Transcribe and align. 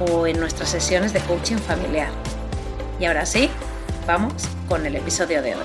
o 0.00 0.26
en 0.26 0.40
nuestras 0.40 0.70
sesiones 0.70 1.12
de 1.12 1.20
coaching 1.20 1.58
familiar. 1.58 2.10
Y 2.98 3.04
ahora 3.04 3.26
sí, 3.26 3.50
vamos 4.06 4.48
con 4.68 4.86
el 4.86 4.96
episodio 4.96 5.42
de 5.42 5.56
hoy. 5.56 5.64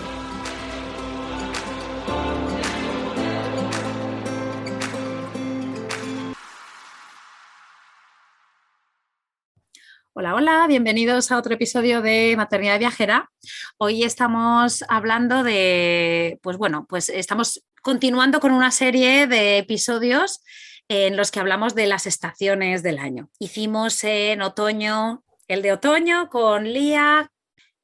Hola, 10.17 10.33
hola, 10.33 10.65
bienvenidos 10.67 11.31
a 11.31 11.37
otro 11.37 11.53
episodio 11.53 12.01
de 12.01 12.35
Maternidad 12.37 12.79
Viajera. 12.79 13.29
Hoy 13.77 14.03
estamos 14.03 14.83
hablando 14.87 15.43
de, 15.43 16.39
pues 16.41 16.57
bueno, 16.57 16.85
pues 16.87 17.09
estamos 17.09 17.65
continuando 17.81 18.39
con 18.39 18.51
una 18.51 18.71
serie 18.71 19.27
de 19.27 19.57
episodios 19.57 20.41
en 20.87 21.17
los 21.17 21.31
que 21.31 21.39
hablamos 21.39 21.75
de 21.75 21.87
las 21.87 22.05
estaciones 22.05 22.83
del 22.83 22.99
año. 22.99 23.29
Hicimos 23.39 24.03
en 24.03 24.41
otoño 24.41 25.23
el 25.47 25.61
de 25.61 25.71
otoño 25.71 26.29
con 26.29 26.71
Lía, 26.71 27.31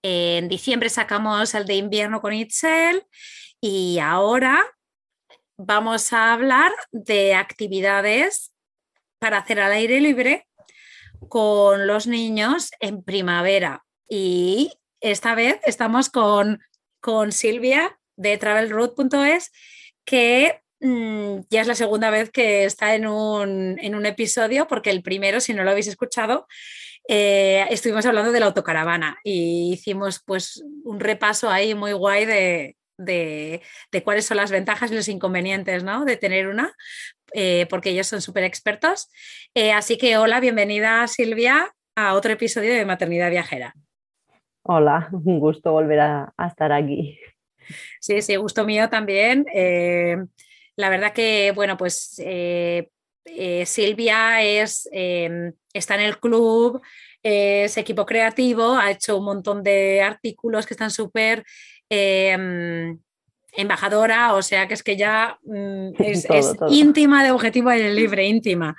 en 0.04 0.48
diciembre 0.48 0.90
sacamos 0.90 1.54
el 1.54 1.66
de 1.66 1.76
invierno 1.76 2.22
con 2.22 2.34
Itzel 2.34 3.04
y 3.60 4.00
ahora 4.00 4.66
vamos 5.58 6.12
a 6.12 6.34
hablar 6.34 6.72
de 6.92 7.36
actividades 7.36 8.52
para 9.20 9.38
hacer 9.38 9.60
al 9.60 9.74
aire 9.74 10.02
libre 10.02 10.48
con 11.30 11.86
los 11.86 12.08
niños 12.08 12.72
en 12.80 13.04
primavera. 13.04 13.86
Y 14.10 14.74
esta 15.00 15.36
vez 15.36 15.60
estamos 15.64 16.10
con, 16.10 16.62
con 17.00 17.32
Silvia 17.32 18.00
de 18.16 18.38
travelroad.es 18.40 19.52
que 20.04 20.62
ya 20.82 21.62
es 21.62 21.68
la 21.68 21.76
segunda 21.76 22.10
vez 22.10 22.32
que 22.32 22.66
está 22.66 22.96
en 22.96 23.06
un, 23.06 24.06
episodio, 24.06 24.68
porque 24.68 24.90
el 24.90 25.04
primero, 25.04 25.40
si 25.40 25.54
no 25.54 25.64
lo 25.64 25.72
habéis 25.72 25.88
escuchado, 25.88 26.48
eh, 27.08 27.66
estuvimos 27.70 28.06
hablando 28.06 28.32
de 28.32 28.40
la 28.40 28.48
autocaravana 28.48 29.18
y 29.24 29.74
hicimos 29.74 30.22
pues 30.26 30.64
un 30.84 31.00
repaso 31.00 31.50
ahí 31.50 31.76
muy 31.76 31.94
guay 31.94 32.26
de, 32.26 33.62
cuáles 34.04 34.26
son 34.26 34.38
las 34.38 34.52
ventajas 34.52 34.92
y 34.92 34.96
los 34.96 35.08
inconvenientes 35.08 35.84
¿no? 35.84 36.04
de 36.06 36.18
tener 36.18 36.48
una, 36.48 36.74
eh, 37.34 37.68
porque 37.70 37.92
ellos 37.92 38.08
son 38.08 38.22
súper 38.22 38.44
expertos. 38.44 39.10
Eh, 39.54 39.72
así 39.72 39.98
que 39.98 40.18
hola, 40.18 40.40
bienvenida 40.40 41.06
Silvia 41.08 41.74
a 41.96 42.16
otro 42.16 42.34
episodio 42.34 42.74
de 42.74 42.86
Maternidad 42.86 43.30
Viajera. 43.30 43.76
Hola, 44.64 45.10
un 45.12 45.40
gusto 45.40 45.72
volver 45.72 46.00
a, 46.00 46.34
a 46.38 46.48
estar 46.48 46.72
aquí. 46.72 47.20
Sí, 48.00 48.22
sí, 48.22 48.36
gusto 48.36 48.66
mío 48.66 48.90
también. 48.90 49.46
La 50.76 50.90
verdad 50.90 51.14
que, 51.14 51.52
bueno, 51.54 51.78
pues 51.78 52.16
eh, 52.20 52.90
eh, 53.26 53.66
Silvia 53.66 54.42
es, 54.42 54.90
em, 54.92 55.54
está 55.74 55.96
en 55.96 56.02
el 56.02 56.20
club, 56.20 56.82
es 57.24 57.78
equipo 57.78 58.06
creativo, 58.06 58.74
ha 58.76 58.92
hecho 58.92 59.18
un 59.18 59.26
montón 59.26 59.64
de 59.64 60.02
artículos 60.02 60.66
que 60.66 60.74
están 60.74 60.90
súper 60.90 61.44
em, 61.90 62.98
embajadora, 63.54 64.34
o 64.34 64.42
sea 64.42 64.68
que 64.68 64.74
es 64.74 64.84
que 64.84 64.98
ya 64.98 65.38
mm, 65.44 65.90
es, 66.00 66.28
íntima 66.70 67.24
de 67.24 67.32
Objetivo 67.32 67.72
el 67.72 67.96
Libre, 67.96 68.26
íntima. 68.26 68.76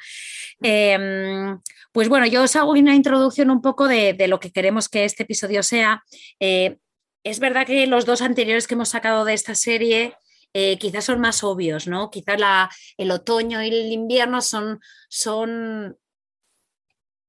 Em, 0.60 1.58
pues 1.92 2.08
bueno, 2.08 2.26
yo 2.26 2.42
os 2.42 2.56
hago 2.56 2.72
una 2.72 2.94
introducción 2.94 3.50
un 3.50 3.60
poco 3.60 3.86
de, 3.86 4.14
de 4.14 4.28
lo 4.28 4.40
que 4.40 4.50
queremos 4.50 4.88
que 4.88 5.04
este 5.04 5.24
episodio 5.24 5.62
sea. 5.62 6.02
Eh, 6.40 6.78
es 7.24 7.38
verdad 7.38 7.66
que 7.66 7.86
los 7.86 8.06
dos 8.06 8.22
anteriores 8.22 8.66
que 8.66 8.74
hemos 8.74 8.88
sacado 8.88 9.24
de 9.24 9.34
esta 9.34 9.54
serie 9.54 10.14
eh, 10.54 10.78
quizás 10.78 11.04
son 11.04 11.20
más 11.20 11.42
obvios, 11.44 11.86
¿no? 11.86 12.10
Quizás 12.10 12.68
el 12.98 13.10
otoño 13.10 13.62
y 13.62 13.68
el 13.68 13.92
invierno 13.92 14.42
son, 14.42 14.80
son 15.08 15.96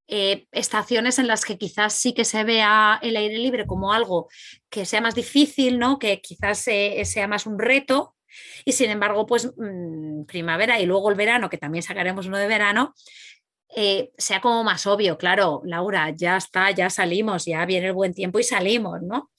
eh, 0.08 0.48
estaciones 0.52 1.20
en 1.20 1.28
las 1.28 1.46
que 1.46 1.58
quizás 1.58 1.94
sí 1.94 2.14
que 2.14 2.26
se 2.26 2.44
vea 2.44 3.00
el 3.02 3.16
aire 3.16 3.38
libre 3.38 3.66
como 3.66 3.94
algo 3.94 4.28
que 4.70 4.86
sea 4.86 5.00
más 5.00 5.16
difícil, 5.16 5.80
¿no? 5.80 6.00
Que 6.00 6.20
quizás 6.22 6.68
eh, 6.68 7.02
sea 7.06 7.28
más 7.28 7.46
un 7.46 7.60
reto. 7.60 8.16
Y 8.66 8.74
sin 8.74 8.90
embargo, 8.90 9.26
pues 9.26 9.52
mm, 9.56 10.26
primavera 10.26 10.80
y 10.82 10.86
luego 10.86 11.10
el 11.10 11.16
verano, 11.16 11.50
que 11.50 11.58
también 11.58 11.84
sacaremos 11.84 12.26
uno 12.26 12.38
de 12.38 12.48
verano, 12.48 12.94
sea 14.18 14.40
como 14.40 14.64
más 14.64 14.86
obvio, 14.86 15.18
claro, 15.18 15.64
Laura, 15.66 16.12
ya 16.12 16.38
está, 16.38 16.70
ya 16.70 16.92
salimos, 16.92 17.46
ya 17.46 17.66
viene 17.66 17.88
el 17.88 17.94
buen 17.94 18.14
tiempo 18.14 18.38
y 18.38 18.44
salimos, 18.44 19.02
¿no? 19.02 19.32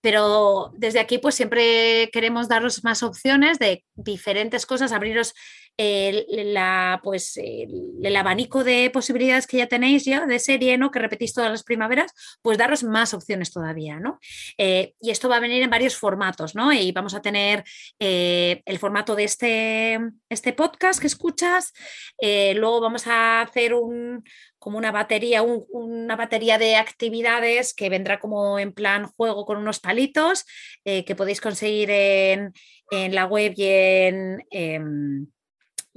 Pero 0.00 0.72
desde 0.76 1.00
aquí 1.00 1.18
pues 1.18 1.34
siempre 1.34 2.10
queremos 2.12 2.48
daros 2.48 2.84
más 2.84 3.02
opciones 3.02 3.58
de 3.58 3.84
diferentes 3.96 4.66
cosas, 4.66 4.92
abriros 4.92 5.34
el, 5.78 6.26
la, 6.52 7.00
pues, 7.04 7.36
el, 7.36 8.16
abanico 8.16 8.64
de 8.64 8.90
posibilidades 8.90 9.46
que 9.46 9.58
ya 9.58 9.68
tenéis 9.68 10.04
ya 10.04 10.26
de 10.26 10.40
serie, 10.40 10.76
¿no? 10.76 10.90
que 10.90 10.98
repetís 10.98 11.32
todas 11.32 11.50
las 11.50 11.62
primaveras, 11.62 12.12
pues 12.42 12.58
daros 12.58 12.82
más 12.82 13.14
opciones 13.14 13.52
todavía. 13.52 14.00
¿no? 14.00 14.18
Eh, 14.58 14.94
y 15.00 15.10
esto 15.10 15.28
va 15.28 15.36
a 15.36 15.40
venir 15.40 15.62
en 15.62 15.70
varios 15.70 15.96
formatos, 15.96 16.56
¿no? 16.56 16.72
Y 16.72 16.90
vamos 16.90 17.14
a 17.14 17.22
tener 17.22 17.64
eh, 18.00 18.60
el 18.66 18.78
formato 18.78 19.14
de 19.14 19.24
este, 19.24 20.00
este 20.28 20.52
podcast 20.52 21.00
que 21.00 21.06
escuchas, 21.06 21.72
eh, 22.20 22.54
luego 22.54 22.80
vamos 22.80 23.06
a 23.06 23.42
hacer 23.42 23.72
un, 23.74 24.24
como 24.68 24.76
una 24.76 24.92
batería, 24.92 25.40
una 25.40 26.14
batería 26.14 26.58
de 26.58 26.76
actividades 26.76 27.72
que 27.72 27.88
vendrá 27.88 28.20
como 28.20 28.58
en 28.58 28.74
plan 28.74 29.06
juego 29.06 29.46
con 29.46 29.56
unos 29.56 29.80
palitos 29.80 30.44
que 30.84 31.16
podéis 31.16 31.40
conseguir 31.40 31.88
en, 31.90 32.52
la 32.90 33.24
web 33.24 33.54
y 33.56 33.64
en, 33.64 34.46
em, 34.50 35.26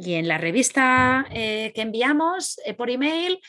y 0.05 0.15
en 0.15 0.27
la 0.27 0.37
revista 0.37 1.25
eh, 1.31 1.71
que 1.75 1.81
enviamos 1.81 2.59
eh, 2.65 2.73
por 2.73 2.89
email. 2.89 3.39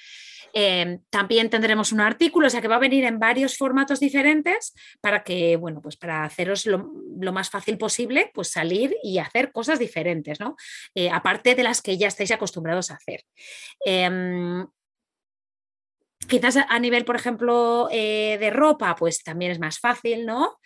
Eh, 0.55 0.99
también 1.09 1.49
tendremos 1.49 1.93
un 1.93 2.01
artículo, 2.01 2.47
o 2.47 2.51
sea 2.51 2.61
que 2.61 2.69
va 2.69 2.77
a 2.77 2.81
venir 2.81 3.05
en 3.05 3.19
varios 3.19 3.57
formatos 3.57 4.01
diferentes 4.01 4.75
para 5.01 5.25
que, 5.25 5.57
bueno, 5.57 5.81
pues 5.81 5.97
para 5.97 6.25
haceros 6.25 6.67
lo, 6.67 6.91
más 7.33 7.49
fácil 7.49 7.79
posible, 7.79 8.31
pues 8.35 8.49
salir 8.49 8.95
y 9.03 9.17
hacer 9.17 9.51
cosas 9.51 9.79
diferentes, 9.79 10.41
¿no? 10.41 10.57
aparte 11.11 11.55
de 11.55 11.63
las 11.63 11.81
que 11.81 11.97
ya 11.97 12.09
estáis 12.09 12.33
acostumbrados 12.33 12.91
a 12.91 12.97
hacer. 12.97 13.25
Em, 13.87 14.67
quizás 16.29 16.57
a 16.57 16.79
nivel, 16.79 17.05
por 17.05 17.17
ejemplo, 17.17 17.89
de 17.91 18.51
ropa, 18.53 18.95
pues 18.97 19.23
también 19.23 19.53
es 19.53 19.59
más 19.59 19.79
fácil, 19.79 20.27
¿no? 20.27 20.59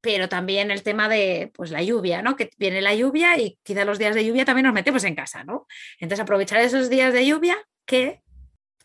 pero 0.00 0.28
también 0.28 0.70
el 0.70 0.82
tema 0.82 1.08
de 1.08 1.50
pues, 1.54 1.70
la 1.70 1.82
lluvia, 1.82 2.22
¿no? 2.22 2.36
Que 2.36 2.50
viene 2.56 2.80
la 2.80 2.94
lluvia 2.94 3.38
y 3.38 3.58
quizá 3.62 3.84
los 3.84 3.98
días 3.98 4.14
de 4.14 4.24
lluvia 4.24 4.44
también 4.44 4.64
nos 4.66 4.74
metemos 4.74 5.04
en 5.04 5.14
casa, 5.14 5.44
¿no? 5.44 5.66
Entonces 5.98 6.22
aprovechar 6.22 6.60
esos 6.60 6.88
días 6.88 7.12
de 7.12 7.26
lluvia 7.26 7.58
que 7.86 8.22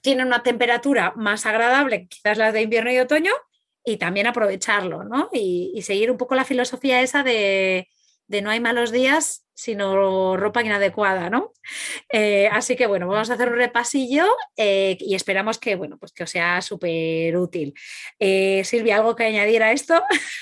tienen 0.01 0.27
una 0.27 0.43
temperatura 0.43 1.13
más 1.15 1.45
agradable, 1.45 2.07
quizás 2.07 2.37
las 2.37 2.53
de 2.53 2.61
invierno 2.61 2.91
y 2.91 2.99
otoño, 2.99 3.31
y 3.83 3.97
también 3.97 4.27
aprovecharlo, 4.27 5.03
¿no? 5.03 5.29
Y, 5.31 5.81
seguir 5.83 6.11
un 6.11 6.17
poco 6.17 6.35
la 6.35 6.45
filosofía 6.45 7.01
esa 7.01 7.23
de, 7.23 7.87
de 8.27 8.41
no 8.41 8.49
hay 8.49 8.59
malos 8.59 8.91
días, 8.91 9.45
sino 9.55 10.35
ropa 10.35 10.61
inadecuada, 10.61 11.29
¿no? 11.29 11.51
Eh, 12.11 12.47
así 12.51 12.75
que 12.75 12.87
bueno, 12.87 13.07
vamos 13.07 13.29
a 13.29 13.33
hacer 13.33 13.49
un 13.49 13.57
repasillo 13.57 14.25
eh, 14.57 14.97
y 14.99 15.15
esperamos 15.15 15.57
que, 15.57 15.75
bueno, 15.75 15.97
pues 15.97 16.11
que 16.11 16.23
os 16.23 16.29
sea 16.29 16.61
súper 16.61 17.35
útil. 17.37 17.73
Eh, 18.19 18.63
Silvia, 18.65 18.97
¿algo 18.97 19.15
que 19.15 19.25
añadir 19.25 19.63
a 19.63 19.71
esto? 19.71 19.95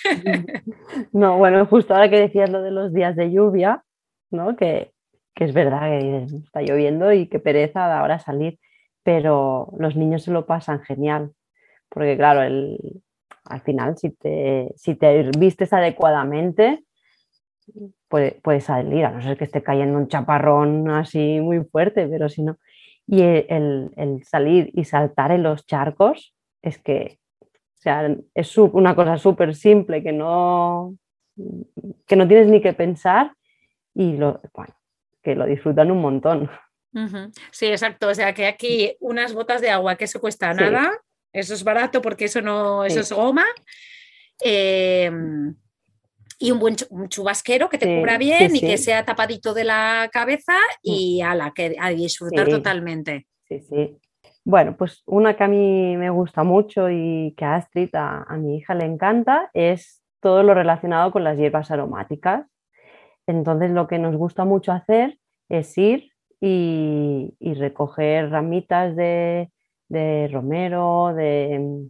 No, 1.11 1.37
bueno, 1.37 1.65
justo 1.65 1.93
ahora 1.93 2.09
que 2.09 2.19
decías 2.19 2.49
lo 2.49 2.61
de 2.61 2.69
los 2.69 2.93
días 2.93 3.15
de 3.15 3.31
lluvia, 3.31 3.83
¿no? 4.29 4.55
Que, 4.55 4.91
es 5.35 5.53
verdad 5.53 5.89
que 5.89 6.27
está 6.43 6.61
lloviendo 6.61 7.11
y 7.11 7.27
que 7.27 7.39
pereza 7.39 7.99
ahora 7.99 8.19
salir. 8.19 8.59
pero 9.03 9.73
los 9.77 9.95
niños 9.95 10.23
se 10.23 10.31
lo 10.31 10.45
pasan 10.45 10.81
genial, 10.81 11.33
porque 11.89 12.15
claro, 12.15 12.43
el, 12.43 12.77
al 13.45 13.61
final 13.61 13.97
si 13.97 14.11
te, 14.11 14.73
si 14.77 14.95
te 14.95 15.31
vistes 15.37 15.73
adecuadamente, 15.73 16.82
puede, 18.07 18.39
puedes 18.43 18.65
salir, 18.65 19.05
a 19.05 19.11
no 19.11 19.21
ser 19.21 19.37
que 19.37 19.43
esté 19.43 19.63
cayendo 19.63 19.97
un 19.97 20.07
chaparrón 20.07 20.89
así 20.89 21.39
muy 21.41 21.63
fuerte, 21.63 22.07
pero 22.07 22.29
si 22.29 22.43
no. 22.43 22.57
Y 23.05 23.21
el, 23.21 23.91
el 23.95 24.23
salir 24.23 24.71
y 24.73 24.85
saltar 24.85 25.31
en 25.31 25.43
los 25.43 25.65
charcos 25.65 26.33
es 26.61 26.77
que 26.77 27.19
o 27.41 27.83
sea, 27.83 28.15
es 28.33 28.57
una 28.57 28.95
cosa 28.95 29.17
súper 29.17 29.53
simple 29.53 30.01
que 30.01 30.13
no, 30.13 30.97
que 32.07 32.15
no 32.15 32.25
tienes 32.25 32.47
ni 32.47 32.61
que 32.61 32.71
pensar 32.71 33.33
y 33.93 34.15
lo, 34.15 34.41
que 35.21 35.35
lo 35.35 35.45
disfrutan 35.45 35.91
un 35.91 35.99
montón. 35.99 36.49
Sí, 37.51 37.65
exacto. 37.65 38.07
O 38.07 38.15
sea 38.15 38.33
que 38.33 38.45
aquí 38.47 38.95
unas 39.01 39.33
botas 39.33 39.59
de 39.59 39.69
agua 39.69 39.97
que 39.97 40.05
eso 40.05 40.21
cuesta 40.21 40.53
nada, 40.53 40.97
eso 41.33 41.53
es 41.53 41.65
barato 41.65 42.01
porque 42.01 42.25
eso 42.25 42.41
no, 42.41 42.85
eso 42.85 43.01
es 43.01 43.11
goma. 43.11 43.45
Em, 44.39 45.53
y 46.43 46.51
un 46.51 46.59
buen 46.59 46.75
chubasquero 47.07 47.69
que 47.69 47.77
te 47.77 47.99
cubra 47.99 48.17
bien 48.17 48.53
y 48.53 48.59
que 48.59 48.77
sea 48.77 49.05
tapadito 49.05 49.53
de 49.53 49.63
la 49.63 50.09
cabeza 50.11 50.57
y 50.81 51.21
a 51.21 51.35
la 51.35 51.51
que 51.51 51.77
a 51.79 51.89
disfrutar 51.89 52.49
totalmente. 52.49 53.27
Sí, 53.47 53.61
sí. 53.61 53.97
Bueno, 54.43 54.75
pues 54.75 55.03
una 55.05 55.37
que 55.37 55.43
a 55.45 55.47
mí 55.47 55.95
me 55.95 56.09
gusta 56.09 56.43
mucho 56.43 56.89
y 56.89 57.33
que 57.37 57.45
a 57.45 57.55
Astrid, 57.55 57.91
a, 57.93 58.35
mi 58.35 58.57
hija, 58.57 58.75
le 58.75 58.83
encanta 58.83 59.49
es 59.53 60.03
todo 60.19 60.43
lo 60.43 60.53
relacionado 60.53 61.11
con 61.13 61.23
las 61.23 61.37
hierbas 61.37 61.71
aromáticas. 61.71 62.45
Entonces 63.25 63.71
lo 63.71 63.87
que 63.87 63.97
nos 63.97 64.17
gusta 64.17 64.43
mucho 64.43 64.73
hacer 64.73 65.17
es 65.47 65.77
ir 65.77 66.11
y, 66.41 67.33
recoger 67.39 68.31
ramitas 68.31 68.97
de, 68.97 69.49
romero, 70.29 71.13
de, 71.15 71.87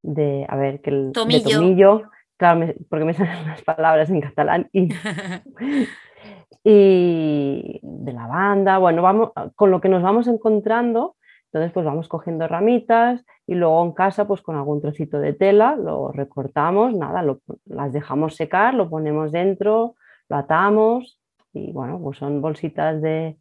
de, 0.00 0.46
a 0.48 0.56
ver, 0.56 0.80
que 0.80 0.88
el 0.88 1.12
tomillo, 1.12 2.04
claro, 2.40 2.74
porque 2.88 3.04
me 3.04 3.14
salen 3.14 3.46
las 3.46 3.62
palabras 3.62 4.10
en 4.10 4.20
catalán, 4.20 4.68
y, 4.72 4.88
y 6.64 7.80
de 7.82 8.12
lavanda, 8.12 8.78
bueno, 8.78 9.02
vamos, 9.02 9.30
con 9.54 9.70
lo 9.70 9.80
que 9.80 9.88
nos 9.88 10.02
vamos 10.02 10.26
encontrando 10.26 11.16
entonces, 11.52 11.72
pues 11.72 11.84
vamos 11.84 12.06
cogiendo 12.06 12.46
ramitas 12.46 13.24
y 13.44 13.54
luego 13.54 13.84
en 13.84 13.90
casa, 13.90 14.26
pues 14.26 14.40
con 14.40 14.54
algún 14.54 14.80
trocito 14.80 15.18
de 15.18 15.32
tela, 15.32 15.74
lo 15.74 16.12
recortamos, 16.12 16.94
nada, 16.94 17.24
las 17.64 17.92
dejamos 17.92 18.36
secar, 18.36 18.74
lo 18.74 18.88
ponemos 18.88 19.32
dentro, 19.32 19.96
lo 20.28 20.36
atamos 20.36 21.20
y 21.52 21.72
bueno, 21.72 21.98
pues 22.00 22.18
son 22.18 22.40
bolsitas 22.40 23.02
de, 23.02 23.36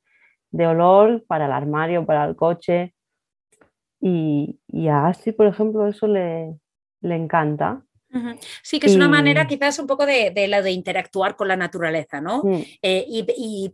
olor 0.51 1.24
para 1.28 1.46
el 1.46 1.51
armario, 1.51 2.04
para 2.04 2.25
el 2.25 2.36
coche. 2.36 2.96
Y, 4.01 4.60
y 4.68 4.88
a 4.88 5.06
Astrid, 5.06 5.36
por 5.36 5.46
ejemplo, 5.46 5.86
eso 5.86 6.07
le, 6.07 6.56
le 7.01 7.16
encanta. 7.16 7.84
Sí, 8.63 8.79
que 8.79 8.88
es 8.88 8.95
una 8.95 9.07
manera 9.07 9.45
quizás 9.45 9.77
un 9.77 9.85
poco 9.85 10.06
de, 10.06 10.31
de, 10.31 10.47
de 10.47 10.71
interactuar 10.71 11.35
con 11.35 11.47
la 11.47 11.56
naturaleza, 11.56 12.19
¿no? 12.19 12.41
Mm. 12.44 12.63
Eh, 12.81 13.06
y, 13.07 13.73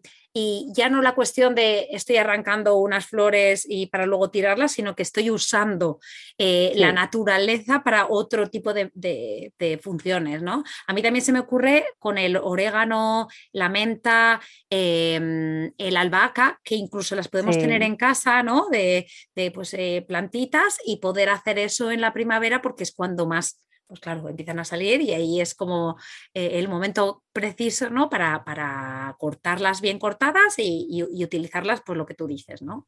ya 0.74 0.90
no 0.90 1.02
la 1.02 1.16
cuestión 1.16 1.56
de 1.56 1.88
estoy 1.92 2.18
arrancando 2.18 2.76
unas 2.76 3.06
flores 3.06 3.66
y 3.70 3.86
para 3.86 4.06
luego 4.06 4.32
tirarlas, 4.32 4.74
sino 4.74 4.94
que 4.94 5.04
estoy 5.04 5.32
usando 5.32 6.02
eh, 6.38 6.74
la 6.76 6.92
naturaleza 6.92 7.84
para 7.86 8.08
otro 8.10 8.50
tipo 8.50 8.74
de, 8.74 9.80
funciones, 9.82 10.42
¿no? 10.42 10.66
A 10.88 10.94
mí 10.94 11.02
también 11.02 11.24
se 11.24 11.32
me 11.32 11.40
ocurre 11.40 11.86
con 12.00 12.18
el 12.18 12.36
orégano, 12.36 13.30
la 13.54 13.70
menta, 13.70 14.42
em, 14.70 15.72
el 15.78 15.96
albahaca, 15.96 16.60
que 16.66 16.76
incluso 16.76 17.16
las 17.16 17.30
podemos 17.30 17.58
tener 17.58 17.82
en 17.82 17.96
casa, 17.96 18.44
¿no? 18.44 18.68
De, 18.70 19.08
pues, 19.54 19.74
eh, 19.74 20.04
plantitas 20.06 20.80
y 20.86 20.98
poder 20.98 21.30
hacer 21.30 21.60
eso 21.60 21.92
en 21.92 22.02
la 22.02 22.12
primavera 22.12 22.62
porque 22.62 22.84
es 22.84 22.92
cuando 22.92 23.26
más 23.26 23.65
pues 23.88 24.00
claro, 24.00 24.28
empiezan 24.28 24.60
a 24.60 24.66
salir 24.66 25.02
y 25.02 25.14
ahí 25.14 25.42
es 25.42 25.54
como 25.56 25.98
eh, 26.34 26.52
el 26.54 26.68
momento 26.68 27.24
preciso 27.32 27.90
¿no? 27.90 28.10
para, 28.10 28.44
para 28.44 29.16
cortarlas 29.20 29.82
bien 29.82 30.00
cortadas 30.00 30.56
y, 30.58 31.04
utilizarlas, 31.24 31.82
pues 31.86 31.98
lo 31.98 32.06
que 32.06 32.16
tú 32.16 32.28
dices, 32.28 32.62
¿no? 32.62 32.88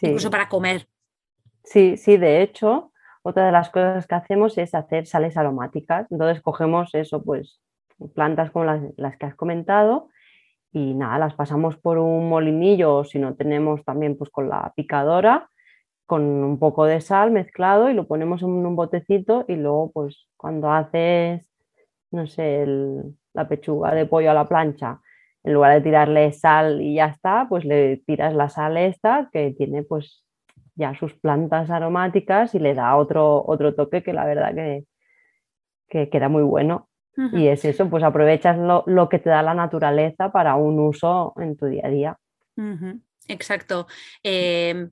Incluso 0.00 0.30
para 0.30 0.48
comer. 0.48 0.88
Sí, 1.64 1.96
sí, 1.96 2.16
de 2.16 2.42
hecho, 2.42 2.92
otra 3.22 3.46
de 3.46 3.52
las 3.52 3.70
cosas 3.70 4.06
que 4.06 4.14
hacemos 4.14 4.58
es 4.58 4.74
hacer 4.74 5.06
sales 5.06 5.36
aromáticas. 5.36 6.10
Entonces 6.10 6.42
cogemos 6.42 6.92
eso, 6.94 7.22
pues 7.22 7.60
plantas 8.14 8.50
como 8.50 8.64
las, 8.64 8.82
las 8.96 9.16
que 9.16 9.26
has 9.26 9.36
comentado 9.36 10.08
y 10.72 10.94
nada, 10.94 11.18
las 11.18 11.34
pasamos 11.34 11.76
por 11.76 11.98
un 11.98 12.28
molinillo 12.28 12.96
o 12.96 13.04
si 13.04 13.18
no 13.18 13.34
tenemos 13.34 13.84
también 13.84 14.16
pues 14.16 14.30
con 14.30 14.48
la 14.48 14.72
picadora 14.74 15.50
con 16.12 16.24
un 16.44 16.58
poco 16.58 16.84
de 16.84 17.00
sal 17.00 17.30
mezclado 17.30 17.88
y 17.88 17.94
lo 17.94 18.06
ponemos 18.06 18.42
en 18.42 18.50
un 18.50 18.76
botecito 18.76 19.46
y 19.48 19.56
luego 19.56 19.92
pues 19.92 20.28
cuando 20.36 20.70
haces, 20.70 21.50
no 22.10 22.26
sé, 22.26 22.66
la 23.32 23.48
pechuga 23.48 23.94
de 23.94 24.04
pollo 24.04 24.30
a 24.30 24.34
la 24.34 24.46
plancha, 24.46 25.00
en 25.42 25.54
lugar 25.54 25.72
de 25.72 25.80
tirarle 25.80 26.30
sal 26.32 26.82
y 26.82 26.96
ya 26.96 27.06
está, 27.06 27.46
pues 27.48 27.64
le 27.64 27.96
tiras 28.06 28.34
la 28.34 28.50
sal 28.50 28.76
esta 28.76 29.30
que 29.32 29.54
tiene 29.56 29.84
pues 29.84 30.26
ya 30.74 30.94
sus 30.98 31.14
plantas 31.14 31.70
aromáticas 31.70 32.54
y 32.54 32.58
le 32.58 32.74
da 32.74 32.94
otro, 32.96 33.42
otro 33.46 33.74
toque 33.74 34.02
que 34.02 34.12
la 34.12 34.26
verdad 34.26 34.54
que, 34.54 34.84
que 35.88 36.10
queda 36.10 36.28
muy 36.28 36.42
bueno. 36.42 36.90
Y 37.32 37.46
es 37.46 37.64
eso, 37.64 37.88
pues 37.88 38.04
aprovechas 38.04 38.58
lo, 38.58 39.08
que 39.08 39.18
te 39.18 39.30
da 39.30 39.42
la 39.42 39.54
naturaleza 39.54 40.30
para 40.30 40.56
un 40.56 40.78
uso 40.78 41.32
en 41.36 41.56
tu 41.56 41.66
día 41.66 41.86
a 41.86 41.88
día. 41.88 42.18
Exacto. 43.28 43.86
Em, 44.22 44.90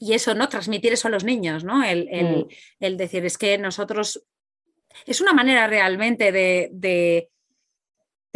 y 0.00 0.14
eso, 0.14 0.34
¿no? 0.34 0.48
Transmitir 0.48 0.94
eso 0.94 1.08
a 1.08 1.10
los 1.10 1.24
niños, 1.24 1.62
¿no? 1.62 1.84
El, 1.84 2.08
mm. 2.80 2.96
decir, 2.96 3.24
es 3.26 3.36
que 3.36 3.58
nosotros, 3.58 4.26
es 5.04 5.20
una 5.20 5.34
manera 5.34 5.66
realmente 5.66 6.32
de, 6.32 6.70
de, 6.72 7.28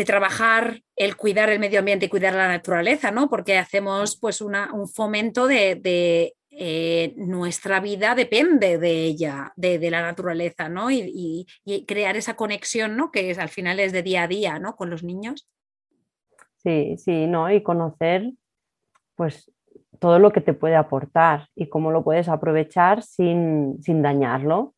trabajar 0.05 0.83
el 0.95 1.17
cuidar 1.17 1.49
el 1.49 1.59
medio 1.59 1.79
ambiente 1.79 2.07
y 2.07 2.09
cuidar 2.11 2.35
la 2.35 2.49
naturaleza, 2.49 3.11
¿no? 3.11 3.31
Porque 3.31 3.57
hacemos 3.57 4.17
pues 4.17 4.43
una, 4.43 4.75
un 4.75 4.89
fomento 4.89 5.47
de, 5.47 6.35
eh, 6.51 7.15
nuestra 7.17 7.81
vida 7.81 8.15
depende 8.15 8.77
de 8.77 9.05
ella, 9.05 9.55
de, 9.57 9.91
la 9.91 10.03
naturaleza, 10.03 10.69
¿no? 10.69 10.91
Y, 10.91 11.47
y, 11.65 11.87
crear 11.87 12.17
esa 12.19 12.37
conexión, 12.37 12.95
¿no? 12.95 13.11
Que 13.11 13.31
es, 13.31 13.39
al 13.39 13.49
final 13.49 13.81
es 13.81 13.93
de 13.93 14.03
día 14.03 14.25
a 14.25 14.29
día, 14.29 14.59
¿no? 14.59 14.77
Con 14.77 14.91
los 14.91 15.03
niños. 15.03 15.49
Sí, 16.59 16.97
sí, 16.99 17.27
¿no? 17.27 17.51
Y 17.51 17.63
conocer, 17.63 18.33
pues, 19.15 19.51
todo 19.99 20.19
lo 20.19 20.33
que 20.33 20.41
te 20.41 20.55
puede 20.55 20.77
aportar 20.77 21.49
y 21.55 21.69
cómo 21.69 21.91
lo 21.91 22.03
puedes 22.03 22.29
aprovechar 22.29 23.03
sin, 23.03 23.81
dañarlo. 23.81 24.75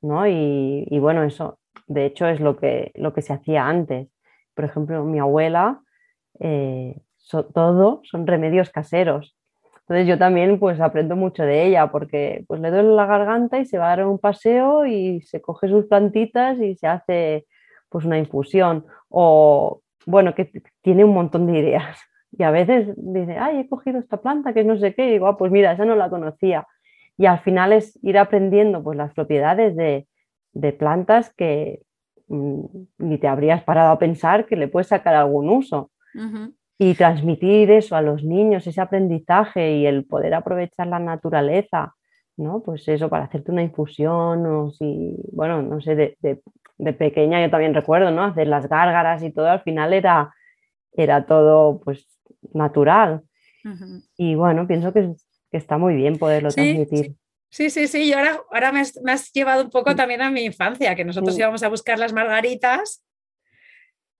¿no? 0.00 0.26
Y, 0.26 0.98
bueno, 0.98 1.22
eso 1.22 1.58
de 1.86 2.06
hecho 2.06 2.26
es 2.26 2.40
lo 2.40 2.56
que, 2.56 2.90
lo 2.94 3.12
que 3.12 3.22
se 3.22 3.32
hacía 3.32 3.66
antes. 3.66 4.08
Por 4.54 4.64
ejemplo, 4.64 5.04
mi 5.04 5.18
abuela, 5.18 5.80
eh, 6.40 7.00
todo 7.54 8.00
son 8.04 8.26
remedios 8.26 8.70
caseros. 8.70 9.36
Entonces 9.80 10.06
yo 10.06 10.18
también 10.18 10.58
pues 10.58 10.80
aprendo 10.80 11.16
mucho 11.16 11.42
de 11.42 11.66
ella 11.66 11.90
porque 11.90 12.44
pues 12.46 12.60
le 12.60 12.70
duele 12.70 12.90
la 12.90 13.06
garganta 13.06 13.58
y 13.58 13.66
se 13.66 13.78
va 13.78 13.86
a 13.86 13.96
dar 13.96 14.06
un 14.06 14.18
paseo 14.18 14.86
y 14.86 15.20
se 15.22 15.40
coge 15.40 15.68
sus 15.68 15.86
plantitas 15.86 16.58
y 16.58 16.76
se 16.76 16.86
hace 16.86 17.46
pues 17.88 18.04
una 18.04 18.18
infusión 18.18 18.86
o 19.08 19.82
bueno, 20.06 20.34
que 20.34 20.50
tiene 20.82 21.04
un 21.04 21.14
montón 21.14 21.46
de 21.46 21.58
ideas. 21.58 21.98
Y 22.36 22.42
a 22.42 22.50
veces 22.50 22.94
dice, 22.96 23.36
ay, 23.38 23.58
he 23.60 23.68
cogido 23.68 23.98
esta 23.98 24.16
planta 24.16 24.52
que 24.52 24.64
no 24.64 24.78
sé 24.78 24.94
qué, 24.94 25.06
y 25.06 25.12
digo, 25.12 25.26
ah, 25.26 25.36
pues 25.36 25.52
mira, 25.52 25.72
esa 25.72 25.84
no 25.84 25.96
la 25.96 26.08
conocía. 26.08 26.66
Y 27.18 27.26
al 27.26 27.40
final 27.40 27.72
es 27.72 27.98
ir 28.02 28.18
aprendiendo 28.18 28.82
pues, 28.82 28.96
las 28.96 29.12
propiedades 29.12 29.76
de, 29.76 30.06
plantas 30.78 31.32
que 31.34 31.82
mm, 32.28 32.60
ni 32.98 33.18
te 33.18 33.28
habrías 33.28 33.62
parado 33.64 33.92
a 33.92 33.98
pensar 33.98 34.46
que 34.46 34.56
le 34.56 34.68
puedes 34.68 34.88
sacar 34.88 35.14
algún 35.14 35.48
uso. 35.48 35.90
Y 36.78 36.94
transmitir 36.94 37.70
eso 37.70 37.96
a 37.96 38.02
los 38.02 38.22
niños, 38.24 38.66
ese 38.66 38.80
aprendizaje 38.80 39.76
y 39.76 39.86
el 39.86 40.04
poder 40.04 40.34
aprovechar 40.34 40.88
la 40.88 40.98
naturaleza, 40.98 41.94
¿no? 42.36 42.60
Pues 42.62 42.86
eso, 42.88 43.08
para 43.08 43.24
hacerte 43.24 43.52
una 43.52 43.62
infusión 43.62 44.44
o 44.44 44.70
si, 44.72 45.16
bueno, 45.32 45.62
no 45.62 45.80
sé, 45.80 45.94
de, 45.94 46.42
de 46.82 46.92
pequeña 46.92 47.40
yo 47.40 47.50
también 47.50 47.74
recuerdo, 47.74 48.10
¿no? 48.10 48.24
Hacer 48.24 48.48
las 48.48 48.68
gárgaras 48.68 49.22
y 49.22 49.30
todo, 49.30 49.48
al 49.48 49.62
final 49.62 49.92
era, 49.92 50.34
era 50.92 51.24
todo 51.26 51.80
pues 51.80 52.06
natural. 52.52 53.22
Y 54.16 54.34
bueno, 54.34 54.66
pienso 54.66 54.92
que, 54.92 55.12
está 55.52 55.78
muy 55.78 55.94
bien 55.94 56.18
poderlo 56.18 56.50
transmitir. 56.50 57.06
Sí. 57.06 57.68
Sí, 57.68 57.86
sí, 57.86 58.04
Y 58.04 58.12
ahora, 58.14 58.40
ahora 58.50 58.72
me, 58.72 58.80
has, 58.80 59.30
llevado 59.30 59.62
un 59.62 59.68
poco 59.68 59.94
también 59.94 60.22
a 60.22 60.30
mi 60.30 60.42
infancia, 60.42 60.94
que 60.94 61.04
nosotros 61.04 61.38
íbamos 61.38 61.62
a 61.62 61.68
buscar 61.68 61.98
las 61.98 62.14
margaritas 62.14 63.04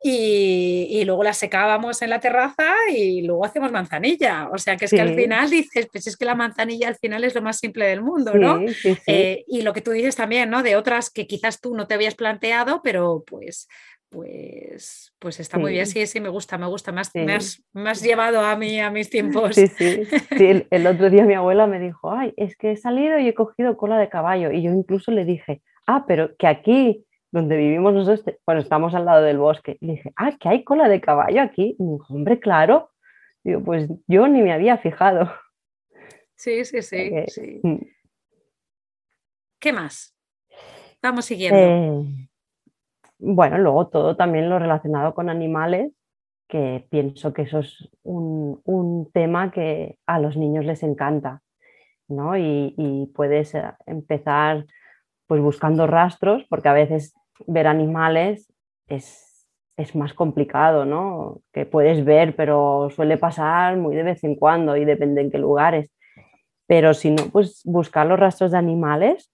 y, 0.02 1.02
luego 1.06 1.22
las 1.22 1.38
secábamos 1.38 2.02
en 2.02 2.10
la 2.10 2.20
terraza 2.20 2.74
y 2.94 3.22
luego 3.22 3.46
hacemos 3.46 3.72
manzanilla. 3.72 4.50
O 4.52 4.58
sea, 4.58 4.76
que 4.76 4.84
es 4.84 4.90
que 4.90 5.00
al 5.00 5.14
final 5.14 5.48
dices, 5.48 5.88
pues 5.90 6.06
es 6.06 6.18
que 6.18 6.26
la 6.26 6.34
manzanilla 6.34 6.88
al 6.88 6.96
final 6.96 7.24
es 7.24 7.34
lo 7.34 7.40
más 7.40 7.58
simple 7.58 7.86
del 7.86 8.02
mundo, 8.02 8.34
¿no? 8.34 8.60
Eh, 9.06 9.44
y 9.46 9.62
lo 9.62 9.72
que 9.72 9.80
tú 9.80 9.92
dices 9.92 10.16
también, 10.16 10.50
¿no? 10.50 10.62
De 10.62 10.76
otras 10.76 11.08
que 11.08 11.26
quizás 11.26 11.58
tú 11.58 11.74
no 11.74 11.86
te 11.86 11.94
habías 11.94 12.14
planteado, 12.14 12.82
pero 12.82 13.24
pues 13.26 13.66
pues, 14.12 15.14
pues 15.18 15.40
está 15.40 15.58
muy 15.58 15.72
bien, 15.72 15.86
sí, 15.86 16.06
sí, 16.06 16.20
me 16.20 16.28
gusta, 16.28 16.58
me 16.58 16.66
gusta, 16.66 16.92
más, 16.92 17.10
me, 17.14 17.32
has, 17.32 18.02
llevado 18.02 18.40
a 18.40 18.54
mí, 18.56 18.78
a 18.78 18.90
mis 18.90 19.08
tiempos. 19.08 19.54
Sí, 19.54 19.68
sí, 19.68 20.04
sí. 20.04 20.66
El, 20.70 20.86
otro 20.86 21.08
día 21.08 21.24
mi 21.24 21.32
abuela 21.32 21.66
me 21.66 21.80
dijo, 21.80 22.12
ay, 22.12 22.34
es 22.36 22.54
que 22.56 22.72
he 22.72 22.76
salido 22.76 23.18
y 23.18 23.28
he 23.28 23.32
cogido 23.32 23.78
cola 23.78 23.98
de 23.98 24.10
caballo. 24.10 24.52
Y 24.52 24.62
yo 24.62 24.70
incluso 24.70 25.12
le 25.12 25.24
dije, 25.24 25.62
ah, 25.86 26.04
pero 26.06 26.36
que 26.36 26.46
aquí, 26.46 27.06
donde 27.30 27.56
vivimos 27.56 27.94
nosotros, 27.94 28.36
bueno, 28.44 28.60
estamos 28.60 28.94
al 28.94 29.06
lado 29.06 29.22
del 29.22 29.38
bosque. 29.38 29.78
Y 29.80 29.86
le 29.86 29.92
dije, 29.94 30.12
ah, 30.16 30.36
que 30.38 30.50
hay 30.50 30.62
cola 30.62 30.90
de 30.90 31.00
caballo 31.00 31.40
aquí. 31.40 31.74
Y 31.78 31.82
me 31.82 31.92
dijo, 31.92 32.12
hombre, 32.12 32.38
claro. 32.38 32.90
Digo, 33.42 33.64
pues 33.64 33.88
yo 34.06 34.28
ni 34.28 34.42
me 34.42 34.52
había 34.52 34.76
fijado. 34.76 35.32
Sí, 36.34 36.66
sí, 36.66 36.82
sí. 36.82 37.10
sí. 37.28 37.60
Mm. 37.62 37.78
¿Qué 39.58 39.72
más? 39.72 40.14
Vamos 41.00 41.24
siguiendo. 41.24 41.58
Eh, 41.58 42.28
bueno, 43.22 43.56
luego 43.58 43.88
todo 43.88 44.16
también 44.16 44.50
lo 44.50 44.58
relacionado 44.58 45.14
con 45.14 45.30
animales, 45.30 45.92
que 46.48 46.86
pienso 46.90 47.32
que 47.32 47.42
eso 47.42 47.60
es 47.60 47.88
un, 48.02 48.60
tema 49.12 49.50
que 49.52 49.98
a 50.06 50.18
los 50.18 50.36
niños 50.36 50.64
les 50.64 50.82
encanta, 50.82 51.40
¿no? 52.08 52.36
Y, 52.36 53.10
puedes 53.14 53.54
eh, 53.54 53.62
empezar 53.86 54.66
pues 55.26 55.40
buscando 55.40 55.86
rastros, 55.86 56.44
porque 56.48 56.68
a 56.68 56.72
veces 56.72 57.14
ver 57.46 57.66
animales 57.66 58.52
es, 58.88 59.48
es 59.76 59.94
más 59.94 60.14
complicado, 60.14 60.84
¿no? 60.84 61.40
Que 61.52 61.64
puedes 61.64 62.04
ver, 62.04 62.34
pero 62.36 62.90
suele 62.90 63.18
pasar 63.18 63.76
muy 63.76 63.94
de 63.96 64.02
vez 64.02 64.24
en 64.24 64.34
cuando 64.34 64.76
y 64.76 64.84
depende 64.84 65.20
en 65.20 65.30
qué 65.30 65.38
lugares. 65.38 65.90
Pero 66.66 66.94
si 66.94 67.10
no, 67.10 67.24
pues 67.32 67.62
buscar 67.64 68.06
los 68.06 68.18
rastros 68.18 68.50
de 68.52 68.58
animales 68.58 69.31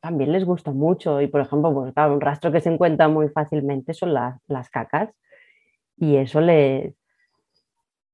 también 0.00 0.32
les 0.32 0.44
gusta 0.44 0.72
mucho. 0.72 1.20
Y 1.20 1.26
por 1.28 1.40
ejemplo, 1.40 1.72
pues, 1.72 1.92
un 1.96 2.20
rastro 2.20 2.52
que 2.52 2.60
se 2.60 2.72
encuentra 2.72 3.08
muy 3.08 3.28
fácilmente 3.28 3.94
son 3.94 4.14
las 4.14 4.70
cacas. 4.70 5.10
Y 5.96 6.16
eso 6.16 6.40
les, 6.40 6.94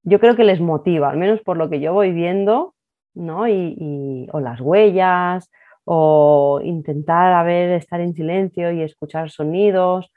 yo 0.06 0.20
creo 0.20 0.36
que 0.36 0.44
les 0.44 0.60
motiva, 0.60 1.10
al 1.10 1.16
menos 1.16 1.40
por 1.40 1.56
lo 1.56 1.68
que 1.68 1.80
yo 1.80 1.92
voy 1.92 2.12
viendo, 2.12 2.74
¿no? 3.14 3.48
Y, 3.48 4.28
o 4.32 4.38
las 4.38 4.60
huellas, 4.60 5.50
o 5.84 6.60
intentar 6.62 7.32
a 7.32 7.42
ver, 7.42 7.72
estar 7.72 8.00
en 8.00 8.14
silencio 8.14 8.70
y 8.70 8.82
escuchar 8.82 9.30
sonidos, 9.30 10.12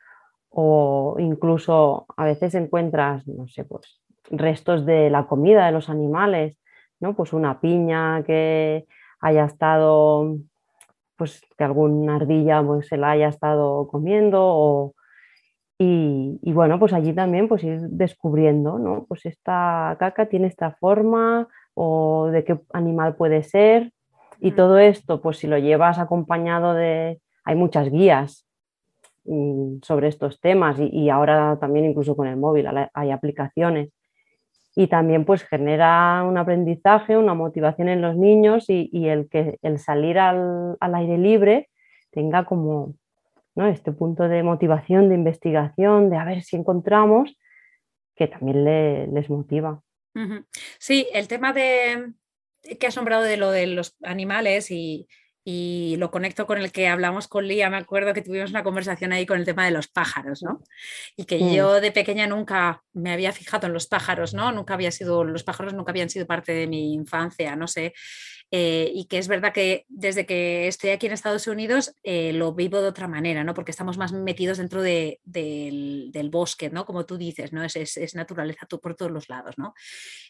o 0.50 1.16
incluso 1.18 2.06
a 2.18 2.26
veces 2.26 2.54
encuentras, 2.54 3.28
no 3.28 3.48
sé, 3.48 3.66
pues 3.66 4.00
restos 4.30 4.86
de 4.86 5.10
la 5.10 5.26
comida 5.26 5.66
de 5.66 5.72
los 5.72 5.90
animales, 5.90 6.56
¿no? 7.00 7.16
Pues 7.16 7.34
una 7.34 7.60
piña 7.60 8.24
que 8.24 8.86
haya 9.22 9.46
estado 9.46 10.38
pues 11.20 11.42
que 11.56 11.64
alguna 11.64 12.16
ardilla 12.16 12.64
pues, 12.64 12.88
se 12.88 12.98
la 12.98 13.12
haya 13.12 13.28
estado 13.28 13.88
comiendo 13.90 14.96
y, 15.82 16.52
bueno, 16.52 16.78
pues 16.78 16.92
allí 16.92 17.14
también 17.14 17.48
pues 17.48 17.64
ir 17.64 17.80
descubriendo, 17.80 18.78
¿no? 18.80 19.06
Pues 19.08 19.26
esta 19.26 19.96
caca 19.98 20.28
tiene 20.28 20.48
esta 20.48 20.72
forma 20.72 21.48
o 21.74 22.28
de 22.32 22.44
qué 22.44 22.60
animal 22.74 23.16
puede 23.16 23.44
ser 23.44 23.94
y 24.42 24.52
todo 24.52 24.78
esto 24.78 25.22
pues 25.22 25.38
si 25.38 25.48
lo 25.48 25.58
llevas 25.58 26.00
acompañado 26.00 26.74
de, 26.74 27.22
hay 27.46 27.56
muchas 27.56 27.90
guías 27.90 28.46
mm, 29.24 29.78
sobre 29.82 30.10
estos 30.10 30.42
temas 30.42 30.78
y, 30.80 31.10
ahora 31.10 31.58
también 31.60 31.86
incluso 31.86 32.16
con 32.16 32.28
el 32.28 32.36
móvil 32.36 32.68
hay 32.94 33.12
aplicaciones 33.12 33.90
y 34.80 34.88
también 34.88 35.26
pues 35.26 35.44
genera 35.44 36.24
un 36.24 36.38
aprendizaje, 36.38 37.18
una 37.18 37.34
motivación 37.34 37.90
en 37.90 38.02
los 38.02 38.16
niños 38.16 38.70
y, 38.70 39.10
el 39.10 39.28
que 39.28 39.60
el 39.62 39.78
salir 39.78 40.18
al, 40.18 40.78
aire 40.80 41.18
libre 41.18 41.70
tenga 42.12 42.46
como 42.46 42.96
¿no? 43.56 43.68
este 43.68 43.92
punto 43.92 44.30
de 44.30 44.42
motivación, 44.42 45.10
de 45.10 45.16
investigación, 45.16 46.10
de 46.10 46.16
a 46.16 46.24
ver 46.24 46.44
si 46.44 46.56
encontramos, 46.56 47.38
que 48.16 48.28
también 48.28 48.64
les 49.14 49.30
motiva. 49.30 49.82
Sí, 50.78 51.10
el 51.14 51.28
tema 51.28 51.52
de 51.52 52.14
que 52.80 52.86
ha 52.86 52.88
asombrado 52.88 53.24
de 53.24 53.36
lo 53.36 53.52
de 53.52 53.68
los 53.68 53.98
animales 54.02 54.72
y, 54.72 55.10
y 55.52 55.96
lo 55.98 56.12
conecto 56.12 56.46
con 56.46 56.60
el 56.60 56.72
que 56.72 56.88
hablamos 56.88 57.28
con 57.28 57.48
Lía, 57.48 57.72
me 57.72 57.78
acuerdo 57.78 58.14
que 58.14 58.22
tuvimos 58.22 58.52
una 58.52 58.62
conversación 58.62 59.14
ahí 59.14 59.26
con 59.26 59.40
el 59.40 59.46
tema 59.46 59.66
de 59.66 59.72
los 59.72 59.88
pájaros, 59.88 60.44
¿no? 60.44 60.62
Y 61.18 61.26
que 61.26 61.40
mm. 61.40 61.54
yo 61.54 61.82
de 61.82 61.92
pequeña 61.92 62.28
nunca 62.28 62.84
me 62.94 63.12
había 63.12 63.34
fijado 63.34 63.66
en 63.66 63.74
los 63.74 63.88
pájaros, 63.88 64.36
¿no? 64.36 64.52
Nunca 64.52 64.76
había 64.76 64.92
sido, 64.92 65.24
los 65.24 65.44
pájaros 65.44 65.74
nunca 65.74 65.90
habían 65.90 66.12
sido 66.12 66.28
parte 66.28 66.52
de 66.52 66.68
mi 66.68 66.94
infancia, 66.94 67.56
no 67.56 67.68
sé. 67.68 67.96
Eh, 68.52 68.92
y 68.94 69.06
que 69.06 69.18
es 69.18 69.28
verdad 69.28 69.52
que 69.52 69.86
desde 69.88 70.28
que 70.28 70.68
estoy 70.68 70.92
aquí 70.92 71.08
en 71.08 71.14
Estados 71.14 71.48
Unidos 71.48 71.96
eh, 72.04 72.32
lo 72.32 72.54
vivo 72.54 72.80
de 72.80 72.90
otra 72.90 73.08
manera, 73.08 73.44
¿no? 73.44 73.56
Porque 73.56 73.72
estamos 73.72 73.98
más 73.98 74.12
metidos 74.12 74.60
dentro 74.60 74.84
del, 74.84 75.20
bosque, 76.32 76.70
¿no? 76.70 76.86
Como 76.86 77.08
tú 77.08 77.18
dices, 77.18 77.54
¿no? 77.54 77.64
Es, 77.64 77.76
es, 77.76 78.14
naturaleza 78.14 78.68
por 78.68 78.94
todos 78.94 79.12
los 79.12 79.30
lados, 79.30 79.58
¿no? 79.58 79.74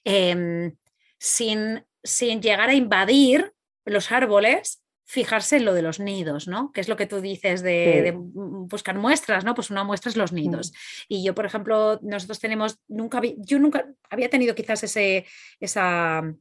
Em, 0.05 0.77
sin, 1.17 1.83
sin 2.05 2.41
llegar 2.41 2.69
a 2.69 2.73
invadir 2.73 3.51
los 3.83 4.13
árboles, 4.13 4.81
fijarse 5.09 5.57
en 5.57 5.65
lo 5.65 5.73
de 5.73 5.81
los 5.81 5.99
nidos, 5.99 6.47
¿no? 6.47 6.71
Que 6.71 6.81
es 6.81 6.87
lo 6.87 6.95
que 6.95 7.07
tú 7.07 7.19
dices 7.19 7.63
de, 7.63 8.13
buscar 8.15 8.95
muestras, 8.95 9.43
¿no? 9.43 9.55
Pues 9.55 9.71
una 9.71 9.83
muestra 9.83 10.11
es 10.11 10.15
los 10.15 10.31
nidos. 10.31 10.71
Y 11.07 11.23
yo, 11.23 11.33
por 11.33 11.47
ejemplo, 11.47 11.99
nosotros 12.03 12.39
tenemos, 12.39 12.77
nunca, 12.87 13.19
yo 13.37 13.57
nunca 13.57 13.87
había 14.07 14.29
tenido 14.29 14.53
quizás 14.53 14.83
ese, 14.83 15.25
esa, 15.59 16.31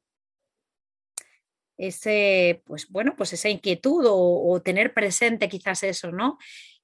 ese, 1.78 2.62
pues 2.66 2.90
bueno, 2.90 3.14
pues 3.16 3.32
esa 3.32 3.48
inquietud 3.48 4.04
o, 4.06 4.60
tener 4.60 4.92
presente 4.92 5.48
quizás 5.48 5.82
eso, 5.82 6.12
¿no? 6.12 6.36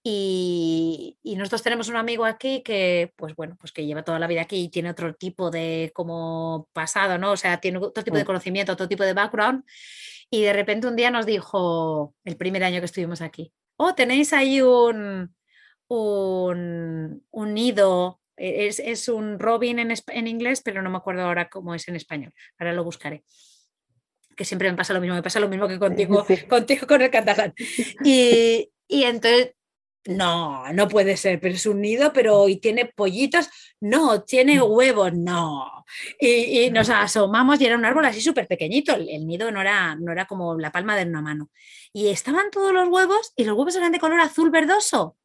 Y, 0.02 1.18
nosotros 1.36 1.62
tenemos 1.62 1.90
un 1.90 1.96
amigo 1.96 2.24
aquí 2.24 2.62
que, 2.62 3.12
pues 3.14 3.36
bueno, 3.36 3.58
pues 3.60 3.72
que 3.72 3.84
lleva 3.84 4.04
toda 4.04 4.18
la 4.18 4.26
vida 4.26 4.40
aquí 4.40 4.56
y 4.56 4.68
tiene 4.70 4.88
otro 4.88 5.14
tipo 5.14 5.50
de 5.50 5.92
como 5.94 6.66
pasado, 6.72 7.18
¿no? 7.18 7.32
O 7.32 7.36
sea, 7.36 7.60
tiene 7.60 7.76
otro 7.76 8.02
tipo 8.02 8.16
de 8.16 8.24
conocimiento, 8.24 8.72
otro 8.72 8.88
tipo 8.88 9.04
de 9.04 9.12
background 9.12 9.64
y 10.34 10.42
de 10.42 10.52
repente 10.52 10.88
un 10.88 10.96
día 10.96 11.12
nos 11.12 11.26
dijo, 11.26 12.12
el 12.24 12.36
primer 12.36 12.64
año 12.64 12.80
que 12.80 12.86
estuvimos 12.86 13.20
aquí, 13.20 13.52
oh, 13.76 13.94
tenéis 13.94 14.32
ahí 14.32 14.60
un, 14.60 15.32
un, 15.86 17.54
nido, 17.54 18.20
e, 18.36 18.66
es, 18.66 19.08
un 19.08 19.38
robin 19.38 19.78
en, 19.78 19.94
en, 20.08 20.26
inglés, 20.26 20.60
pero 20.64 20.82
no 20.82 20.90
me 20.90 20.96
acuerdo 20.96 21.22
ahora 21.22 21.48
cómo 21.48 21.72
es 21.72 21.86
en 21.86 21.94
español, 21.94 22.32
ahora 22.58 22.72
lo 22.72 22.82
buscaré. 22.82 23.22
Que 24.36 24.44
siempre 24.44 24.68
me 24.68 24.76
pasa 24.76 24.92
lo 24.92 25.00
mismo, 25.00 25.14
me 25.14 25.22
pasa 25.22 25.38
lo 25.38 25.48
mismo 25.48 25.68
que 25.68 25.78
contigo, 25.78 26.26
contigo 26.48 26.84
con 26.88 27.00
el 27.00 27.10
catalán. 27.12 27.54
Y, 28.04 28.72
y 28.88 29.04
entonces 29.04 29.54
no, 30.06 30.72
no 30.72 30.88
puede 30.88 31.16
ser, 31.16 31.40
pero 31.40 31.54
es 31.54 31.66
un 31.66 31.80
nido, 31.80 32.12
pero 32.12 32.48
y 32.48 32.56
tiene 32.56 32.86
pollitos, 32.86 33.48
no, 33.80 34.22
tiene 34.22 34.58
mm. 34.58 34.62
huevos, 34.64 35.12
no. 35.14 35.84
Y, 36.20 36.70
nos 36.70 36.90
asomamos 36.90 37.60
y 37.60 37.66
era 37.66 37.76
un 37.76 37.84
árbol 37.84 38.04
así 38.04 38.20
súper 38.20 38.46
pequeñito, 38.46 38.94
el, 38.94 39.26
nido 39.26 39.50
no 39.50 39.60
era, 39.60 39.96
no 39.96 40.12
era 40.12 40.26
como 40.26 40.58
la 40.58 40.72
palma 40.72 40.96
de 40.96 41.04
una 41.04 41.22
mano. 41.22 41.50
Y 41.92 42.08
estaban 42.08 42.50
todos 42.50 42.72
los 42.72 42.88
huevos 42.88 43.32
y 43.36 43.44
los 43.44 43.56
huevos 43.56 43.76
eran 43.76 43.92
de 43.92 44.00
color 44.00 44.20
azul 44.20 44.50
verdoso. 44.50 45.16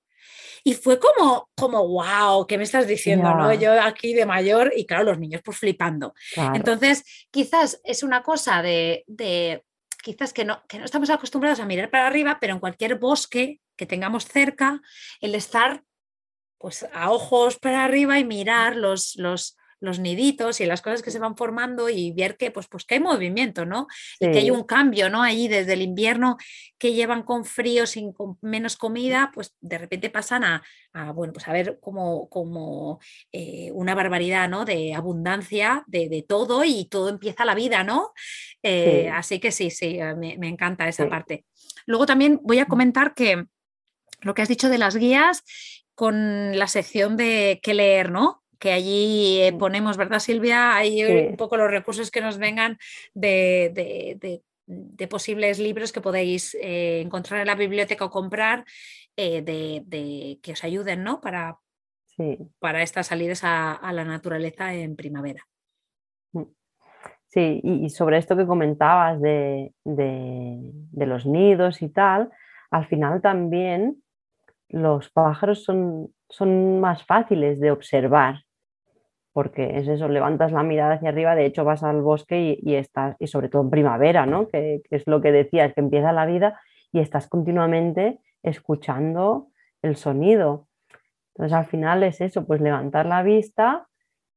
Y 0.64 0.74
fue 0.74 1.00
como, 1.00 1.50
como, 1.56 1.88
wow, 1.88 2.46
¿qué 2.46 2.58
me 2.58 2.66
estás 2.66 2.86
diciendo? 2.86 3.34
¿no? 3.34 3.54
Yo 3.54 3.82
aquí 3.82 4.14
de 4.14 4.26
mayor 4.26 4.74
y 4.76 4.86
claro, 4.86 5.06
los 5.06 5.20
niños 5.20 5.42
pues 5.44 5.58
flipando. 5.58 6.14
Entonces, 6.54 7.06
quizás 7.32 7.80
es 7.86 8.04
una 8.04 8.24
cosa 8.24 8.62
de, 8.62 9.06
de 9.08 9.64
quizás 10.02 10.34
que 10.34 10.46
no, 10.46 10.64
que 10.68 10.80
no 10.80 10.86
estamos 10.86 11.10
acostumbrados 11.10 11.60
a 11.60 11.66
mirar 11.66 11.90
para 11.90 12.08
arriba, 12.08 12.38
pero 12.40 12.54
en 12.54 12.60
cualquier 12.60 12.96
bosque 12.96 13.60
que 13.76 13.86
tengamos 13.86 14.26
cerca, 14.26 14.82
el 15.22 15.36
estar 15.36 15.84
pues 16.58 16.86
a 16.94 17.12
ojos 17.12 17.58
para 17.58 17.86
arriba 17.86 18.20
y 18.20 18.26
mirar 18.26 18.76
los, 18.76 19.16
los, 19.16 19.58
los 19.80 20.00
niditos 20.00 20.60
y 20.62 20.66
las 20.66 20.82
cosas 20.82 21.02
que 21.02 21.12
se 21.12 21.20
van 21.20 21.38
formando 21.38 21.90
y 21.90 22.12
ver 22.12 22.38
que, 22.38 22.52
pues, 22.52 22.68
pues 22.68 22.86
que 22.86 22.96
hay 22.96 23.00
movimiento, 23.00 23.66
¿no? 23.66 23.88
Y 24.20 24.32
que 24.32 24.40
hay 24.40 24.52
un 24.52 24.64
cambio, 24.64 25.10
¿no? 25.10 25.22
Allí 25.22 25.48
desde 25.48 25.74
el 25.74 25.82
invierno 25.82 26.38
que 26.78 26.94
llevan 26.94 27.24
con 27.24 27.46
frío, 27.46 27.86
sin 27.86 28.14
menos 28.42 28.78
comida, 28.78 29.32
pues 29.34 29.56
de 29.62 29.78
repente 29.78 30.10
pasan 30.10 30.44
a, 30.44 30.64
bueno, 31.14 31.34
pues 31.34 31.48
a 31.48 31.54
ver 31.54 31.80
como, 31.80 32.30
como 32.30 33.00
eh, 33.32 33.72
una 33.74 33.96
barbaridad, 33.96 34.50
¿no? 34.50 34.66
De 34.66 34.94
abundancia 34.94 35.84
de, 35.88 36.26
todo 36.28 36.64
y 36.64 36.86
todo 36.86 37.10
empieza 37.10 37.46
la 37.46 37.56
vida, 37.56 37.84
¿no? 37.84 38.14
Eh, 38.64 39.10
así 39.14 39.40
que 39.40 39.52
sí, 39.52 39.70
sí, 39.70 40.00
me, 40.18 40.48
encanta 40.48 40.88
esa 40.88 41.08
parte. 41.08 41.46
Luego 41.86 42.06
también 42.06 42.40
voy 42.44 42.60
a 42.60 42.66
comentar 42.66 43.14
que 43.14 43.46
lo 44.22 44.34
que 44.34 44.42
has 44.42 44.50
dicho 44.50 44.70
de 44.70 44.78
las 44.78 44.96
guías 44.96 45.44
con 45.96 46.58
la 46.58 46.68
sección 46.68 47.18
de 47.18 47.60
qué 47.62 47.74
leer, 47.74 48.12
¿no? 48.12 48.39
Que 48.60 48.74
allí 48.74 49.42
eh, 49.42 49.54
ponemos, 49.54 49.98
¿verdad, 49.98 50.20
Silvia? 50.20 50.76
Hay 50.76 51.04
un 51.04 51.38
poco 51.38 51.58
los 51.58 51.72
recursos 51.72 52.12
que 52.12 52.22
nos 52.22 52.38
vengan 52.38 52.78
de, 53.14 54.44
posibles 55.10 55.60
libros 55.60 55.92
que 55.92 56.02
podéis 56.02 56.56
eh, 56.56 57.02
encontrar 57.02 57.40
en 57.40 57.48
la 57.48 57.56
biblioteca 57.56 58.06
o 58.06 58.12
comprar 58.12 58.66
eh, 59.16 59.42
de, 59.42 60.40
que 60.44 60.52
os 60.52 60.64
ayuden, 60.64 61.04
¿no? 61.04 61.22
Para, 61.22 61.58
para 62.60 62.84
estas 62.84 63.08
salidas 63.08 63.42
a, 63.44 63.80
la 63.94 64.04
naturaleza 64.04 64.74
en 64.74 64.96
primavera. 64.96 65.48
Mm. 66.34 66.44
Sí, 67.28 67.62
y, 67.64 67.90
sobre 67.90 68.18
esto 68.18 68.36
que 68.36 68.48
comentabas 68.48 69.22
de, 69.22 69.72
los 70.94 71.26
nidos 71.26 71.82
y 71.82 71.90
tal, 71.90 72.30
al 72.72 72.88
final 72.88 73.22
también 73.22 74.04
los 74.68 75.10
pájaros 75.12 75.64
son, 75.64 76.14
son 76.28 76.80
más 76.80 77.06
fáciles 77.06 77.60
de 77.60 77.72
observar, 77.72 78.44
porque 79.40 79.78
es 79.78 79.88
eso, 79.88 80.10
levantas 80.10 80.52
la 80.52 80.64
mirada 80.64 80.96
hacia 80.96 81.08
arriba, 81.08 81.34
de 81.34 81.46
hecho 81.46 81.64
vas 81.64 81.82
al 81.82 82.02
bosque 82.02 82.60
y, 82.62 82.76
estás, 82.76 83.16
y 83.20 83.28
sobre 83.28 83.48
todo 83.48 83.62
en 83.62 83.70
primavera, 83.70 84.26
¿no? 84.26 84.50
Que, 84.50 84.82
es 84.90 85.08
lo 85.08 85.22
que 85.22 85.32
decías, 85.32 85.74
que 85.74 85.80
empieza 85.80 86.12
la 86.12 86.26
vida 86.26 86.60
y 86.92 87.00
estás 87.00 87.30
continuamente 87.30 88.20
escuchando 88.44 89.48
el 89.82 89.96
sonido. 89.96 90.68
Entonces 91.34 91.58
al 91.58 91.68
final 91.68 92.04
es 92.04 92.20
eso, 92.20 92.46
pues 92.46 92.60
levantar 92.60 93.06
la 93.06 93.24
vista 93.24 93.88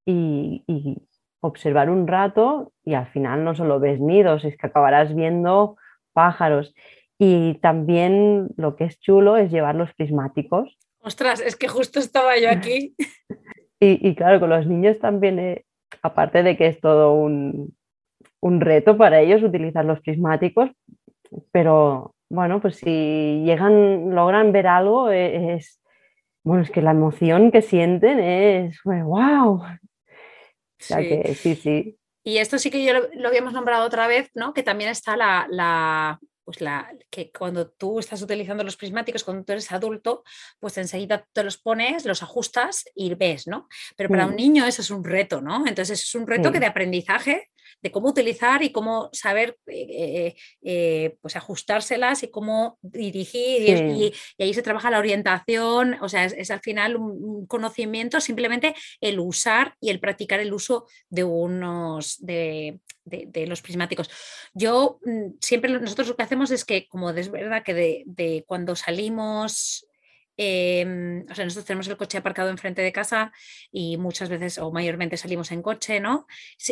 y, 0.06 0.62
y 0.68 0.98
observar 1.40 1.90
un 1.90 2.06
rato 2.06 2.70
y 2.84 2.94
al 2.94 3.08
final 3.08 3.42
no 3.42 3.56
solo 3.56 3.80
ves 3.80 3.98
nidos, 3.98 4.44
es 4.44 4.56
que 4.56 4.68
acabarás 4.68 5.16
viendo 5.16 5.78
pájaros. 6.12 6.76
Y 7.18 7.54
también 7.54 8.50
lo 8.56 8.76
que 8.76 8.84
es 8.84 9.00
chulo 9.00 9.36
es 9.36 9.50
llevar 9.50 9.74
los 9.74 9.92
prismáticos. 9.94 10.78
Ostras, 11.00 11.40
es 11.40 11.56
que 11.56 11.66
justo 11.66 11.98
estaba 11.98 12.38
yo 12.38 12.48
aquí. 12.48 12.94
y, 13.84 14.14
claro, 14.14 14.38
con 14.38 14.50
los 14.50 14.66
niños 14.66 14.98
también, 15.00 15.38
eh, 15.38 15.64
aparte 16.02 16.42
de 16.42 16.56
que 16.56 16.68
es 16.68 16.80
todo 16.80 17.14
un, 17.14 17.74
reto 18.42 18.96
para 18.96 19.20
ellos 19.20 19.42
utilizar 19.42 19.84
los 19.84 20.00
prismáticos, 20.00 20.70
pero 21.50 22.14
bueno, 22.30 22.60
pues 22.60 22.76
si 22.76 23.42
llegan, 23.44 24.14
logran 24.14 24.52
ver 24.52 24.66
algo, 24.68 25.10
e, 25.10 25.54
es, 25.54 25.80
bueno, 26.44 26.62
es 26.62 26.70
que 26.70 26.82
la 26.82 26.92
emoción 26.92 27.50
que 27.50 27.62
sienten 27.62 28.20
es, 28.20 28.80
wow. 28.84 29.54
O 29.54 29.64
sea 30.78 30.98
que 30.98 31.34
sí, 31.34 31.54
sí. 31.54 31.98
Y 32.24 32.38
esto 32.38 32.58
sí 32.58 32.70
que 32.70 32.84
yo 32.84 32.92
lo, 33.14 33.28
habíamos 33.28 33.52
nombrado 33.52 33.84
otra 33.84 34.06
vez, 34.06 34.30
¿no? 34.34 34.54
Que 34.54 34.62
también 34.62 34.90
está 34.90 35.16
la, 35.16 36.20
pues 36.52 36.60
la, 36.60 36.92
que 37.10 37.32
cuando 37.32 37.70
tú 37.70 37.98
estás 37.98 38.20
utilizando 38.20 38.62
los 38.62 38.76
prismáticos, 38.76 39.24
cuando 39.24 39.44
tú 39.44 39.52
eres 39.52 39.72
adulto, 39.72 40.22
pues 40.60 40.76
enseguida 40.76 41.26
te 41.32 41.42
los 41.42 41.56
pones, 41.56 42.04
los 42.04 42.22
ajustas 42.22 42.84
y 42.94 43.14
ves, 43.14 43.46
¿no? 43.46 43.68
Pero 43.96 44.10
para 44.10 44.26
un 44.26 44.32
mm. 44.32 44.36
niño 44.36 44.66
eso 44.66 44.82
es 44.82 44.90
un 44.90 45.02
reto, 45.02 45.40
¿no? 45.40 45.66
Entonces 45.66 46.02
es 46.02 46.14
un 46.14 46.26
reto 46.26 46.52
que 46.52 46.60
de 46.60 46.66
aprendizaje 46.66 47.50
de 47.80 47.90
cómo 47.90 48.08
utilizar 48.08 48.62
y 48.62 48.70
cómo 48.70 49.10
saber 49.12 49.58
eh, 49.66 49.86
eh, 49.90 50.34
eh, 50.62 51.16
pues 51.20 51.36
ajustárselas 51.36 52.22
y 52.22 52.30
cómo 52.30 52.78
dirigir 52.82 53.62
y, 53.62 54.12
ahí 54.42 54.54
se 54.54 54.62
trabaja 54.62 54.90
la 54.90 54.98
orientación, 54.98 55.96
o 56.00 56.08
sea, 56.08 56.24
es, 56.24 56.50
al 56.50 56.60
final 56.60 56.96
un, 56.96 57.46
conocimiento, 57.46 58.20
simplemente 58.20 58.74
el 59.00 59.18
usar 59.18 59.74
y 59.80 59.90
el 59.90 60.00
practicar 60.00 60.40
el 60.40 60.52
uso 60.52 60.86
de 61.08 61.24
unos 61.24 62.18
de, 62.24 62.80
los 63.46 63.62
prismáticos. 63.62 64.10
Yo 64.54 65.00
mm, 65.04 65.34
siempre 65.40 65.70
nosotros 65.80 66.08
lo 66.08 66.16
que 66.16 66.22
hacemos 66.22 66.50
es 66.50 66.64
que 66.64 66.86
como 66.86 67.10
es 67.10 67.30
verdad 67.30 67.62
que 67.64 68.04
de 68.06 68.44
cuando 68.46 68.76
salimos 68.76 69.86
Em, 70.36 71.24
o 71.30 71.34
sea, 71.34 71.44
nosotros 71.44 71.66
tenemos 71.66 71.88
el 71.88 71.96
coche 71.96 72.18
aparcado 72.18 72.48
enfrente 72.48 72.80
de 72.80 72.92
casa 72.92 73.32
y 73.70 73.98
muchas 73.98 74.28
veces 74.28 74.58
o 74.58 74.72
mayormente 74.72 75.16
salimos 75.16 75.52
en 75.52 75.62
coche, 75.62 76.00
¿no? 76.00 76.26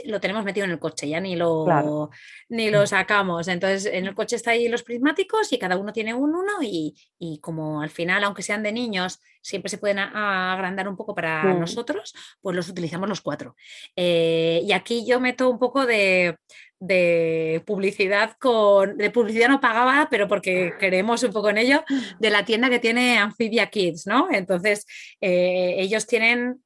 lo 0.07 0.21
tenemos 0.21 0.45
metido 0.45 0.65
en 0.65 0.71
el 0.71 0.79
coche, 0.79 1.09
ya 1.09 1.21
ni 1.21 1.37
lo, 1.37 2.11
ni 2.49 2.71
lo 2.71 2.87
sacamos. 2.87 3.49
Entonces, 3.49 3.87
en 3.87 4.07
el 4.07 4.15
coche 4.15 4.37
está 4.37 4.53
ahí 4.53 4.69
los 4.69 4.83
prismáticos 4.83 5.53
y 5.53 5.59
cada 5.59 5.77
uno 5.77 5.93
tiene 5.93 6.15
un 6.15 6.35
uno 6.35 6.53
y, 6.63 6.95
como 7.41 7.83
al 7.83 7.91
final, 7.91 8.25
aunque 8.25 8.43
sean 8.43 8.63
de 8.63 8.73
niños, 8.73 9.21
siempre 9.43 9.69
se 9.69 9.79
pueden 9.79 9.99
agrandar 9.99 10.89
un 10.89 10.97
poco 10.97 11.15
para 11.15 11.55
nosotros, 11.55 12.15
pues 12.41 12.57
los 12.57 12.69
utilizamos 12.69 13.09
los 13.09 13.21
cuatro. 13.21 13.57
Eh, 13.97 14.63
y 14.65 14.73
aquí 14.73 15.07
yo 15.07 15.21
meto 15.21 15.49
un 15.51 15.59
poco 15.59 15.87
de, 15.87 16.37
de 16.81 17.63
publicidad 17.67 18.37
con 18.41 18.97
de 18.97 19.11
publicidad 19.11 19.49
no 19.49 19.61
pagaba, 19.61 20.09
pero 20.11 20.27
porque 20.27 20.73
queremos 20.81 21.23
un 21.23 21.33
poco 21.33 21.51
en 21.51 21.59
ello, 21.59 21.85
de 22.19 22.31
la 22.31 22.45
tienda 22.45 22.71
que 22.71 22.79
tiene 22.79 23.19
Amphibia 23.19 23.69
Kids, 23.69 24.07
¿no? 24.07 24.29
Entonces, 24.33 24.87
eh, 25.21 25.77
ellos 25.79 26.07
tienen 26.07 26.63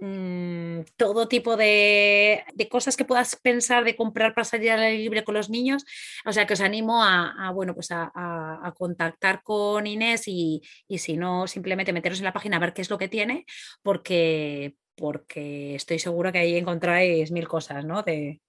mm, 0.00 0.82
todo 0.96 1.26
tipo 1.26 1.56
de, 1.56 2.44
cosas 2.70 2.96
que 2.96 3.04
puedas 3.04 3.36
pensar 3.36 3.84
de 3.84 3.96
comprar 3.96 4.34
para 4.34 4.44
salir 4.44 4.70
al 4.70 4.82
aire 4.82 5.02
libre 5.02 5.24
con 5.24 5.34
los 5.34 5.50
niños. 5.50 5.84
O 6.24 6.32
sea 6.32 6.46
que 6.46 6.54
os 6.54 6.60
animo 6.60 7.02
a, 7.02 7.50
bueno, 7.52 7.74
pues 7.74 7.88
a, 7.90 8.72
contactar 8.78 9.42
con 9.42 9.86
Inés 9.86 10.28
y, 10.28 10.62
y, 10.86 10.98
si 10.98 11.16
no, 11.16 11.46
simplemente 11.48 11.92
meteros 11.92 12.18
en 12.18 12.24
la 12.24 12.32
página 12.32 12.58
a 12.58 12.60
ver 12.60 12.72
qué 12.72 12.82
es 12.82 12.90
lo 12.90 12.98
que 12.98 13.08
tiene, 13.08 13.46
porque, 13.82 14.76
porque 14.94 15.74
estoy 15.74 15.98
segura 15.98 16.30
que 16.32 16.38
ahí 16.38 16.56
encontráis 16.56 17.32
mil 17.32 17.48
cosas, 17.48 17.84
¿no? 17.84 18.02
De, 18.02 18.40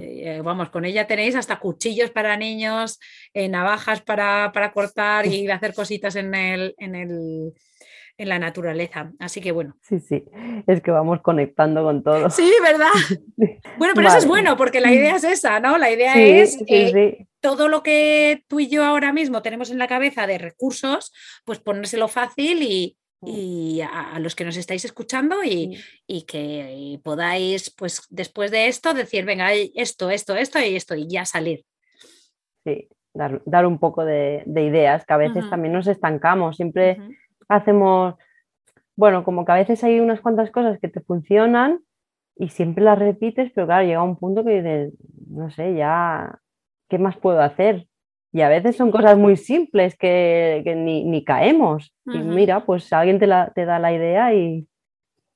eh, 0.00 0.40
vamos, 0.44 0.70
con 0.70 0.84
ella 0.84 1.06
tenéis 1.06 1.36
hasta 1.36 1.58
cuchillos 1.58 2.10
para 2.10 2.36
niños, 2.36 2.98
eh, 3.32 3.48
navajas 3.48 4.02
para, 4.02 4.52
cortar 4.72 5.26
y 5.26 5.48
hacer 5.50 5.74
cositas 5.74 6.16
en, 6.16 6.34
el, 6.34 6.74
en, 6.78 6.94
el, 6.94 7.52
en 8.18 8.28
la 8.28 8.38
naturaleza. 8.38 9.12
Así 9.18 9.40
que 9.40 9.52
bueno. 9.52 9.76
Sí, 9.82 10.00
sí, 10.00 10.24
es 10.66 10.80
que 10.82 10.90
vamos 10.90 11.20
conectando 11.22 11.82
con 11.82 12.02
todo. 12.02 12.30
Sí, 12.30 12.50
¿verdad? 12.62 12.90
Bueno, 13.78 13.92
pero 13.94 14.08
eso 14.08 14.16
es 14.16 14.26
bueno, 14.26 14.56
porque 14.56 14.80
la 14.80 14.90
idea 14.90 15.16
es 15.16 15.24
esa, 15.24 15.60
¿no? 15.60 15.76
La 15.76 15.90
idea 15.90 16.14
es 16.14 16.58
todo 17.40 17.68
lo 17.68 17.82
que 17.82 18.42
tú 18.48 18.58
y 18.58 18.68
yo 18.68 18.82
ahora 18.84 19.12
mismo 19.12 19.42
tenemos 19.42 19.70
en 19.70 19.76
la 19.76 19.86
cabeza 19.86 20.26
de 20.26 20.38
recursos, 20.38 21.12
pues 21.44 21.58
ponérselo 21.58 22.08
fácil 22.08 22.62
y, 22.62 22.96
y 23.22 23.80
a, 23.80 24.18
los 24.18 24.34
que 24.34 24.44
nos 24.44 24.56
estáis 24.56 24.84
escuchando 24.84 25.36
y, 25.44 25.78
que 26.26 27.00
podáis, 27.02 27.70
pues 27.70 28.06
después 28.10 28.50
de 28.50 28.68
esto, 28.68 28.94
decir, 28.94 29.24
venga, 29.24 29.52
esto, 29.52 30.10
esto, 30.10 30.34
esto 30.36 30.58
y 30.60 30.76
esto, 30.76 30.94
y 30.94 31.08
ya 31.08 31.24
salir. 31.24 31.64
Sí, 32.64 32.88
dar, 33.14 33.66
un 33.66 33.78
poco 33.78 34.04
de, 34.04 34.44
ideas, 34.46 35.04
que 35.04 35.14
a 35.14 35.18
veces 35.18 35.48
también 35.48 35.72
nos 35.72 35.86
estancamos, 35.86 36.56
siempre 36.56 36.98
hacemos, 37.48 38.14
bueno, 38.96 39.24
como 39.24 39.44
que 39.44 39.52
a 39.52 39.56
veces 39.56 39.82
hay 39.84 40.00
unas 40.00 40.20
cuantas 40.20 40.50
cosas 40.50 40.78
que 40.78 40.88
te 40.88 41.00
funcionan 41.00 41.80
y 42.36 42.48
siempre 42.48 42.84
las 42.84 42.98
repites, 42.98 43.50
pero 43.54 43.66
claro, 43.66 43.86
llega 43.86 44.02
un 44.02 44.16
punto 44.16 44.44
que 44.44 44.62
dices, 44.62 44.92
no 45.28 45.50
sé, 45.50 45.74
ya, 45.74 46.38
¿qué 46.88 46.98
más 46.98 47.16
puedo 47.16 47.40
hacer? 47.40 47.86
Y 48.36 48.42
a 48.42 48.50
veces 48.50 48.76
son 48.76 48.90
cosas 48.90 49.16
muy 49.16 49.34
simples 49.38 49.96
que, 49.96 50.62
ni, 50.76 51.24
caemos. 51.24 51.94
Y 52.04 52.18
mira, 52.18 52.66
pues 52.66 52.92
alguien 52.92 53.18
te, 53.18 53.26
te 53.54 53.64
da 53.64 53.78
la 53.78 53.94
idea 53.94 54.34
y, 54.34 54.68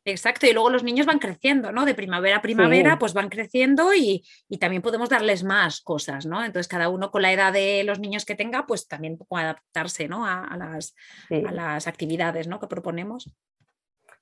Exacto, 0.05 0.47
y 0.47 0.53
luego 0.53 0.69
los 0.69 0.85
niños 0.85 1.07
van 1.07 1.19
creciendo, 1.19 1.73
¿no? 1.73 1.87
De 1.87 1.95
primavera 1.95 2.37
a 2.37 2.43
primavera, 2.43 2.99
pues 2.99 3.15
van 3.15 3.31
creciendo 3.31 3.95
y, 3.95 4.23
también 4.59 4.83
podemos 4.83 5.09
darles 5.09 5.45
más 5.45 5.81
cosas, 5.81 6.27
¿no? 6.27 6.45
Entonces, 6.45 6.69
cada 6.69 6.91
uno 6.91 7.11
con 7.11 7.23
la 7.23 7.33
edad 7.33 7.55
de 7.55 7.85
los 7.85 8.01
niños 8.01 8.27
que 8.27 8.35
tenga, 8.35 8.67
pues 8.67 8.87
también 8.87 9.17
puede 9.17 9.45
adaptarse, 9.45 10.07
¿no? 10.07 10.27
A, 10.27 10.55
las, 10.59 10.95
las, 11.31 11.87
actividades, 11.87 12.49
¿no? 12.49 12.61
Que 12.61 12.67
proponemos. 12.67 13.35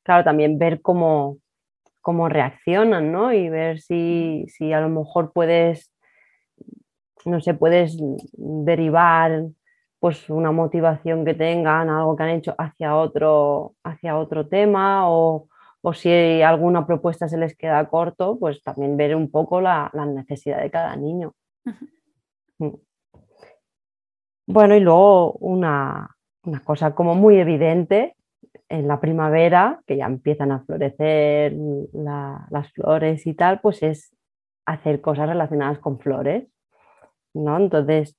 Claro, 0.05 0.23
también 0.23 0.57
ver 0.57 0.83
cómo, 0.83 1.39
cómo 2.01 2.29
reaccionan, 2.29 3.11
¿no? 3.11 3.33
Y 3.33 3.49
ver 3.49 3.81
si, 3.81 4.47
si 4.47 4.73
a 4.73 4.81
lo 4.81 4.89
mejor 4.89 5.33
puedes 5.33 5.91
no 7.25 7.41
sé, 7.41 7.55
puedes 7.55 7.97
derivar 8.33 9.45
pues 10.01 10.31
una 10.31 10.53
motivación 10.53 11.25
que 11.25 11.35
tengan, 11.35 11.91
algo 11.91 12.17
que 12.17 12.23
han 12.23 12.31
hecho 12.31 12.55
hacia 12.57 12.97
otro, 12.97 13.75
hacia 13.83 14.17
otro 14.17 14.47
tema 14.47 15.11
o, 15.11 15.49
si 15.95 16.43
alguna 16.43 16.87
propuesta 16.87 17.29
se 17.29 17.39
les 17.39 17.57
queda 17.57 17.89
corto, 17.89 18.39
pues 18.39 18.63
también 18.63 18.99
ver 18.99 19.17
un 19.17 19.31
poco 19.31 19.61
la, 19.61 19.91
necesidad 19.95 20.61
de 20.61 20.71
cada 20.71 20.95
niño. 20.97 21.33
Mm. 22.59 22.75
Bueno, 24.47 24.75
y 24.77 24.81
luego 24.81 25.33
una, 25.35 26.17
cosa 26.65 26.95
como 26.95 27.15
muy 27.15 27.39
evidente 27.39 28.17
en 28.69 28.89
la 28.89 29.01
primavera, 29.01 29.81
que 29.87 29.97
ya 29.97 30.07
empiezan 30.07 30.53
a 30.53 30.61
florecer 30.61 31.55
las 31.93 32.73
flores 32.73 33.27
y 33.27 33.35
tal, 33.35 33.61
pues 33.61 33.83
es 33.83 34.15
hacer 34.67 35.01
cosas 35.01 35.29
relacionadas 35.29 35.79
con 35.79 35.99
flores. 35.99 36.49
¿No? 37.39 37.57
Entonces, 37.57 38.17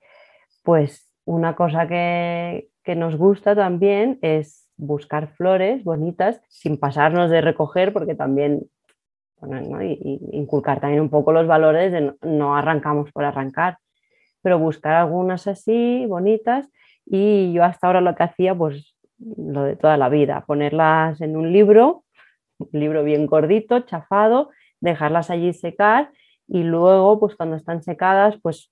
pues 0.64 1.14
una 1.26 1.56
cosa 1.56 1.88
que, 1.88 2.70
nos 2.96 3.18
gusta 3.18 3.56
también 3.56 4.18
es 4.24 4.68
buscar 4.76 5.28
flores 5.36 5.84
bonitas 5.84 6.42
sin 6.48 6.80
pasarnos 6.80 7.30
de 7.30 7.40
recoger, 7.40 7.94
porque 7.94 8.16
también, 8.16 8.64
bueno, 9.40 9.80
inculcar 10.32 10.80
también 10.80 11.00
un 11.00 11.12
poco 11.12 11.32
los 11.32 11.46
valores 11.46 11.92
de 11.92 12.16
no, 12.24 12.56
arrancamos 12.56 13.12
por 13.12 13.26
arrancar, 13.26 13.78
pero 14.42 14.58
buscar 14.58 14.96
algunas 14.96 15.46
así 15.46 16.04
bonitas 16.08 16.68
y 17.06 17.54
yo 17.54 17.64
hasta 17.64 17.86
ahora 17.86 18.02
lo 18.02 18.16
que 18.16 18.24
hacía, 18.24 18.56
pues 18.56 18.96
lo 19.20 19.66
de 19.66 19.76
toda 19.76 19.96
la 19.98 20.10
vida, 20.10 20.44
ponerlas 20.48 21.22
en 21.22 21.38
un 21.38 21.54
libro, 21.54 22.06
un 22.58 22.80
libro 22.80 23.04
bien 23.04 23.28
gordito, 23.28 23.82
chafado, 23.82 24.50
dejarlas 24.80 25.30
allí 25.30 25.54
secar 25.54 26.12
y 26.48 26.64
luego, 26.64 27.20
pues 27.20 27.36
cuando 27.36 27.56
están 27.56 27.84
secadas, 27.84 28.36
pues 28.42 28.72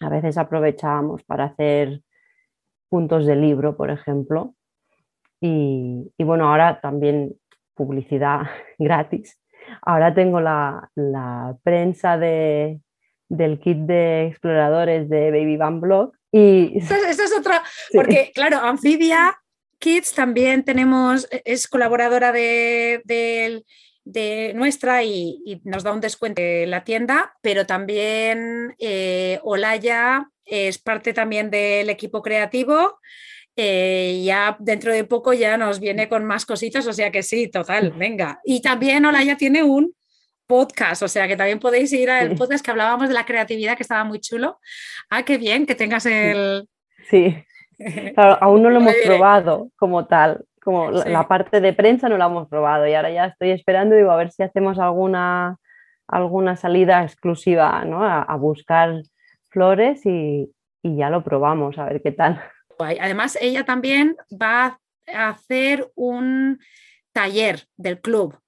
a 0.00 0.08
veces 0.08 0.38
aprovechábamos 0.38 1.22
para 1.24 1.44
hacer 1.44 2.02
puntos 2.88 3.26
de 3.26 3.36
libro, 3.36 3.76
por 3.76 3.90
ejemplo. 3.90 4.54
Y, 5.40 6.10
bueno, 6.18 6.48
ahora 6.48 6.80
también 6.80 7.34
publicidad 7.74 8.42
gratis. 8.78 9.40
Ahora 9.82 10.14
tengo 10.14 10.40
la, 10.40 10.90
prensa 11.62 12.16
de, 12.16 12.80
del 13.28 13.60
kit 13.60 13.78
de 13.78 14.26
exploradores 14.26 15.08
de 15.08 15.30
Baby 15.30 15.56
Van 15.56 15.80
Blog. 15.80 16.12
Y... 16.32 16.78
Eso, 16.78 16.94
es 16.94 17.38
otra, 17.38 17.62
porque 17.92 18.32
claro, 18.34 18.58
Anfibia 18.58 19.36
Kids 19.78 20.12
también 20.14 20.64
tenemos, 20.64 21.28
es 21.44 21.68
colaboradora 21.68 22.32
de, 22.32 23.00
de 23.04 23.64
nuestra 24.54 25.02
y, 25.04 25.60
nos 25.64 25.82
da 25.82 25.92
un 25.92 26.00
descuento 26.00 26.40
en 26.40 26.70
la 26.70 26.84
tienda, 26.84 27.34
pero 27.42 27.66
también 27.66 28.74
eh, 28.78 29.38
Olaya 29.42 30.28
es 30.44 30.78
parte 30.78 31.12
también 31.12 31.50
del 31.50 31.90
equipo 31.90 32.22
creativo. 32.22 32.98
Eh, 33.56 34.22
ya 34.24 34.56
dentro 34.60 34.92
de 34.92 35.02
poco 35.02 35.32
ya 35.32 35.56
nos 35.56 35.80
viene 35.80 36.08
con 36.08 36.24
más 36.24 36.46
cositas, 36.46 36.86
o 36.86 36.92
sea 36.92 37.10
que 37.10 37.22
sí, 37.22 37.48
total, 37.48 37.90
venga. 37.90 38.40
Y 38.44 38.62
también 38.62 39.04
Olaya 39.04 39.36
tiene 39.36 39.64
un 39.64 39.92
podcast, 40.46 41.02
o 41.02 41.08
sea 41.08 41.28
que 41.28 41.36
también 41.36 41.58
podéis 41.58 41.92
ir 41.92 42.08
al 42.08 42.34
podcast 42.34 42.64
que 42.64 42.70
hablábamos 42.70 43.08
de 43.08 43.14
la 43.14 43.26
creatividad, 43.26 43.76
que 43.76 43.82
estaba 43.82 44.04
muy 44.04 44.20
chulo. 44.20 44.58
Ah, 45.10 45.24
qué 45.24 45.38
bien 45.38 45.66
que 45.66 45.74
tengas 45.74 46.06
el... 46.06 46.68
Sí, 47.10 47.36
aún 48.16 48.62
no 48.62 48.70
lo 48.70 48.80
hemos 48.80 48.94
probado 49.04 49.70
como 49.76 50.06
tal, 50.06 50.44
como 50.68 50.90
la 50.90 51.26
parte 51.26 51.62
de 51.62 51.72
prensa 51.72 52.10
no 52.10 52.18
la 52.18 52.26
hemos 52.26 52.46
probado 52.46 52.86
y 52.86 52.92
ahora 52.92 53.10
ya 53.10 53.24
estoy 53.24 53.52
esperando, 53.52 53.96
digo, 53.96 54.10
a 54.10 54.18
ver 54.18 54.30
si 54.30 54.42
hacemos 54.42 54.78
alguna, 54.78 55.56
alguna 56.06 56.56
salida 56.56 57.02
exclusiva, 57.04 57.86
¿no? 57.86 58.04
A, 58.04 58.36
buscar 58.36 59.00
flores 59.48 60.04
y, 60.04 60.52
y 60.82 60.96
ya 60.98 61.08
lo 61.08 61.24
probamos, 61.24 61.78
a 61.78 61.86
ver 61.86 62.02
qué 62.02 62.12
tal. 62.12 62.42
Además, 62.78 63.38
ella 63.40 63.64
también 63.64 64.18
va 64.30 64.78
a 65.10 65.28
hacer 65.30 65.90
un 65.94 66.58
taller 67.14 67.62
del 67.78 68.02
club 68.02 68.38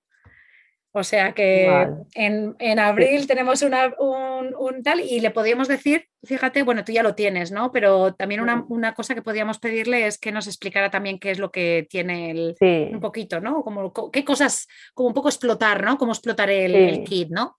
o 0.93 1.05
sea 1.05 1.33
que 1.33 1.87
en, 2.15 2.79
abril 2.81 3.29
tenemos 3.29 3.63
un, 3.63 4.83
tal 4.83 5.01
y 5.01 5.21
le 5.21 5.31
podríamos 5.31 5.69
decir, 5.69 6.07
fíjate, 6.25 6.65
bueno, 6.65 6.85
tú 6.85 6.91
ya 6.91 7.05
lo 7.05 7.15
tienes, 7.15 7.53
¿no? 7.53 7.71
Pero 7.71 8.15
también 8.15 8.41
una, 8.41 8.95
cosa 8.95 9.15
que 9.15 9.23
podríamos 9.23 9.61
pedirle 9.61 10.07
es 10.07 10.19
que 10.19 10.33
nos 10.33 10.49
explicara 10.49 10.91
también 10.91 11.21
qué 11.21 11.31
es 11.31 11.39
lo 11.39 11.53
que 11.53 11.87
tiene 11.89 12.33
el, 12.33 12.57
un 12.93 13.01
poquito, 13.01 13.41
¿no? 13.41 13.63
Como, 13.63 13.93
qué 14.11 14.25
cosas, 14.25 14.67
como 14.93 15.09
un 15.09 15.15
poco 15.15 15.29
explotar, 15.29 15.85
¿no? 15.85 15.97
Cómo 15.97 16.11
explotar 16.11 16.51
el, 16.51 17.05
kit, 17.05 17.31
¿no? 17.31 17.57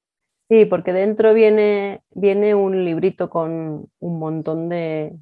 Sí, 0.50 0.66
porque 0.66 0.92
dentro 0.92 1.34
viene, 1.34 2.02
viene 2.10 2.54
un 2.54 2.84
librito 2.84 3.30
con 3.30 3.90
un 4.00 4.20
montón 4.20 4.68
de, 4.68 5.14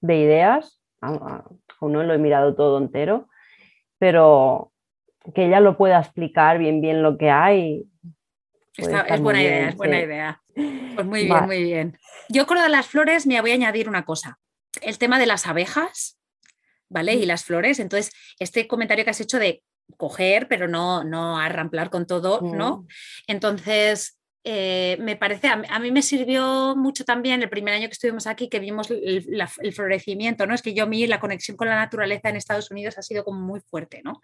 de 0.00 0.16
ideas. 0.16 0.80
Aún 1.02 1.92
no 1.92 2.02
lo 2.02 2.14
he 2.14 2.18
mirado 2.18 2.54
todo 2.54 2.78
entero, 2.78 3.28
pero 3.98 4.71
que 5.34 5.46
ella 5.46 5.60
lo 5.60 5.76
pueda 5.76 5.98
explicar 6.00 6.58
bien 6.58 6.80
bien 6.80 7.02
lo 7.02 7.16
que 7.16 7.30
hay. 7.30 7.84
es 8.76 9.20
buena 9.20 9.42
idea, 9.42 9.68
es 9.68 9.76
buena 9.76 10.00
idea. 10.00 10.42
Pues 10.94 11.06
muy 11.06 11.24
bien, 11.24 11.44
muy 11.46 11.62
bien. 11.62 11.98
Yo 12.28 12.46
con 12.46 12.56
lo 12.56 12.62
de 12.62 12.68
las 12.68 12.86
flores 12.86 13.26
me 13.26 13.40
voy 13.40 13.52
a 13.52 13.54
añadir 13.54 13.88
una 13.88 14.04
cosa. 14.04 14.38
El 14.80 14.98
tema 14.98 15.18
de 15.18 15.26
las 15.26 15.46
abejas, 15.46 16.18
¿vale? 16.88 17.14
Y 17.14 17.26
las 17.26 17.44
flores. 17.44 17.78
Entonces, 17.78 18.12
este 18.38 18.66
comentario 18.66 19.04
que 19.04 19.10
has 19.10 19.20
hecho 19.20 19.38
de 19.38 19.62
coger, 19.96 20.48
pero 20.48 20.68
no, 20.68 21.04
no 21.04 21.38
arramplar 21.38 21.90
con 21.90 22.06
todo, 22.06 22.40
¿no? 22.40 22.86
Entonces, 23.26 24.18
eh, 24.44 24.96
me 24.98 25.14
parece, 25.14 25.46
a, 25.46 25.78
mí 25.78 25.92
me 25.92 26.02
sirvió 26.02 26.74
mucho 26.74 27.04
también 27.04 27.42
el 27.42 27.48
primer 27.48 27.74
año 27.74 27.86
que 27.86 27.92
estuvimos 27.92 28.26
aquí, 28.26 28.48
que 28.48 28.58
vimos 28.58 28.90
el, 28.90 29.72
florecimiento, 29.72 30.46
¿no? 30.46 30.54
Es 30.54 30.62
que 30.62 30.74
yo 30.74 30.82
a 30.82 30.86
mí 30.86 31.06
la 31.06 31.20
conexión 31.20 31.56
con 31.56 31.68
la 31.68 31.76
naturaleza 31.76 32.28
en 32.28 32.36
Estados 32.36 32.70
Unidos 32.72 32.98
ha 32.98 33.02
sido 33.02 33.24
como 33.24 33.40
muy 33.40 33.60
fuerte, 33.60 34.00
¿no? 34.02 34.20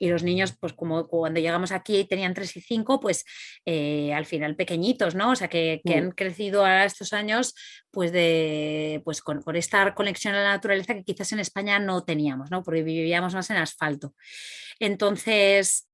Y 0.00 0.08
los 0.08 0.24
niños, 0.24 0.56
pues 0.58 0.72
como 0.72 1.06
cuando 1.06 1.38
llegamos 1.38 1.70
aquí 1.70 2.04
tenían 2.04 2.34
3 2.34 2.56
y 2.56 2.60
5, 2.60 2.98
pues 2.98 3.24
eh, 3.64 4.12
al 4.12 4.26
final 4.26 4.56
pequeñitos, 4.56 5.14
¿no? 5.14 5.30
O 5.30 5.36
sea, 5.36 5.46
que, 5.46 5.80
mm. 5.84 5.92
han 5.92 6.10
crecido 6.10 6.64
a 6.64 6.84
estos 6.84 7.12
años, 7.12 7.54
pues 7.92 8.10
de, 8.10 9.02
pues 9.04 9.22
con, 9.22 9.40
con 9.40 9.54
esta 9.54 9.94
conexión 9.94 10.34
a 10.34 10.42
la 10.42 10.50
naturaleza 10.50 10.94
que 10.94 11.04
quizás 11.04 11.30
en 11.30 11.38
España 11.38 11.78
no 11.78 12.02
teníamos, 12.02 12.50
¿no? 12.50 12.64
Porque 12.64 12.82
vivíamos 12.82 13.34
más 13.34 13.48
en 13.50 13.58
asfalto. 13.58 14.14
Entonces, 14.80 15.89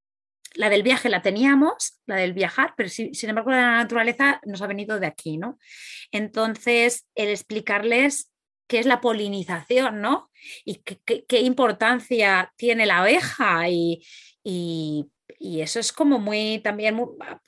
la 0.57 0.69
del 0.69 0.83
viaje 0.83 1.09
la 1.09 1.23
teníamos, 1.23 2.01
la 2.07 2.17
del 2.17 2.33
viajar, 2.33 2.75
pero 2.77 2.89
sin 2.89 3.29
embargo 3.29 3.51
la 3.51 3.77
naturaleza 3.77 4.41
nos 4.45 4.63
ha 4.63 4.67
venido 4.67 4.99
de 4.99 5.07
aquí, 5.07 5.37
¿no? 5.37 5.59
Entonces, 6.11 7.07
el 7.15 7.29
explicarles 7.29 8.33
qué 8.67 8.79
es 8.79 8.87
la 8.87 9.01
polinización, 9.01 10.01
¿no? 10.01 10.31
Y 10.65 10.83
qué, 10.83 11.41
importancia 11.41 12.53
tiene 12.57 12.87
la 12.87 12.99
abeja 12.99 13.69
y, 13.69 14.03
eso 15.41 15.81
es 15.81 15.93
como 15.93 16.19
muy, 16.19 16.61
también, 16.61 16.99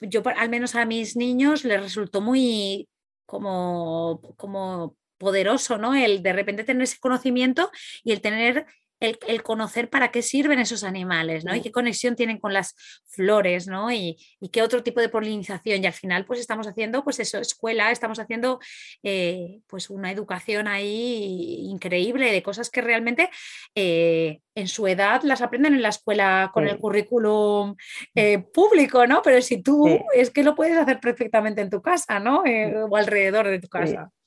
yo 0.00 0.22
al 0.36 0.48
menos 0.50 0.74
a 0.74 0.84
mis 0.84 1.16
niños 1.16 1.64
les 1.64 1.80
resultó 1.80 2.20
muy 2.20 2.88
como, 3.24 4.20
como 4.36 4.96
poderoso, 5.16 5.78
¿no? 5.78 5.94
El 5.94 6.22
de 6.22 6.32
repente 6.32 6.64
tener 6.64 6.82
ese 6.82 6.98
conocimiento 6.98 7.70
y 8.02 8.12
el 8.12 8.20
tener 8.20 8.66
el, 9.00 9.42
conocer 9.42 9.88
para 9.88 10.10
qué 10.10 10.22
sirven 10.22 10.58
esos 10.58 10.84
animales, 10.84 11.44
¿no? 11.44 11.54
Y 11.54 11.60
qué 11.60 11.70
conexión 11.70 12.16
tienen 12.16 12.38
con 12.38 12.52
las 12.52 12.74
flores, 13.06 13.66
¿no? 13.66 13.92
Y, 13.92 14.16
qué 14.52 14.62
otro 14.62 14.82
tipo 14.82 15.00
de 15.00 15.08
polinización. 15.08 15.82
Y 15.82 15.86
al 15.86 15.92
final, 15.92 16.24
pues 16.24 16.40
estamos 16.40 16.66
haciendo, 16.66 17.04
pues 17.04 17.20
eso, 17.20 17.38
escuela, 17.38 17.90
estamos 17.90 18.18
haciendo, 18.18 18.60
eh, 19.02 19.60
pues 19.66 19.90
una 19.90 20.10
educación 20.10 20.68
ahí 20.68 21.66
increíble 21.68 22.32
de 22.32 22.42
cosas 22.42 22.70
que 22.70 22.80
realmente 22.80 23.30
eh, 23.74 24.40
en 24.54 24.68
su 24.68 24.86
edad 24.86 25.22
las 25.22 25.42
aprenden 25.42 25.74
en 25.74 25.82
la 25.82 25.90
escuela 25.90 26.50
con 26.52 26.66
el 26.66 26.78
currículum 26.78 27.76
eh, 28.14 28.38
público, 28.38 29.06
¿no? 29.06 29.22
Pero 29.22 29.40
si 29.42 29.62
tú 29.62 29.86
es 30.14 30.30
que 30.30 30.42
lo 30.42 30.54
puedes 30.54 30.76
hacer 30.76 30.98
perfectamente 31.00 31.60
en 31.60 31.70
tu 31.70 31.82
casa, 31.82 32.18
¿no? 32.18 32.42
o 32.88 32.96
alrededor 32.96 33.48
de 33.48 33.60
tu 33.60 33.68
casa. 33.68 34.10
Sí, 34.10 34.17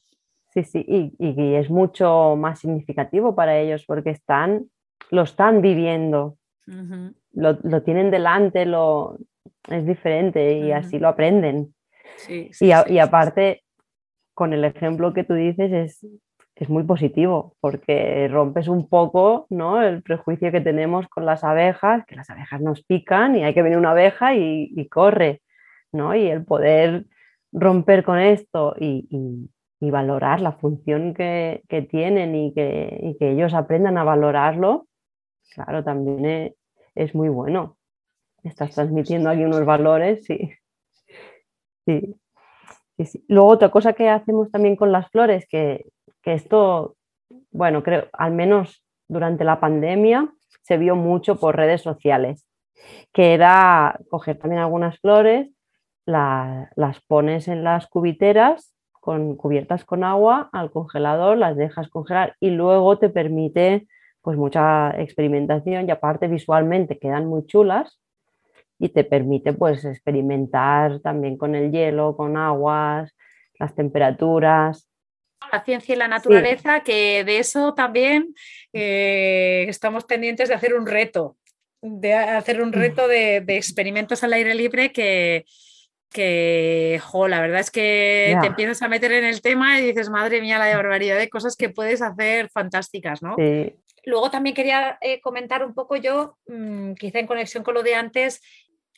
sí, 0.53 0.85
y, 0.85 1.55
es 1.55 1.69
mucho 1.69 2.35
más 2.37 2.59
significativo 2.59 3.35
para 3.35 3.57
ellos 3.57 3.85
porque 3.85 4.09
están, 4.09 4.65
lo 5.09 5.23
están 5.23 5.61
viviendo, 5.61 6.37
lo, 7.33 7.81
tienen 7.83 8.11
delante, 8.11 8.65
lo, 8.65 9.17
es 9.69 9.85
diferente 9.85 10.57
y 10.57 10.71
así 10.71 10.99
lo 10.99 11.07
aprenden. 11.07 11.73
y, 12.27 12.99
aparte, 12.99 13.63
con 14.33 14.53
el 14.53 14.65
ejemplo 14.65 15.13
que 15.13 15.23
tú 15.23 15.33
dices, 15.33 15.71
es, 15.71 16.07
es, 16.55 16.69
muy 16.69 16.83
positivo 16.83 17.55
porque 17.59 18.27
rompes 18.29 18.67
un 18.67 18.87
poco 18.87 19.47
¿no? 19.49 19.81
el 19.81 20.03
prejuicio 20.03 20.51
que 20.51 20.61
tenemos 20.61 21.07
con 21.07 21.25
las 21.25 21.43
abejas, 21.43 22.05
que 22.05 22.15
las 22.15 22.29
abejas 22.29 22.61
nos 22.61 22.83
pican 22.83 23.35
y 23.35 23.43
hay 23.43 23.53
que 23.53 23.61
venir 23.61 23.77
una 23.77 23.91
abeja 23.91 24.35
y, 24.35 24.87
corre, 24.89 25.41
¿no? 25.91 26.13
Y 26.13 26.27
el 26.27 26.43
poder 26.43 27.05
romper 27.51 28.03
con 28.03 28.19
esto 28.19 28.75
y, 28.79 29.49
y 29.81 29.89
valorar 29.89 30.41
la 30.41 30.51
función 30.53 31.15
que, 31.15 31.63
tienen 31.89 32.35
y 32.35 32.53
que, 32.53 33.15
ellos 33.19 33.55
aprendan 33.55 33.97
a 33.97 34.03
valorarlo, 34.03 34.87
claro, 35.55 35.83
también 35.83 36.55
es, 36.93 37.15
muy 37.15 37.29
bueno. 37.29 37.77
Estás 38.43 38.75
transmitiendo 38.75 39.29
aquí 39.29 39.43
unos 39.43 39.65
valores, 39.65 40.23
sí. 40.23 40.51
Sí. 41.85 42.15
Luego 43.27 43.49
otra 43.49 43.69
cosa 43.69 43.93
que 43.93 44.07
hacemos 44.07 44.51
también 44.51 44.75
con 44.75 44.91
las 44.91 45.09
flores, 45.09 45.47
que, 45.49 45.87
que 46.21 46.33
esto, 46.33 46.95
bueno, 47.49 47.81
creo, 47.81 48.07
al 48.13 48.33
menos 48.33 48.83
durante 49.07 49.43
la 49.43 49.59
pandemia 49.59 50.31
se 50.61 50.77
vio 50.77 50.95
mucho 50.95 51.39
por 51.39 51.55
redes 51.55 51.81
sociales, 51.81 52.45
que 53.11 53.33
era 53.33 53.99
coger 54.11 54.37
también 54.37 54.61
algunas 54.61 54.99
flores, 54.99 55.49
las 56.05 57.01
pones 57.07 57.47
en 57.47 57.63
las 57.63 57.87
cubiteras 57.87 58.70
con, 59.01 59.35
cubiertas 59.35 59.83
con 59.83 60.05
agua 60.05 60.49
al 60.53 60.71
congelador, 60.71 61.37
las 61.37 61.57
dejas 61.57 61.89
congelar 61.89 62.37
y 62.39 62.51
luego 62.51 62.97
te 62.99 63.09
permite 63.09 63.87
pues 64.21 64.37
mucha 64.37 64.91
experimentación 65.01 65.87
y 65.87 65.91
aparte 65.91 66.27
visualmente 66.27 66.99
quedan 66.99 67.25
muy 67.25 67.45
chulas 67.47 67.99
y 68.79 68.89
te 68.89 69.03
permite 69.03 69.53
pues 69.53 69.83
experimentar 69.83 70.99
también 70.99 71.35
con 71.35 71.55
el 71.55 71.71
hielo, 71.71 72.15
con 72.15 72.37
aguas, 72.37 73.13
las 73.59 73.75
temperaturas. 73.75 74.87
La 75.51 75.63
ciencia 75.63 75.95
y 75.95 75.97
la 75.97 76.07
naturaleza, 76.07 76.81
que 76.81 77.23
de 77.23 77.39
eso 77.39 77.73
también 77.73 78.35
eh, 78.71 79.65
estamos 79.67 80.05
pendientes 80.05 80.49
de 80.49 80.55
hacer 80.55 80.75
un 80.75 80.85
reto, 80.85 81.37
de 81.81 82.13
hacer 82.13 82.61
un 82.61 82.69
mm. 82.69 82.73
reto 82.73 83.07
de, 83.07 83.41
de 83.41 83.57
experimentos 83.57 84.23
al 84.23 84.33
aire 84.33 84.53
libre 84.53 84.91
que, 84.91 85.45
que, 86.11 86.99
jo, 87.03 87.27
la 87.27 87.41
verdad 87.41 87.61
es 87.61 87.71
que 87.71 88.37
te 88.41 88.47
empiezas 88.47 88.81
a 88.81 88.87
meter 88.87 89.11
en 89.13 89.23
el 89.23 89.41
tema 89.41 89.79
y 89.79 89.85
dices, 89.87 90.09
madre 90.09 90.41
mía, 90.41 90.59
la 90.59 90.75
barbaridad 90.75 91.17
de 91.17 91.29
cosas 91.29 91.55
que 91.55 91.69
puedes 91.69 92.01
hacer 92.01 92.49
fantásticas, 92.49 93.23
¿no? 93.23 93.35
Luego 94.03 94.31
también 94.31 94.55
quería 94.55 94.97
eh, 95.01 95.21
comentar 95.21 95.63
un 95.65 95.73
poco 95.73 95.95
yo, 95.95 96.37
mm, 96.47 96.93
quizá 96.93 97.19
en 97.19 97.27
conexión 97.27 97.63
con 97.63 97.75
lo 97.75 97.83
de 97.83 97.95
antes, 97.95 98.41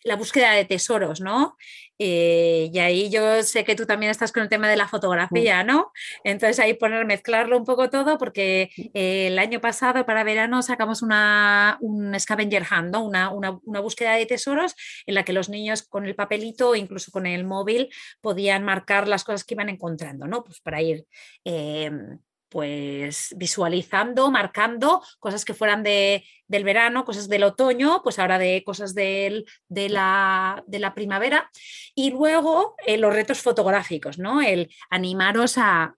la 0.03 0.15
búsqueda 0.15 0.51
de 0.51 0.65
tesoros, 0.65 1.21
¿no? 1.21 1.57
Eh, 1.99 2.69
y 2.73 2.79
ahí 2.79 3.09
yo 3.09 3.43
sé 3.43 3.63
que 3.63 3.75
tú 3.75 3.85
también 3.85 4.09
estás 4.09 4.31
con 4.31 4.43
el 4.43 4.49
tema 4.49 4.67
de 4.67 4.75
la 4.75 4.87
fotografía, 4.87 5.63
¿no? 5.63 5.91
Entonces 6.23 6.59
ahí 6.59 6.73
poner, 6.73 7.05
mezclarlo 7.05 7.57
un 7.57 7.65
poco 7.65 7.89
todo, 7.89 8.17
porque 8.17 8.71
eh, 8.93 9.27
el 9.27 9.39
año 9.39 9.61
pasado 9.61 10.05
para 10.05 10.23
verano 10.23 10.61
sacamos 10.61 11.01
una, 11.01 11.77
un 11.81 12.19
scavenger 12.19 12.63
hunt, 12.63 12.95
una, 12.95 13.29
una, 13.31 13.79
búsqueda 13.79 14.15
de 14.15 14.25
tesoros 14.25 14.75
en 15.05 15.15
la 15.15 15.23
que 15.23 15.33
los 15.33 15.49
niños 15.49 15.83
con 15.83 16.05
el 16.05 16.15
papelito 16.15 16.69
o 16.69 16.75
incluso 16.75 17.11
con 17.11 17.25
el 17.25 17.45
móvil 17.45 17.89
podían 18.21 18.63
marcar 18.63 19.07
las 19.07 19.23
cosas 19.23 19.43
que 19.43 19.53
iban 19.53 19.69
encontrando, 19.69 20.27
¿no? 20.27 20.43
Pues 20.43 20.59
para 20.61 20.81
ir... 20.81 21.05
Em, 21.43 22.19
pues 22.53 23.33
visualizando, 23.35 24.29
marcando 24.29 25.01
cosas 25.19 25.43
que 25.43 25.55
fueran 25.55 25.81
de, 25.81 26.23
del 26.47 26.63
verano, 26.63 27.03
cosas 27.03 27.27
del 27.27 27.45
otoño, 27.45 28.01
pues 28.03 28.19
ahora 28.19 28.37
de 28.37 28.63
cosas 28.63 28.93
de, 28.93 29.43
la, 29.69 30.63
de, 30.67 30.77
la, 30.77 30.93
primavera. 30.93 31.49
Y 31.95 32.11
luego 32.11 32.75
eh, 32.85 32.99
los 32.99 33.11
retos 33.11 33.41
fotográficos, 33.41 34.19
¿no? 34.19 34.39
El 34.39 34.69
animaros 34.91 35.55
a, 35.57 35.95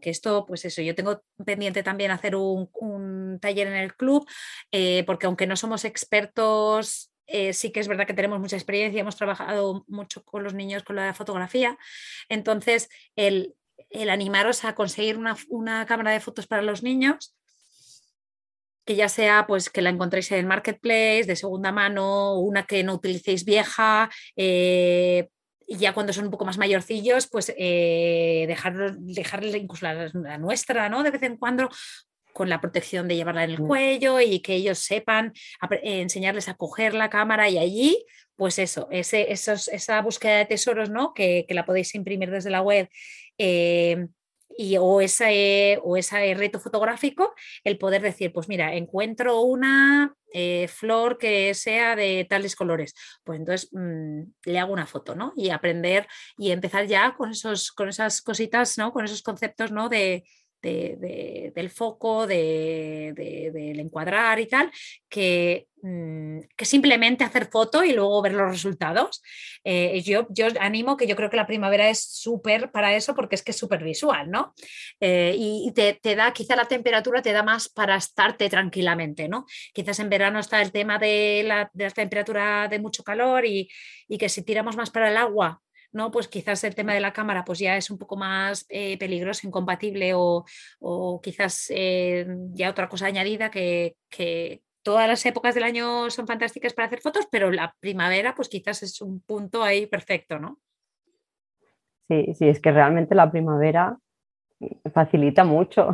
que 0.00 0.08
esto, 0.08 0.46
pues 0.46 0.64
eso, 0.64 0.80
yo 0.80 0.94
tengo 0.94 1.20
pendiente 1.44 1.82
también 1.82 2.10
hacer 2.10 2.36
un, 2.36 3.38
taller 3.38 3.66
en 3.66 3.74
el 3.74 3.94
club, 3.94 4.26
eh, 4.70 5.04
porque 5.06 5.26
aunque 5.26 5.46
no 5.46 5.56
somos 5.56 5.84
expertos 5.84 7.10
eh, 7.26 7.52
sí 7.52 7.70
que 7.70 7.80
es 7.80 7.88
verdad 7.88 8.06
que 8.06 8.14
tenemos 8.14 8.40
mucha 8.40 8.56
experiencia, 8.56 9.00
hemos 9.00 9.16
trabajado 9.16 9.84
mucho 9.88 10.24
con 10.24 10.42
los 10.42 10.54
niños 10.54 10.82
con 10.82 10.96
la 10.96 11.14
fotografía. 11.14 11.78
Entonces, 12.28 12.90
el, 13.16 13.54
el 13.92 14.10
animaros 14.10 14.64
a 14.64 14.74
conseguir 14.74 15.18
una, 15.48 15.86
cámara 15.86 16.12
de 16.12 16.20
fotos 16.20 16.46
para 16.46 16.62
los 16.62 16.82
niños, 16.82 17.34
que 18.84 18.96
ya 18.96 19.08
sea 19.08 19.46
pues 19.46 19.70
que 19.70 19.82
la 19.82 19.90
encontréis 19.90 20.32
en 20.32 20.46
Marketplace, 20.46 21.24
de 21.24 21.36
segunda 21.36 21.70
mano, 21.72 22.38
una 22.38 22.64
que 22.64 22.82
no 22.82 22.94
utilicéis 22.94 23.44
vieja, 23.44 24.10
eh, 24.36 25.28
y 25.66 25.76
ya 25.76 25.94
cuando 25.94 26.12
son 26.12 26.26
un 26.26 26.30
poco 26.30 26.44
más 26.44 26.58
mayorcillos, 26.58 27.28
pues 27.28 27.54
eh, 27.56 28.46
dejarles 28.46 29.54
incluso 29.54 29.86
la, 29.86 30.38
nuestra, 30.38 30.88
¿no? 30.88 31.02
De 31.02 31.10
vez 31.10 31.22
en 31.22 31.36
cuando, 31.36 31.68
con 32.32 32.48
la 32.48 32.60
protección 32.60 33.08
de 33.08 33.16
llevarla 33.16 33.44
en 33.44 33.50
el 33.50 33.62
mm. 33.62 33.66
cuello 33.66 34.20
y 34.20 34.40
que 34.40 34.54
ellos 34.54 34.78
sepan, 34.80 35.32
enseñarles 35.82 36.48
a 36.48 36.54
coger 36.54 36.94
la 36.94 37.08
cámara 37.08 37.48
y 37.48 37.58
allí, 37.58 38.04
pues 38.36 38.58
eso, 38.58 38.88
ese, 38.90 39.30
esa 39.30 40.02
búsqueda 40.02 40.38
de 40.38 40.46
tesoros, 40.46 40.90
¿no? 40.90 41.14
Que, 41.14 41.44
que, 41.46 41.54
la 41.54 41.64
podéis 41.64 41.94
imprimir 41.94 42.30
desde 42.30 42.50
la 42.50 42.60
web 42.60 42.88
eh, 43.38 44.06
y, 44.56 44.76
o, 44.78 45.00
ese, 45.00 45.78
o 45.82 45.96
ese 45.96 46.34
reto 46.34 46.60
fotográfico, 46.60 47.34
el 47.64 47.78
poder 47.78 48.02
decir, 48.02 48.32
pues 48.32 48.48
mira, 48.48 48.74
encuentro 48.74 49.40
una 49.40 50.14
eh, 50.34 50.68
flor 50.68 51.18
que 51.18 51.54
sea 51.54 51.96
de 51.96 52.26
tales 52.28 52.56
colores, 52.56 52.94
pues 53.24 53.38
entonces 53.38 53.68
mm, 53.72 54.22
le 54.44 54.58
hago 54.58 54.72
una 54.72 54.86
foto, 54.86 55.14
¿no? 55.14 55.32
Y 55.36 55.50
aprender 55.50 56.06
y 56.36 56.50
empezar 56.50 56.86
ya 56.86 57.14
con, 57.16 57.30
esos, 57.30 57.72
con 57.72 57.88
esas 57.88 58.22
cositas, 58.22 58.78
¿no? 58.78 58.92
Con 58.92 59.04
esos 59.04 59.22
conceptos, 59.22 59.72
¿no? 59.72 59.88
De, 59.88 60.24
del 60.62 61.70
foco, 61.70 62.26
del 62.26 63.80
encuadrar 63.80 64.38
y 64.38 64.46
tal, 64.46 64.70
que, 65.08 65.66
mm, 65.82 66.38
que, 66.56 66.64
simplemente 66.64 67.24
hacer 67.24 67.46
foto 67.50 67.82
y 67.82 67.92
luego 67.92 68.22
ver 68.22 68.34
los 68.34 68.50
resultados. 68.50 69.22
Eh, 69.64 70.00
yo, 70.02 70.26
yo 70.30 70.46
animo 70.60 70.96
que 70.96 71.06
yo 71.06 71.16
creo 71.16 71.30
que 71.30 71.36
la 71.36 71.46
primavera 71.46 71.88
es 71.88 72.04
súper 72.04 72.70
para 72.70 72.94
eso 72.94 73.14
porque 73.14 73.34
es 73.34 73.42
que 73.42 73.50
es 73.50 73.56
súper 73.56 73.82
visual, 73.82 74.30
¿no? 74.30 74.54
Eh, 75.00 75.34
y, 75.36 75.72
te, 75.72 76.14
da, 76.14 76.32
quizá 76.32 76.54
la 76.56 76.66
temperatura 76.66 77.22
te 77.22 77.32
da 77.32 77.42
más 77.42 77.68
para 77.68 77.96
estarte 77.96 78.48
tranquilamente, 78.48 79.28
¿no? 79.28 79.46
Quizás 79.74 79.98
en 79.98 80.10
verano 80.10 80.38
está 80.38 80.62
el 80.62 80.72
tema 80.72 80.98
de 80.98 81.42
la, 81.44 81.70
temperatura 81.94 82.68
de 82.68 82.78
mucho 82.78 83.02
calor 83.02 83.44
y, 83.44 83.68
y 84.08 84.18
que 84.18 84.28
si 84.28 84.42
tiramos 84.42 84.76
más 84.76 84.90
para 84.90 85.10
el 85.10 85.16
agua 85.16 85.60
¿no? 85.92 86.10
Pues 86.10 86.28
quizás 86.28 86.64
el 86.64 86.74
tema 86.74 86.94
de 86.94 87.00
la 87.00 87.12
cámara 87.12 87.44
pues 87.44 87.58
ya 87.58 87.76
es 87.76 87.90
un 87.90 87.98
poco 87.98 88.16
más 88.16 88.66
eh, 88.68 88.98
peligroso, 88.98 89.46
incompatible 89.46 90.12
o, 90.14 90.44
quizás 91.22 91.66
eh, 91.70 92.26
ya 92.52 92.70
otra 92.70 92.88
cosa 92.88 93.06
añadida 93.06 93.50
que, 93.50 93.96
todas 94.82 95.06
las 95.06 95.24
épocas 95.26 95.54
del 95.54 95.62
año 95.62 96.10
son 96.10 96.26
fantásticas 96.26 96.72
para 96.72 96.86
hacer 96.86 97.00
fotos, 97.00 97.28
pero 97.30 97.52
la 97.52 97.72
primavera 97.78 98.34
pues 98.34 98.48
quizás 98.48 98.82
es 98.82 99.00
un 99.00 99.20
punto 99.20 99.62
ahí 99.62 99.86
perfecto, 99.86 100.40
¿no? 100.40 100.58
Sí, 102.08 102.34
sí, 102.34 102.48
es 102.48 102.60
que 102.60 102.72
realmente 102.72 103.14
la 103.14 103.30
primavera 103.30 103.96
facilita 104.92 105.44
mucho. 105.44 105.90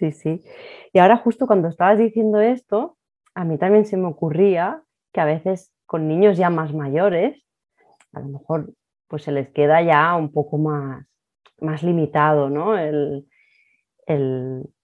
Sí, 0.00 0.10
sí. 0.10 0.42
Y 0.92 0.98
ahora 0.98 1.16
justo 1.16 1.46
cuando 1.46 1.68
estabas 1.68 1.98
diciendo 1.98 2.40
esto, 2.40 2.98
a 3.34 3.44
mí 3.44 3.58
también 3.58 3.84
se 3.84 3.96
me 3.96 4.08
ocurría 4.08 4.82
que 5.12 5.20
a 5.20 5.24
veces 5.24 5.72
con 5.86 6.08
niños 6.08 6.36
ya 6.36 6.50
más 6.50 6.74
mayores 6.74 7.44
a 8.14 8.20
lo 8.20 8.26
mejor 8.26 8.72
pues 9.08 9.22
se 9.24 9.32
les 9.32 9.48
queda 9.50 9.82
ya 9.82 10.14
un 10.16 10.32
poco 10.32 10.58
más, 10.58 11.06
más 11.60 11.82
limitado, 11.82 12.48
¿no? 12.50 12.76
El, 12.78 13.26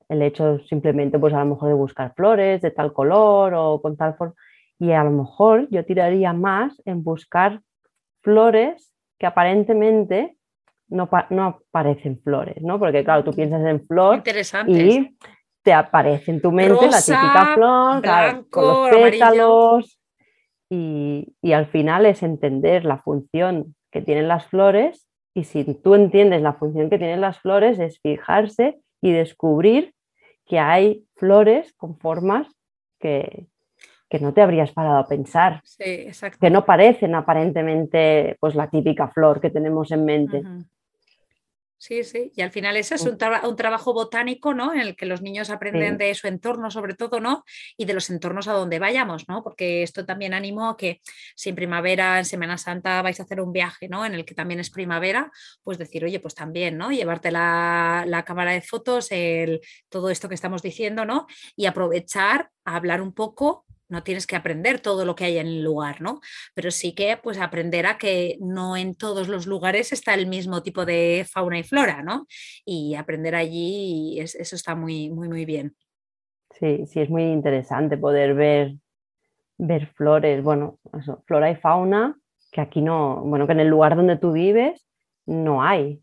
hecho 0.09 0.59
simplemente, 0.69 1.19
pues 1.19 1.33
a 1.35 1.40
lo 1.40 1.55
mejor 1.55 1.69
de 1.69 1.75
buscar 1.75 2.14
flores 2.14 2.61
de 2.62 2.71
tal 2.71 2.93
color 2.93 3.55
o 3.55 3.81
con 3.81 3.97
tal 3.97 4.16
forma. 4.16 4.35
Y 4.79 4.93
a 4.93 5.05
lo 5.05 5.11
mejor 5.11 5.69
yo 5.71 5.85
tiraría 5.85 6.33
más 6.33 6.81
en 6.85 7.03
buscar 7.05 7.61
flores 8.23 8.93
que 9.19 9.27
aparentemente 9.27 10.37
no, 10.88 11.09
no 11.31 11.61
aparecen 11.73 12.21
flores, 12.23 12.62
¿no? 12.62 12.79
Porque 12.79 13.05
claro, 13.05 13.25
tú 13.25 13.33
piensas 13.33 13.64
en 13.64 13.87
flor 13.87 14.23
y 14.66 15.16
te 15.62 15.73
aparece 15.73 16.33
en 16.33 16.40
tu 16.40 16.51
mente 16.51 16.88
la 16.88 17.01
típica 17.01 17.55
flor, 17.55 18.49
con 18.51 18.64
los 18.64 18.90
pétalos, 18.90 20.00
y, 20.71 21.53
al 21.53 21.67
final 21.67 22.07
es 22.07 22.23
entender 22.23 22.85
la 22.85 22.99
función 22.99 23.75
que 23.91 24.01
tienen 24.01 24.29
las 24.29 24.47
flores 24.47 25.09
y 25.35 25.45
si 25.45 25.65
tú 25.65 25.95
entiendes 25.95 26.43
la 26.43 26.55
función 26.55 26.89
que 26.89 26.99
tienen 26.99 27.21
las 27.21 27.41
flores 27.41 27.79
es 27.81 27.99
fijarse 28.01 28.81
y 29.03 29.13
descubrir 29.13 29.95
que 30.47 30.61
hay 30.61 31.05
flores 31.17 31.73
con 31.75 31.99
formas 31.99 32.49
que, 33.01 33.47
no 34.21 34.33
te 34.33 34.43
habrías 34.43 34.73
parado 34.73 34.99
a 34.99 35.07
pensar, 35.07 35.63
que 35.79 36.51
no 36.51 36.65
parecen 36.65 37.15
aparentemente 37.15 38.37
pues 38.41 38.55
la 38.55 38.69
típica 38.69 39.09
flor 39.09 39.41
que 39.41 39.51
tenemos 39.51 39.91
en 39.93 40.05
mente. 40.05 40.43
Sí, 41.83 42.05
sí, 42.05 42.31
y 42.37 42.43
al 42.43 42.51
final 42.51 42.77
ese 42.77 42.97
es 42.97 43.07
un, 43.07 43.16
trabajo 43.16 43.95
botánico, 43.95 44.53
¿no? 44.53 44.75
En 44.75 44.81
el 44.81 44.97
que 44.97 45.07
los 45.07 45.23
niños 45.23 45.49
aprenden 45.49 45.97
de 45.97 46.14
su 46.14 46.27
entorno, 46.27 46.71
sobre 46.71 46.93
todo, 46.93 47.21
¿no? 47.21 47.43
Y 47.79 47.87
de 47.87 47.95
los 47.95 48.11
entornos 48.11 48.49
a 48.49 48.53
donde 48.53 48.79
vayamos, 48.79 49.27
¿no? 49.31 49.43
Porque 49.43 49.83
esto 49.83 50.05
también 50.05 50.35
animo 50.35 50.69
a 50.69 50.77
que 50.77 51.01
si 51.35 51.49
en 51.49 51.55
primavera, 51.55 52.19
en 52.19 52.27
Semana 52.27 52.59
Santa 52.59 53.01
vais 53.01 53.19
a 53.19 53.23
hacer 53.23 53.40
un 53.40 53.55
viaje, 53.55 53.88
¿no? 53.88 54.05
En 54.05 54.12
el 54.12 54.27
que 54.27 54.35
también 54.35 54.61
es 54.61 54.69
primavera, 54.69 55.33
pues 55.62 55.79
decir, 55.79 56.05
oye, 56.05 56.21
pues 56.21 56.35
también, 56.35 56.77
¿no? 56.77 56.93
Llevarte 56.93 57.31
la, 57.31 58.25
cámara 58.27 58.53
de 58.53 58.61
fotos, 58.61 59.11
el, 59.11 59.62
todo 59.88 60.11
esto 60.11 60.29
que 60.29 60.35
estamos 60.35 60.61
diciendo, 60.61 61.07
¿no? 61.07 61.29
Y 61.57 61.64
aprovechar 61.64 62.51
a 62.66 62.77
hablar 62.77 63.01
un 63.01 63.14
poco 63.14 63.64
no 63.90 64.03
tienes 64.03 64.26
que 64.26 64.37
aprender 64.37 64.81
todo 64.81 65.05
lo 65.05 65.14
que 65.14 65.24
hay 65.24 65.38
en 65.38 65.46
el 65.46 65.62
lugar, 65.62 66.00
¿no? 66.00 66.20
Pero 66.55 66.70
sí 66.70 66.94
que 66.94 67.18
pues 67.22 67.38
aprender 67.38 67.87
a 67.87 67.98
que 67.98 68.37
no 68.40 68.76
en 68.76 68.94
todos 68.94 69.29
los 69.29 69.46
lugares 69.46 69.92
está 69.92 70.14
el 70.14 70.26
mismo 70.26 70.62
tipo 70.62 70.85
de 70.87 71.26
fauna 71.31 71.59
y 71.59 71.62
flora, 71.62 72.03
¿no? 72.03 72.26
Y 72.64 72.94
aprender 72.94 73.35
allí, 73.35 74.18
eso 74.20 74.57
está 74.57 74.74
muy, 74.74 75.11
muy, 75.11 75.29
muy 75.29 75.44
bien. 75.44 75.76
Sí, 76.59 76.87
sí, 76.87 77.00
es 77.00 77.11
muy 77.11 77.24
interesante 77.24 77.96
poder 77.96 78.35
ver, 78.35 78.74
ver 79.59 79.87
flores, 79.88 80.42
bueno, 80.42 80.79
flora 81.26 81.50
y 81.50 81.57
fauna 81.57 82.16
que 82.50 82.61
aquí 82.61 82.83
no, 82.83 83.22
bueno, 83.24 83.46
que 83.46 83.53
en 83.53 83.61
el 83.61 83.68
lugar 83.68 83.96
donde 83.96 84.16
tú 84.16 84.33
vives 84.33 84.87
no 85.26 85.62
hay. 85.62 86.03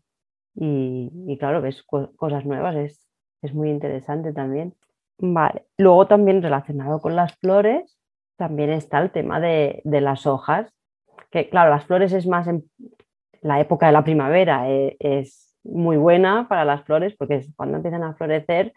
Y, 0.54 1.36
claro, 1.38 1.60
ves 1.62 1.84
cosas 1.84 2.44
nuevas, 2.44 2.74
es, 2.76 3.08
es 3.42 3.54
muy 3.54 3.70
interesante 3.70 4.32
también. 4.32 4.74
Luego 5.18 6.06
también 6.06 6.42
relacionado 6.42 7.00
con 7.00 7.16
las 7.16 7.34
flores, 7.36 7.98
también 8.36 8.70
está 8.70 9.00
el 9.00 9.10
tema 9.10 9.40
de, 9.40 9.82
las 9.84 10.26
hojas, 10.26 10.72
que 11.30 11.48
claro, 11.48 11.70
las 11.70 11.84
flores 11.86 12.12
es 12.12 12.26
más 12.26 12.46
en 12.46 12.64
la 13.42 13.60
época 13.60 13.86
de 13.86 13.92
la 13.92 14.04
primavera, 14.04 14.70
eh, 14.70 14.96
es 15.00 15.56
muy 15.64 15.96
buena 15.96 16.48
para 16.48 16.64
las 16.64 16.84
flores 16.84 17.14
porque 17.16 17.36
es 17.36 17.52
cuando 17.56 17.76
empiezan 17.76 18.04
a 18.04 18.14
florecer, 18.14 18.72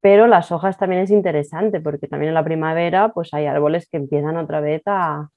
pero 0.00 0.26
las 0.26 0.52
hojas 0.52 0.76
también 0.76 1.02
es 1.02 1.10
interesante 1.10 1.80
porque 1.80 2.08
también 2.08 2.28
en 2.28 2.34
la 2.34 2.44
primavera 2.44 3.10
pues 3.10 3.32
hay 3.32 3.46
árboles 3.46 3.88
que 3.88 3.96
empiezan 3.96 4.36
otra 4.36 4.60
vez 4.60 4.82
a, 4.86 5.30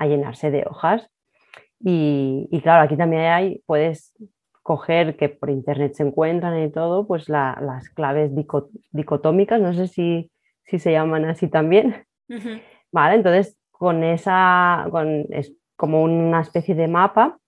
llenarse 0.00 0.50
de 0.50 0.64
hojas. 0.66 1.08
Y, 1.78 2.48
y, 2.50 2.60
claro, 2.60 2.82
aquí 2.82 2.96
también 2.96 3.22
hay, 3.22 3.62
puedes 3.66 4.14
coger, 4.62 5.16
que 5.16 5.28
por 5.28 5.50
internet 5.50 5.94
se 5.94 6.04
encuentran 6.04 6.62
y 6.62 6.70
todo, 6.70 7.06
pues 7.06 7.28
las 7.28 7.88
claves 7.90 8.32
dicotómicas, 8.92 9.60
no 9.60 9.72
sé 9.74 9.88
si, 9.88 10.30
se 10.64 10.92
llaman 10.92 11.24
así 11.26 11.48
también. 11.48 12.04
Vale, 12.92 13.16
entonces 13.16 13.58
con 13.70 14.04
esa, 14.04 14.86
con, 14.90 15.26
es 15.30 15.52
como 15.76 16.02
una 16.02 16.40
especie 16.40 16.74
de 16.74 16.88
mapa 16.88 17.38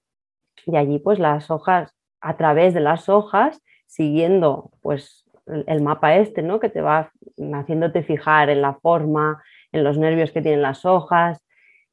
y 0.66 0.76
allí 0.76 0.98
pues 0.98 1.18
las 1.18 1.50
hojas, 1.50 1.94
a 2.20 2.36
través 2.36 2.74
de 2.74 2.80
las 2.80 3.08
hojas, 3.08 3.62
siguiendo 3.86 4.70
pues 4.82 5.24
el, 5.46 5.82
mapa 5.82 6.16
este, 6.16 6.42
¿no? 6.42 6.58
Que 6.58 6.68
te 6.68 6.80
va 6.80 7.12
haciéndote 7.54 8.02
fijar 8.02 8.50
en 8.50 8.62
la 8.62 8.74
forma, 8.74 9.42
en 9.72 9.84
los 9.84 9.98
nervios 9.98 10.32
que 10.32 10.42
tienen 10.42 10.62
las 10.62 10.84
hojas. 10.84 11.43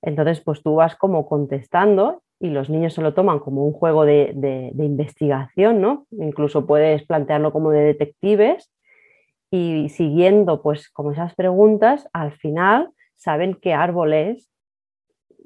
Entonces, 0.02 0.42
pues 0.42 0.64
tú 0.64 0.76
vas 0.76 0.96
como 0.96 1.28
contestando 1.28 2.24
y 2.40 2.50
los 2.50 2.70
niños 2.70 2.94
se 2.96 3.02
lo 3.02 3.14
toman 3.14 3.40
como 3.40 3.66
un 3.66 3.74
juego 3.74 4.06
de, 4.06 4.72
investigación, 4.78 5.80
¿no? 5.80 6.08
Incluso 6.12 6.66
puedes 6.66 7.04
plantearlo 7.04 7.52
como 7.54 7.72
de 7.72 7.82
detectives 7.82 8.72
y 9.52 9.90
siguiendo 9.90 10.62
pues 10.62 10.90
como 10.90 11.12
esas 11.12 11.36
preguntas, 11.36 12.10
al 12.14 12.32
final 12.32 12.92
saben 13.16 13.54
qué 13.54 13.74
árbol 13.74 14.14
es 14.14 14.50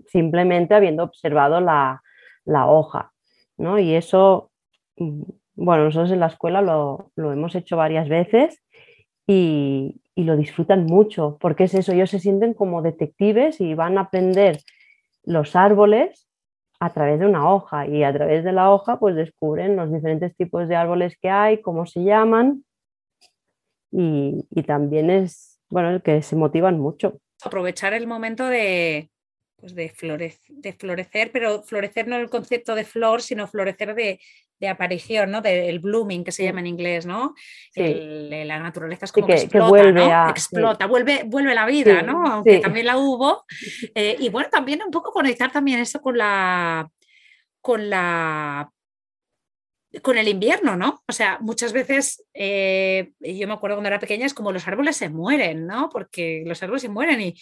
simplemente 0.08 0.76
habiendo 0.76 1.04
observado 1.04 1.60
la, 1.60 2.02
hoja, 2.46 3.12
¿no? 3.58 3.80
Y 3.80 3.96
eso 3.96 4.52
mm, 4.98 5.24
bueno, 5.56 5.86
nosotros 5.86 6.12
en 6.12 6.20
la 6.20 6.28
escuela 6.28 6.62
lo, 6.62 7.12
hemos 7.18 7.56
hecho 7.56 7.78
varias 7.78 8.10
veces 8.10 8.62
y, 9.26 10.02
lo 10.24 10.38
disfrutan 10.38 10.86
mucho, 10.86 11.38
porque 11.42 11.66
es 11.66 11.74
eso, 11.74 11.92
ellos 11.92 12.10
se 12.10 12.20
sienten 12.20 12.54
como 12.54 12.82
detectives 12.82 13.60
y 13.60 13.74
van 13.74 13.98
a 13.98 14.02
aprender 14.02 14.60
los 15.24 15.56
árboles 15.56 16.28
a 16.80 16.92
través 16.94 17.20
de 17.20 17.26
una 17.26 17.50
hoja 17.50 17.88
y 17.88 18.04
a 18.04 18.14
través 18.14 18.44
de 18.44 18.52
la 18.52 18.72
hoja 18.72 19.00
pues 19.00 19.16
descubren 19.16 19.76
los 19.76 19.92
diferentes 19.92 20.36
tipos 20.36 20.68
de 20.68 20.76
árboles 20.76 21.18
que 21.22 21.30
hay, 21.30 21.62
cómo 21.62 21.86
se 21.86 22.04
llaman 22.04 22.64
y, 23.92 24.46
y 24.50 24.64
también 24.64 25.10
es, 25.10 25.60
bueno, 25.70 25.90
el 25.90 26.02
que 26.02 26.22
se 26.22 26.36
motivan 26.36 26.80
mucho. 26.80 27.20
Aprovechar 27.44 27.94
el 27.94 28.08
momento 28.08 28.48
de, 28.48 29.10
pues 29.66 29.76
de, 29.76 30.38
de 30.50 30.74
florecer, 30.74 31.32
pero 31.32 31.64
florecer 31.64 32.08
no 32.08 32.16
en 32.16 32.22
el 32.22 32.30
concepto 32.30 32.76
de 32.76 32.86
flor, 32.86 33.22
sino 33.22 33.48
florecer 33.48 33.96
de, 33.96 34.20
aparición, 34.68 35.30
¿no? 35.30 35.42
Del 35.42 35.78
blooming 35.80 36.24
que 36.24 36.32
se 36.32 36.44
llama 36.44 36.60
en 36.60 36.68
inglés, 36.68 37.06
¿no? 37.06 37.36
la 37.76 38.58
naturaleza 38.58 39.06
es 39.06 39.12
como 39.12 39.28
que, 39.28 39.34
explota, 39.34 39.68
vuelve 39.68 40.06
explota, 40.30 40.88
vuelve, 40.88 41.22
vuelve 41.24 41.54
la 41.54 41.68
vida, 41.68 42.02
¿no? 42.02 42.26
Aunque 42.26 42.60
también 42.60 42.88
la 42.88 42.98
hubo. 42.98 43.44
Eh, 43.98 44.16
y 44.20 44.30
bueno, 44.30 44.50
también 44.50 44.82
un 44.84 44.92
poco 44.92 45.12
conectar 45.12 45.52
también 45.52 45.80
eso 45.80 46.02
con 46.02 46.18
la 46.18 46.90
con 47.62 47.90
la 47.90 48.70
con 50.02 50.18
el 50.18 50.28
invierno, 50.28 50.76
¿no? 50.76 51.04
O 51.08 51.14
sea, 51.14 51.38
muchas 51.42 51.72
veces, 51.72 52.26
eh, 52.34 53.12
yo 53.20 53.48
me 53.48 53.54
acuerdo 53.54 53.78
cuando 53.78 53.88
era 53.88 54.00
pequeña, 54.00 54.26
es 54.26 54.34
como 54.34 54.52
los 54.52 54.68
árboles 54.68 54.98
se 54.98 55.10
mueren, 55.10 55.66
¿no? 55.68 55.90
Porque 55.90 56.44
los 56.46 56.62
árboles 56.64 56.82
se 56.82 56.90
mueren 56.90 57.22
y, 57.22 57.36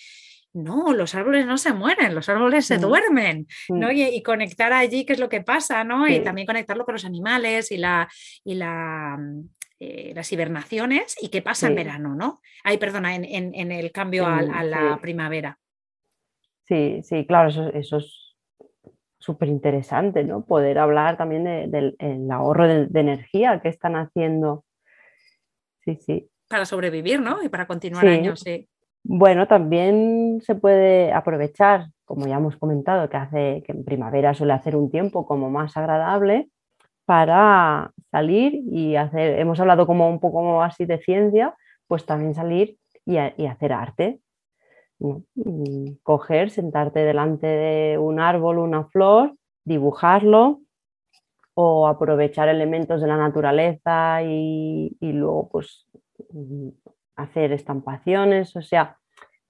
no, 0.54 0.94
los 0.94 1.16
árboles 1.16 1.46
no 1.46 1.58
se 1.58 1.74
mueren, 1.74 2.14
los 2.14 2.30
árboles 2.30 2.66
se 2.66 2.78
mm. 2.78 2.82
duermen, 2.82 3.48
¿no? 3.70 3.88
Mm. 3.88 3.92
Y, 3.96 4.24
conectar 4.24 4.72
allí 4.72 5.06
qué 5.06 5.14
es 5.14 5.20
lo 5.20 5.30
que 5.30 5.42
pasa, 5.42 5.84
¿no? 5.84 6.08
Y 6.08 6.20
también 6.22 6.48
conectarlo 6.48 6.86
con 6.86 6.94
los 6.94 7.06
animales 7.06 7.72
y, 7.72 7.78
la, 7.78 8.08
y 8.44 8.56
la, 8.56 9.18
mm, 9.20 9.50
eh, 9.80 10.14
las 10.16 10.32
hibernaciones 10.32 11.16
y 11.22 11.30
qué 11.30 11.42
pasa 11.42 11.68
en 11.68 11.76
verano, 11.76 12.16
¿no? 12.16 12.42
Ay, 12.64 12.78
perdona, 12.78 13.16
en, 13.16 13.72
el 13.72 13.92
cambio 13.92 14.26
a, 14.28 14.64
la 14.64 14.98
primavera. 15.02 15.58
Sí, 16.66 17.02
sí, 17.04 17.26
claro, 17.26 17.50
eso, 17.50 17.98
es 17.98 18.36
súper 19.18 19.50
interesante, 19.50 20.24
¿no? 20.24 20.46
Poder 20.46 20.78
hablar 20.78 21.18
también 21.18 21.44
del 21.44 22.32
ahorro 22.32 22.68
de, 22.68 23.00
energía 23.00 23.60
que 23.62 23.70
están 23.70 23.96
haciendo. 23.96 24.64
Sí, 25.84 25.98
sí. 26.00 26.30
Para 26.48 26.66
sobrevivir, 26.66 27.20
¿no? 27.20 27.44
Y 27.44 27.50
para 27.50 27.68
continuar 27.68 28.08
años, 28.08 28.40
sí. 28.40 28.70
Bueno, 29.04 29.48
también 29.48 30.40
se 30.42 30.56
puede 30.56 31.12
aprovechar, 31.12 31.88
como 32.06 32.26
ya 32.26 32.38
hemos 32.38 32.56
comentado, 32.56 33.10
que 33.10 33.18
hace 33.18 33.64
que 33.66 33.74
en 33.74 33.84
primavera 33.84 34.34
suele 34.34 34.54
hacer 34.54 34.78
un 34.78 34.90
tiempo 34.90 35.26
como 35.26 35.50
más 35.50 35.76
agradable 35.76 36.50
para 37.06 37.92
salir 38.12 38.54
y 38.72 38.96
hacer, 38.96 39.40
hemos 39.40 39.60
hablado 39.60 39.86
como 39.88 40.10
un 40.10 40.20
poco 40.22 40.62
así 40.62 40.86
de 40.86 41.00
ciencia, 41.00 41.54
pues 41.88 42.06
también 42.06 42.34
salir 42.34 42.78
y, 43.06 43.18
hacer 43.18 43.74
arte. 43.74 44.20
Coger, 46.04 46.50
sentarte 46.50 47.00
delante 47.02 47.46
de 47.48 47.98
un 47.98 48.22
árbol, 48.22 48.58
una 48.60 48.86
flor, 48.86 49.36
dibujarlo 49.66 50.62
o 51.56 51.88
aprovechar 51.88 52.48
elementos 52.48 53.02
de 53.02 53.08
la 53.08 53.18
naturaleza 53.18 54.24
y, 54.24 54.96
y 55.02 55.12
luego 55.12 55.50
pues 55.50 55.88
hacer 57.16 57.52
estampaciones, 57.52 58.56
o 58.56 58.62
sea, 58.62 58.98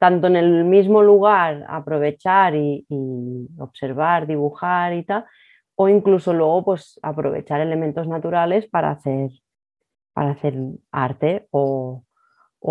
tanto 0.03 0.27
en 0.27 0.35
el 0.35 0.65
mismo 0.65 1.01
lugar 1.01 1.65
aprovechar 1.69 2.55
y, 2.55 2.85
observar, 3.57 4.27
dibujar 4.27 4.93
y 4.93 5.03
tal, 5.03 5.25
o 5.75 5.87
incluso 5.87 6.33
luego 6.33 6.65
pues 6.65 6.99
aprovechar 7.01 7.61
elementos 7.61 8.07
naturales 8.07 8.67
para 8.67 8.91
hacer, 8.91 9.29
para 10.13 10.31
hacer 10.31 10.55
arte 10.91 11.47
o, 11.51 12.03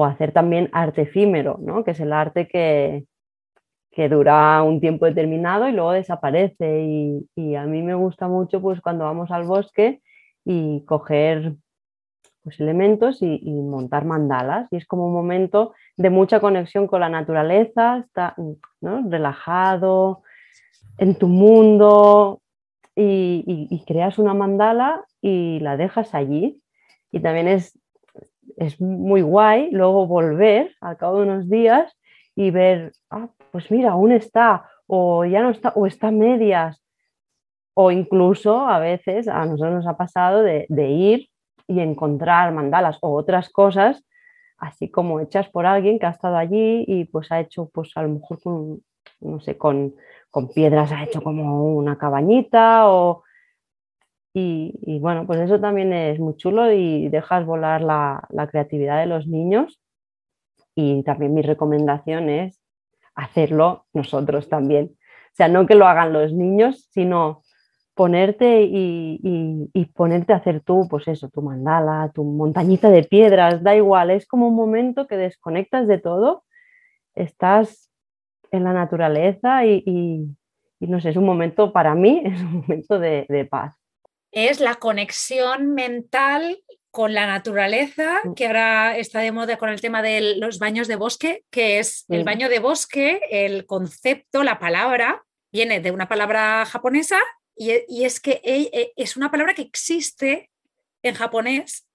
hacer 0.04 0.32
también 0.32 0.68
arte 0.72 1.02
efímero, 1.02 1.58
¿no? 1.60 1.84
que 1.84 1.92
es 1.92 2.00
el 2.00 2.12
arte 2.12 2.48
que, 2.48 3.06
que 3.90 4.08
dura 4.08 4.62
un 4.62 4.80
tiempo 4.80 5.06
determinado 5.06 5.68
y 5.68 5.72
luego 5.72 5.92
desaparece. 5.92 6.82
Y, 6.82 7.30
y, 7.34 7.54
a 7.54 7.64
mí 7.64 7.82
me 7.82 7.94
gusta 7.94 8.28
mucho 8.28 8.60
pues 8.60 8.80
cuando 8.80 9.04
vamos 9.04 9.30
al 9.30 9.44
bosque 9.44 10.02
y 10.44 10.84
coger 10.86 11.56
pues, 12.42 12.60
elementos 12.60 13.22
y, 13.22 13.38
montar 13.50 14.04
mandalas. 14.04 14.68
Y 14.70 14.76
es 14.76 14.86
como 14.86 15.06
un 15.06 15.12
momento 15.12 15.74
de 15.96 16.10
mucha 16.10 16.40
conexión 16.40 16.86
con 16.86 17.00
la 17.00 17.08
naturaleza, 17.08 17.98
está 17.98 18.34
relajado 18.80 20.22
en 20.98 21.14
tu 21.14 21.28
mundo 21.28 22.40
y, 22.94 23.84
creas 23.86 24.18
una 24.18 24.34
mandala 24.34 25.04
y 25.20 25.60
la 25.60 25.76
dejas 25.76 26.14
allí. 26.14 26.60
Y 27.10 27.20
también 27.20 27.48
es, 27.48 27.78
es 28.56 28.80
muy 28.80 29.22
guay 29.22 29.70
luego 29.70 30.06
volver 30.06 30.74
al 30.80 30.96
cabo 30.96 31.18
de 31.18 31.28
unos 31.28 31.48
días 31.48 31.96
y 32.34 32.50
ver, 32.50 32.92
ah, 33.10 33.28
pues 33.50 33.70
mira, 33.70 33.92
aún 33.92 34.12
está, 34.12 34.68
o 34.86 35.24
ya 35.24 35.42
no 35.42 35.50
está, 35.50 35.72
o 35.74 35.86
está 35.86 36.10
medias. 36.10 36.82
O 37.74 37.90
incluso 37.90 38.66
a 38.66 38.78
veces 38.78 39.28
a 39.28 39.46
nosotros 39.46 39.74
nos 39.74 39.86
ha 39.86 39.96
pasado 39.96 40.42
de 40.42 40.66
ir 40.90 41.31
y 41.72 41.80
encontrar 41.80 42.52
mandalas 42.52 42.98
o 43.00 43.14
otras 43.14 43.48
cosas, 43.50 44.04
así 44.58 44.90
como 44.90 45.20
hechas 45.20 45.48
por 45.48 45.66
alguien 45.66 45.98
que 45.98 46.06
ha 46.06 46.10
estado 46.10 46.36
allí 46.36 46.84
y 46.86 47.04
pues 47.06 47.32
ha 47.32 47.40
hecho, 47.40 47.70
pues 47.72 47.92
a 47.96 48.02
lo 48.02 48.10
mejor 48.10 48.42
con, 48.42 48.82
no 49.20 49.40
sé, 49.40 49.56
con, 49.56 49.94
piedras 50.54 50.92
ha 50.92 51.04
hecho 51.04 51.22
como 51.22 51.74
una 51.74 51.98
cabañita 51.98 52.88
o... 52.88 53.24
Y, 54.34 54.98
bueno, 55.00 55.26
pues 55.26 55.40
eso 55.40 55.60
también 55.60 55.92
es 55.92 56.18
muy 56.18 56.34
chulo 56.38 56.72
y 56.72 57.10
dejas 57.10 57.44
volar 57.44 57.82
la, 57.82 58.26
la 58.30 58.46
creatividad 58.46 58.98
de 58.98 59.04
los 59.04 59.26
niños. 59.26 59.78
Y 60.74 61.02
también 61.02 61.34
mi 61.34 61.42
recomendación 61.42 62.30
es 62.30 62.58
hacerlo 63.14 63.84
nosotros 63.92 64.48
también. 64.48 64.96
O 64.96 65.34
sea, 65.34 65.48
no 65.48 65.66
que 65.66 65.74
lo 65.74 65.86
hagan 65.86 66.14
los 66.14 66.32
niños, 66.32 66.88
sino 66.92 67.41
ponerte 68.02 68.62
y, 68.68 69.70
ponerte 69.94 70.32
a 70.32 70.36
hacer 70.38 70.60
tú, 70.60 70.88
pues 70.90 71.06
eso, 71.06 71.28
tu 71.28 71.40
mandala, 71.40 72.10
tu 72.12 72.24
montañita 72.24 72.90
de 72.90 73.04
piedras, 73.04 73.62
da 73.62 73.76
igual, 73.76 74.10
es 74.10 74.26
como 74.26 74.48
un 74.48 74.56
momento 74.56 75.06
que 75.06 75.16
desconectas 75.16 75.86
de 75.86 75.98
todo, 75.98 76.42
estás 77.14 77.92
en 78.50 78.64
la 78.64 78.72
naturaleza 78.72 79.64
y, 79.66 80.26
no 80.80 81.00
sé, 81.00 81.10
es 81.10 81.16
un 81.16 81.26
momento 81.26 81.72
para 81.72 81.94
mí, 81.94 82.22
es 82.24 82.40
un 82.40 82.62
momento 82.62 82.98
de, 82.98 83.48
paz. 83.48 83.76
Es 84.32 84.58
la 84.58 84.74
conexión 84.74 85.72
mental 85.72 86.58
con 86.90 87.14
la 87.14 87.28
naturaleza, 87.28 88.18
mm. 88.24 88.34
que 88.34 88.46
ahora 88.48 88.96
está 88.98 89.20
de 89.20 89.30
moda 89.30 89.58
con 89.58 89.68
el 89.68 89.80
tema 89.80 90.02
de 90.02 90.38
los 90.38 90.58
baños 90.58 90.88
de 90.88 90.96
bosque, 90.96 91.44
que 91.50 91.78
es 91.78 92.04
el 92.08 92.24
baño 92.24 92.48
de 92.48 92.58
bosque, 92.58 93.20
el 93.30 93.64
concepto, 93.64 94.42
la 94.42 94.58
palabra, 94.58 95.22
viene 95.52 95.78
de 95.78 95.92
una 95.92 96.08
palabra 96.08 96.64
japonesa 96.66 97.20
e, 97.70 97.86
y, 97.88 98.04
es 98.04 98.20
que 98.20 98.40
e, 98.44 98.92
es 98.96 99.16
una 99.16 99.30
palabra 99.30 99.54
que 99.54 99.62
existe 99.62 100.50
en 101.02 101.14
japonés 101.14 101.86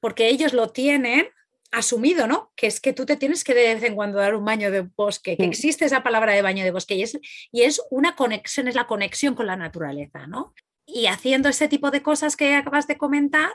porque 0.00 0.28
ellos 0.28 0.52
lo 0.52 0.70
tienen 0.70 1.28
asumido, 1.74 2.26
¿no? 2.26 2.52
Que 2.56 2.66
es 2.66 2.80
que 2.80 2.92
tú 2.92 3.04
te 3.04 3.16
tienes 3.16 3.44
que 3.44 3.54
de 3.54 3.74
vez 3.74 3.82
en 3.82 3.94
cuando 3.94 4.18
dar 4.18 4.34
un 4.34 4.44
baño 4.44 4.70
de 4.70 4.82
bosque, 4.82 5.36
que 5.36 5.44
existe 5.44 5.84
esa 5.84 6.02
palabra 6.02 6.32
de 6.32 6.42
baño 6.42 6.64
de 6.64 6.70
bosque 6.70 6.94
y 6.94 7.02
es, 7.02 7.18
y 7.50 7.62
es 7.62 7.82
una 7.90 8.14
conexión, 8.14 8.68
es 8.68 8.74
la 8.74 8.86
conexión 8.86 9.34
con 9.34 9.46
la 9.46 9.56
naturaleza, 9.56 10.26
¿no? 10.26 10.54
Y 10.86 11.06
haciendo 11.06 11.48
ese 11.48 11.66
tipo 11.66 11.90
de 11.90 12.02
cosas 12.02 12.36
que 12.36 12.54
acabas 12.54 12.86
de 12.86 12.98
comentar, 12.98 13.52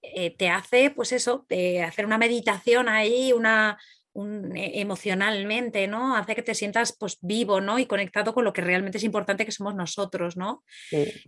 eh, 0.00 0.34
te 0.36 0.48
hace, 0.48 0.90
pues 0.90 1.12
eso, 1.12 1.44
de 1.48 1.82
hacer 1.82 2.06
una 2.06 2.18
meditación 2.18 2.88
ahí, 2.88 3.32
una, 3.32 3.78
e, 4.54 4.80
emocionalmente, 4.80 5.86
¿no? 5.86 6.16
Hace 6.16 6.34
que 6.34 6.42
te 6.42 6.54
sientas 6.54 6.96
pues 6.98 7.18
vivo, 7.20 7.60
¿no? 7.60 7.78
Y 7.78 7.86
conectado 7.86 8.34
con 8.34 8.44
lo 8.44 8.52
que 8.52 8.62
realmente 8.62 8.98
es 8.98 9.04
importante 9.04 9.44
que 9.44 9.52
somos 9.52 9.74
nosotros, 9.74 10.36
¿no? 10.36 10.64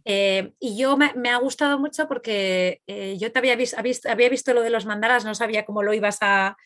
Eh, 0.05 0.53
y 0.59 0.76
yo 0.76 0.96
me, 0.96 1.31
ha 1.31 1.37
gustado 1.37 1.79
mucho 1.79 2.09
porque 2.09 2.81
eh, 2.87 3.16
yo 3.18 3.31
te 3.33 3.38
había, 3.38 3.57
visto, 3.57 3.76
había 4.11 4.29
visto 4.29 4.55
lo 4.55 4.62
de 4.62 4.70
los 4.70 4.87
mandalas, 4.87 5.24
no 5.24 5.35
sabía 5.35 5.64
cómo 5.64 5.82
lo 5.82 5.95
ibas 5.95 6.18
a, 6.20 6.57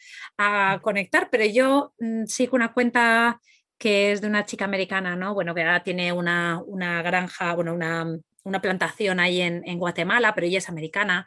conectar, 0.83 1.29
pero 1.31 1.45
yo 1.45 1.93
mm, 1.99 2.25
sigo 2.27 2.57
una 2.57 2.73
cuenta 2.73 3.41
que 3.79 4.13
es 4.13 4.21
de 4.21 4.29
una 4.29 4.45
chica 4.45 4.65
americana, 4.65 5.17
¿no? 5.17 5.35
Bueno, 5.35 5.55
que 5.55 5.63
ahora 5.63 5.83
tiene 5.83 6.13
una, 6.13 6.63
granja, 7.03 7.55
bueno, 7.55 7.75
una, 7.75 8.07
una 8.45 8.61
plantación 8.61 9.21
ahí 9.21 9.41
en, 9.41 9.63
en 9.67 9.79
Guatemala, 9.79 10.35
pero 10.35 10.47
ella 10.47 10.59
es 10.59 10.69
americana 10.69 11.27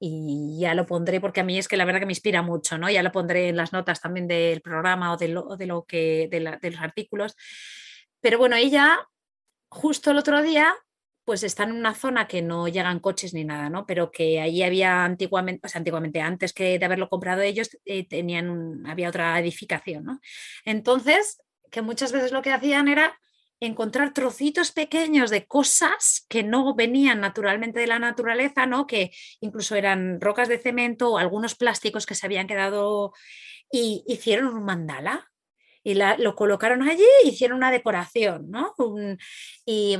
y 0.00 0.58
ya 0.60 0.74
lo 0.74 0.86
pondré 0.86 1.20
porque 1.20 1.40
a 1.40 1.44
mí 1.44 1.58
es 1.58 1.66
que 1.66 1.76
la 1.76 1.84
verdad 1.84 2.00
que 2.00 2.06
me 2.06 2.12
inspira 2.12 2.42
mucho, 2.42 2.78
¿no? 2.78 2.88
Ya 2.88 3.02
lo 3.02 3.12
pondré 3.12 3.48
en 3.48 3.56
las 3.56 3.72
notas 3.72 4.00
también 4.00 4.28
del 4.28 4.60
programa 4.60 5.12
o 5.12 5.16
de 5.16 5.28
lo, 5.28 5.56
de 5.56 5.66
lo 5.66 5.84
que, 5.84 6.28
de, 6.30 6.70
los 6.70 6.80
artículos. 6.80 7.36
Pero 8.20 8.38
bueno, 8.38 8.56
ella 8.56 8.98
justo 9.68 10.10
el 10.10 10.18
otro 10.18 10.42
día 10.42 10.74
pues 11.24 11.42
está 11.42 11.64
en 11.64 11.72
una 11.72 11.94
zona 11.94 12.26
que 12.26 12.40
no 12.40 12.68
llegan 12.68 13.00
coches 13.00 13.34
ni 13.34 13.44
nada, 13.44 13.68
¿no? 13.68 13.84
Pero 13.84 14.10
que 14.10 14.40
allí 14.40 14.62
había 14.62 15.04
antiguamente, 15.04 15.66
o 15.66 15.68
sea, 15.68 15.78
antiguamente, 15.80 16.22
antes 16.22 16.54
que 16.54 16.78
de 16.78 16.84
haberlo 16.86 17.10
comprado 17.10 17.42
ellos, 17.42 17.68
eh, 17.84 18.08
tenían 18.08 18.86
había 18.86 19.10
otra 19.10 19.38
edificación, 19.38 20.04
¿no? 20.04 20.20
Entonces, 20.64 21.42
que 21.70 21.82
muchas 21.82 22.12
veces 22.12 22.32
lo 22.32 22.40
que 22.40 22.52
hacían 22.52 22.88
era 22.88 23.18
encontrar 23.60 24.12
trocitos 24.12 24.72
pequeños 24.72 25.30
de 25.30 25.46
cosas 25.46 26.24
que 26.28 26.42
no 26.42 26.74
venían 26.74 27.20
naturalmente 27.20 27.80
de 27.80 27.86
la 27.86 27.98
naturaleza, 27.98 28.66
¿no? 28.66 28.86
Que 28.86 29.10
incluso 29.40 29.74
eran 29.74 30.20
rocas 30.20 30.48
de 30.48 30.58
cemento 30.58 31.12
o 31.12 31.18
algunos 31.18 31.54
plásticos 31.54 32.06
que 32.06 32.14
se 32.14 32.26
habían 32.26 32.46
quedado 32.46 33.12
y 33.70 34.04
hicieron 34.06 34.54
un 34.54 34.64
mandala 34.64 35.30
y 35.82 35.94
lo 35.94 36.34
colocaron 36.34 36.82
allí, 36.82 37.06
hicieron 37.24 37.58
una 37.58 37.70
decoración, 37.70 38.50
¿no? 38.50 38.74
y, 39.64 39.96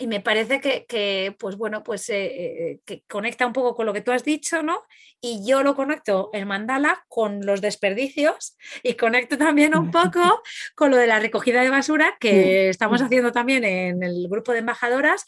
y 0.00 0.06
me 0.06 0.20
parece 0.20 0.62
que, 0.62 1.36
pues 1.38 1.56
bueno, 1.56 1.84
pues 1.84 2.08
eh, 2.08 2.24
eh, 2.24 2.80
que 2.86 3.02
conecta 3.06 3.46
un 3.46 3.52
poco 3.52 3.76
con 3.76 3.84
lo 3.84 3.92
que 3.92 4.00
tú 4.00 4.12
has 4.12 4.24
dicho, 4.24 4.62
¿no? 4.62 4.82
Y 5.20 5.46
yo 5.46 5.62
lo 5.62 5.76
conecto 5.76 6.30
el 6.32 6.46
mandala 6.46 7.04
con 7.06 7.44
los 7.44 7.60
desperdicios 7.60 8.56
y 8.82 8.94
conecto 8.94 9.36
también 9.36 9.76
un 9.76 9.90
poco 9.92 10.42
con 10.74 10.90
lo 10.90 10.96
de 10.96 11.06
la 11.06 11.20
recogida 11.20 11.62
de 11.62 11.68
basura 11.68 12.16
que 12.18 12.70
estamos 12.70 13.02
haciendo 13.02 13.30
también 13.30 13.62
en 13.62 14.02
el 14.02 14.26
grupo 14.30 14.52
de 14.52 14.60
embajadoras 14.60 15.26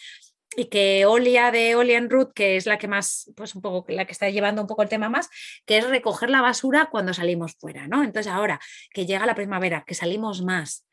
y 0.56 0.66
que 0.66 1.04
Olia 1.04 1.50
de 1.50 1.74
Olian 1.76 2.08
Root, 2.08 2.32
que 2.32 2.56
es 2.56 2.64
la 2.64 2.78
que 2.78 2.88
más, 2.88 3.30
pues 3.36 3.54
un 3.54 3.60
poco 3.60 3.84
la 3.92 4.06
que 4.06 4.12
está 4.12 4.30
llevando 4.30 4.62
un 4.62 4.68
poco 4.68 4.82
el 4.82 4.88
tema 4.88 5.10
más, 5.10 5.28
que 5.66 5.76
es 5.76 5.86
recoger 5.86 6.30
la 6.30 6.40
basura 6.40 6.88
cuando 6.90 7.12
salimos 7.12 7.56
fuera, 7.60 7.88
¿no? 7.88 8.02
Entonces 8.02 8.32
ahora 8.32 8.58
que 8.90 9.04
llega 9.04 9.26
la 9.26 9.34
primavera, 9.34 9.84
que 9.86 9.94
salimos 9.94 10.40
más, 10.40 10.86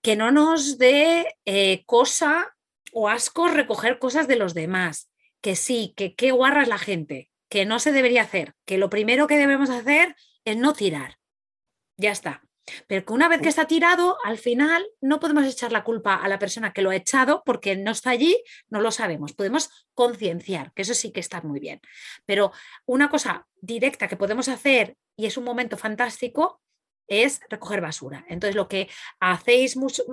que 0.00 0.16
no 0.16 0.30
nos 0.30 0.78
dé 0.78 1.36
eh, 1.44 1.82
cosa 1.84 2.53
o 2.94 3.08
asco 3.08 3.48
recoger 3.48 3.98
cosas 3.98 4.28
de 4.28 4.36
los 4.36 4.54
demás, 4.54 5.10
que 5.42 5.56
sí, 5.56 5.92
que 5.96 6.14
qué 6.14 6.30
guarra 6.30 6.62
es 6.62 6.68
la 6.68 6.78
gente, 6.78 7.30
que 7.50 7.66
no 7.66 7.78
se 7.80 7.92
debería 7.92 8.22
hacer, 8.22 8.54
que 8.64 8.78
lo 8.78 8.88
primero 8.88 9.26
que 9.26 9.36
debemos 9.36 9.68
hacer 9.68 10.16
es 10.44 10.56
no 10.56 10.72
tirar. 10.72 11.18
Ya 11.96 12.12
está. 12.12 12.42
Pero 12.86 13.04
que 13.04 13.12
una 13.12 13.28
vez 13.28 13.42
que 13.42 13.48
está 13.48 13.66
tirado, 13.66 14.16
al 14.24 14.38
final 14.38 14.86
no 15.00 15.20
podemos 15.20 15.44
echar 15.44 15.70
la 15.70 15.84
culpa 15.84 16.14
a 16.14 16.28
la 16.28 16.38
persona 16.38 16.72
que 16.72 16.80
lo 16.80 16.90
ha 16.90 16.96
echado 16.96 17.42
porque 17.44 17.76
no 17.76 17.90
está 17.90 18.10
allí, 18.10 18.42
no 18.68 18.80
lo 18.80 18.90
sabemos. 18.90 19.34
Podemos 19.34 19.70
concienciar, 19.92 20.72
que 20.72 20.82
eso 20.82 20.94
sí 20.94 21.12
que 21.12 21.20
está 21.20 21.42
muy 21.42 21.60
bien. 21.60 21.80
Pero 22.24 22.52
una 22.86 23.10
cosa 23.10 23.46
directa 23.60 24.08
que 24.08 24.16
podemos 24.16 24.48
hacer 24.48 24.96
y 25.16 25.26
es 25.26 25.36
un 25.36 25.44
momento 25.44 25.76
fantástico 25.76 26.62
es 27.08 27.40
recoger 27.48 27.80
basura. 27.80 28.24
Entonces, 28.28 28.56
lo 28.56 28.68
que 28.68 28.88
hacéis 29.20 29.76
mucho, 29.76 30.04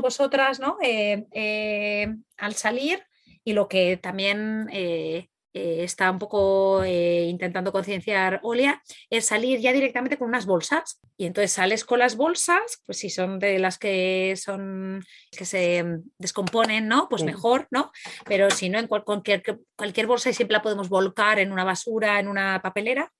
vosotras 0.00 0.60
¿no? 0.60 0.76
Eh, 0.82 1.26
eh, 1.32 2.14
al 2.36 2.54
salir 2.54 3.02
y 3.44 3.52
lo 3.52 3.68
que 3.68 3.96
también 3.96 4.68
eh, 4.72 5.28
está 5.52 6.10
un 6.10 6.20
poco 6.20 6.84
intentando 6.86 7.72
concienciar 7.72 8.38
Olia 8.44 8.80
es 9.08 9.26
salir 9.26 9.58
ya 9.58 9.72
directamente 9.72 10.16
con 10.16 10.28
unas 10.28 10.46
bolsas. 10.46 11.00
Y 11.16 11.26
entonces 11.26 11.52
sales 11.52 11.84
con 11.84 11.98
las 11.98 12.16
bolsas, 12.16 12.82
pues 12.86 12.98
si 12.98 13.10
son 13.10 13.38
de 13.40 13.58
las 13.58 13.76
que 13.76 14.34
son 14.36 15.04
que 15.36 15.44
se 15.44 15.84
descomponen, 16.18 16.86
¿no? 16.86 17.08
Pues 17.08 17.24
mejor, 17.24 17.66
¿no? 17.70 17.90
Pero 18.26 18.50
si 18.50 18.68
no, 18.68 18.78
en 18.78 18.86
cualquier, 18.86 19.42
cualquier 19.76 20.06
bolsa 20.06 20.30
y 20.30 20.34
siempre 20.34 20.56
la 20.56 20.62
podemos 20.62 20.88
volcar 20.88 21.40
en 21.40 21.52
una 21.52 21.64
basura, 21.64 22.20
en 22.20 22.28
una 22.28 22.62
papelera 22.62 23.12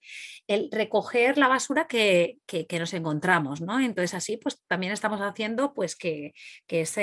el 0.50 0.68
recoger 0.72 1.38
la 1.38 1.46
basura 1.46 1.86
que, 1.86 2.38
nos 2.72 2.92
encontramos, 2.92 3.60
¿no? 3.60 3.78
Entonces 3.78 4.14
así 4.14 4.36
pues 4.36 4.60
también 4.66 4.92
estamos 4.92 5.20
haciendo 5.20 5.72
pues 5.72 5.94
que, 5.94 6.32
que 6.66 6.80
esa 6.80 7.02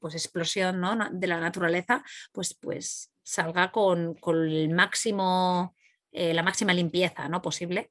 pues, 0.00 0.14
explosión 0.14 0.80
de 1.10 1.26
la 1.26 1.40
naturaleza 1.40 2.04
pues, 2.32 2.54
pues 2.54 3.12
salga 3.24 3.72
con, 3.72 4.16
el 4.24 4.68
máximo, 4.72 5.74
eh, 6.12 6.32
la 6.32 6.44
máxima 6.44 6.72
limpieza 6.72 7.28
¿no? 7.28 7.42
posible. 7.42 7.90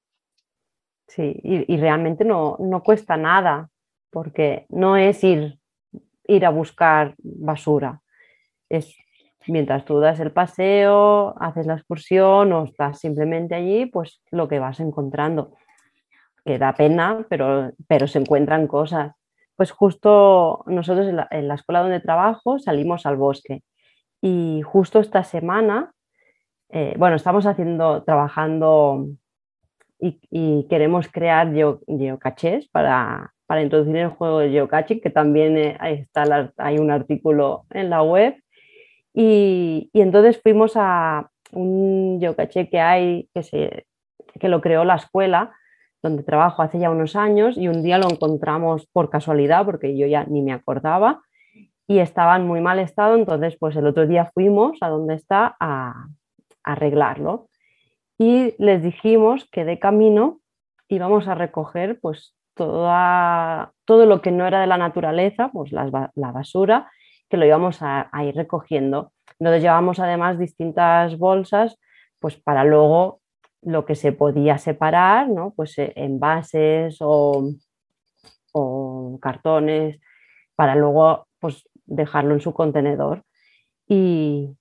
Sí, 1.09 1.41
y, 1.43 1.75
realmente 1.75 2.23
no, 2.23 2.55
no, 2.59 2.82
cuesta 2.82 3.17
nada, 3.17 3.69
porque 4.11 4.65
no 4.69 4.95
es 4.95 5.21
ir, 5.25 5.59
ir 6.25 6.45
a 6.45 6.51
buscar 6.51 7.15
basura, 7.17 8.01
es 8.69 8.95
mientras 9.47 9.85
tú 9.85 9.99
das 9.99 10.19
el 10.19 10.31
paseo, 10.31 11.35
haces 11.39 11.65
la 11.65 11.75
excursión 11.75 12.51
o 12.53 12.65
estás 12.65 12.99
simplemente 12.99 13.55
allí, 13.55 13.85
pues 13.85 14.21
lo 14.31 14.47
que 14.47 14.59
vas 14.59 14.79
encontrando. 14.79 15.55
Que 16.45 16.57
da 16.57 16.73
pena, 16.73 17.25
pero, 17.29 17.71
pero 17.87 18.07
se 18.07 18.19
encuentran 18.19 18.67
cosas. 18.67 19.13
Pues 19.55 19.71
justo 19.71 20.63
nosotros 20.67 21.07
en 21.07 21.47
la, 21.47 21.55
escuela 21.55 21.81
donde 21.81 21.99
trabajo 21.99 22.59
salimos 22.59 23.05
al 23.05 23.17
bosque 23.17 23.63
y 24.21 24.61
justo 24.63 24.99
esta 24.99 25.23
semana, 25.23 25.91
eh, 26.69 26.95
bueno, 26.97 27.15
estamos 27.15 27.45
haciendo, 27.45 28.03
trabajando 28.03 29.07
y, 29.99 30.65
queremos 30.69 31.09
crear 31.09 31.51
geocaches 31.53 32.69
para, 32.69 33.33
para 33.47 33.61
introducir 33.61 33.97
el 33.97 34.09
juego 34.09 34.39
de 34.39 34.51
geocaching, 34.51 35.01
que 35.01 35.09
también 35.09 35.57
eh, 35.57 35.77
está, 35.81 36.53
hay 36.57 36.77
un 36.77 36.91
artículo 36.91 37.65
en 37.71 37.89
la 37.89 38.01
web 38.01 38.35
y, 39.22 39.89
entonces 39.93 40.39
fuimos 40.41 40.74
a 40.76 41.30
un 41.51 42.20
geocache 42.22 42.70
que 42.70 42.80
hay, 42.80 43.30
que, 43.34 43.43
se, 43.43 43.86
que 44.39 44.47
lo 44.47 44.61
creó 44.61 44.86
la 44.86 44.95
escuela 44.95 45.53
donde 46.01 46.24
trabajo 46.24 46.61
hace 46.61 46.80
ya 46.80 46.89
unos 46.89 47.17
años 47.17 47.57
y 47.57 47.67
un 47.67 47.84
día 47.84 47.97
lo 47.97 48.09
encontramos 48.09 48.88
por 48.93 49.09
casualidad 49.09 49.65
porque 49.65 49.97
yo 49.97 50.07
ya 50.07 50.24
ni 50.24 50.41
me 50.41 50.53
acordaba 50.53 51.22
y 51.86 51.99
estaba 51.99 52.38
en 52.38 52.47
muy 52.47 52.61
mal 52.61 52.80
estado, 52.80 53.15
entonces 53.15 53.57
pues 53.59 53.76
el 53.76 53.88
otro 53.88 54.07
día 54.07 54.32
fuimos 54.34 54.78
a 54.80 54.88
donde 54.88 55.15
está 55.15 55.57
a, 55.59 56.07
arreglarlo 56.63 57.49
y 58.17 58.53
les 58.57 58.82
dijimos 58.82 59.49
que 59.51 59.65
de 59.65 59.80
camino 59.80 60.39
íbamos 60.88 61.28
a 61.28 61.36
recoger 61.36 61.99
pues 61.99 62.36
toda, 62.53 63.74
todo 63.84 64.05
lo 64.05 64.22
que 64.22 64.32
no 64.32 64.47
era 64.47 64.61
de 64.61 64.67
la 64.67 64.78
naturaleza, 64.78 65.49
pues 65.51 65.74
la 65.74 66.32
basura 66.32 66.89
que 67.30 67.38
lo 67.38 67.45
íbamos 67.45 67.80
a, 67.82 68.09
ir 68.23 68.36
recogiendo. 68.36 69.11
Entonces 69.39 69.61
llevamos 69.61 69.99
además 69.99 70.38
distintas 70.39 71.17
bolsas 71.17 71.77
pues 72.19 72.36
para 72.36 72.63
luego 72.63 73.21
lo 73.61 73.86
que 73.86 73.95
se 73.95 74.11
podía 74.11 74.57
separar, 74.57 75.30
¿no? 75.30 75.53
pues 75.55 75.77
eh, 75.77 75.93
envases 75.95 76.97
o, 76.99 77.51
o 78.51 79.19
cartones, 79.21 79.99
para 80.55 80.75
luego 80.75 81.27
pues, 81.39 81.67
dejarlo 81.86 82.34
en 82.34 82.41
su 82.41 82.53
contenedor. 82.53 83.23
Y, 83.88 84.55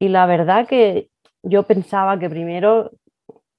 la 0.00 0.26
verdad 0.26 0.66
que 0.66 1.08
yo 1.42 1.62
pensaba 1.62 2.18
que 2.18 2.28
primero 2.28 2.90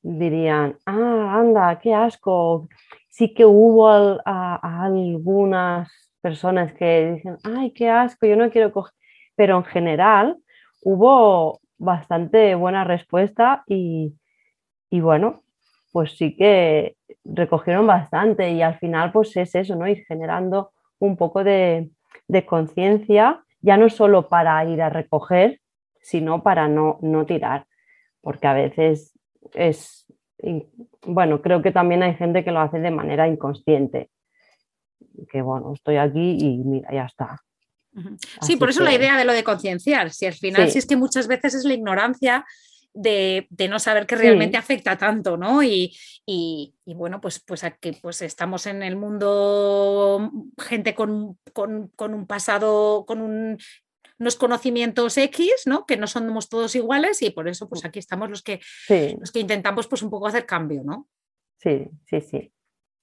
dirían, 0.04 0.78
ah, 0.86 1.40
anda, 1.40 1.80
qué 1.80 1.94
asco. 1.94 2.68
Sí 3.10 3.34
que 3.34 3.46
hubo 3.46 3.90
algunas 4.26 5.90
personas 6.26 6.74
que 6.74 7.12
dicen, 7.14 7.38
ay, 7.44 7.70
qué 7.70 7.88
asco, 7.88 8.26
yo 8.26 8.36
no 8.36 8.50
quiero 8.50 8.72
coger, 8.72 8.96
pero 9.36 9.58
en 9.58 9.64
general 9.64 10.38
hubo 10.82 11.60
bastante 11.78 12.56
buena 12.56 12.84
respuesta 12.84 13.64
y, 13.68 14.16
bueno, 14.90 15.44
pues 15.92 16.18
sí 16.18 16.36
que 16.36 16.96
recogieron 17.24 17.86
bastante 17.86 18.50
y 18.50 18.64
al 18.64 18.80
final 18.80 19.12
pues 19.12 19.38
es 19.38 19.54
eso, 19.54 19.76
¿no? 19.76 19.88
Ir 19.88 20.04
generando 20.08 20.72
un 20.98 21.16
poco 21.16 21.44
de, 21.44 21.92
conciencia, 22.48 23.44
ya 23.62 23.78
no 23.78 23.88
solo 23.92 24.28
para 24.28 24.66
ir 24.66 24.82
a 24.82 24.90
recoger, 24.90 25.60
sino 26.02 26.42
para 26.42 26.68
no, 26.68 26.98
no 27.04 27.28
tirar, 27.28 27.68
porque 28.22 28.48
a 28.48 28.54
veces 28.54 29.14
es, 29.54 30.08
bueno, 31.06 31.44
creo 31.44 31.62
que 31.62 31.72
también 31.72 32.02
hay 32.02 32.16
gente 32.16 32.44
que 32.44 32.52
lo 32.52 32.62
hace 32.62 32.80
de 32.80 32.90
manera 32.90 33.28
inconsciente 33.28 34.10
que 35.32 35.42
bueno, 35.42 35.74
estoy 35.74 35.98
aquí 35.98 36.38
y 36.40 36.58
mira, 36.58 36.90
ya 36.94 37.06
está. 37.06 37.42
Sí, 38.42 38.58
por 38.58 38.70
eso 38.70 38.84
la 38.84 38.94
idea 38.94 39.18
de 39.18 39.24
lo 39.24 39.32
de 39.32 39.44
concienciar, 39.44 40.12
si 40.12 40.26
al 40.26 40.34
final, 40.34 40.70
si 40.70 40.80
es 40.80 40.86
que 40.86 40.98
muchas 40.98 41.28
veces 41.28 41.56
es 41.56 41.64
la 41.64 41.74
ignorancia 41.74 42.46
de, 42.96 43.48
no 43.70 43.80
saber 43.80 44.08
que 44.08 44.16
realmente 44.16 44.58
afecta 44.58 44.98
tanto, 44.98 45.38
¿no? 45.38 45.62
Y, 45.64 45.96
bueno, 46.86 47.22
pues, 47.22 47.40
pues 47.40 47.64
aquí 47.64 47.92
pues 48.02 48.22
estamos 48.22 48.66
en 48.66 48.84
el 48.84 48.96
mundo, 48.96 50.32
gente 50.58 50.96
con, 50.96 51.38
un 51.56 52.28
pasado, 52.28 53.06
con 53.06 53.22
unos 54.20 54.36
conocimientos 54.38 55.18
X, 55.18 55.64
¿no? 55.66 55.86
Que 55.86 55.98
no 55.98 56.08
somos 56.08 56.50
todos 56.50 56.76
iguales 56.76 57.22
y 57.22 57.30
por 57.30 57.48
eso 57.48 57.70
pues 57.70 57.86
aquí 57.86 58.00
estamos 58.00 58.30
los 58.30 58.42
que, 58.42 58.60
los 59.20 59.32
que 59.32 59.40
intentamos 59.40 59.88
pues 59.88 60.02
un 60.02 60.10
poco 60.10 60.28
hacer 60.28 60.46
cambio, 60.46 60.84
¿no? 60.84 61.08
Sí, 61.60 61.88
sí, 62.06 62.22
sí. 62.22 62.52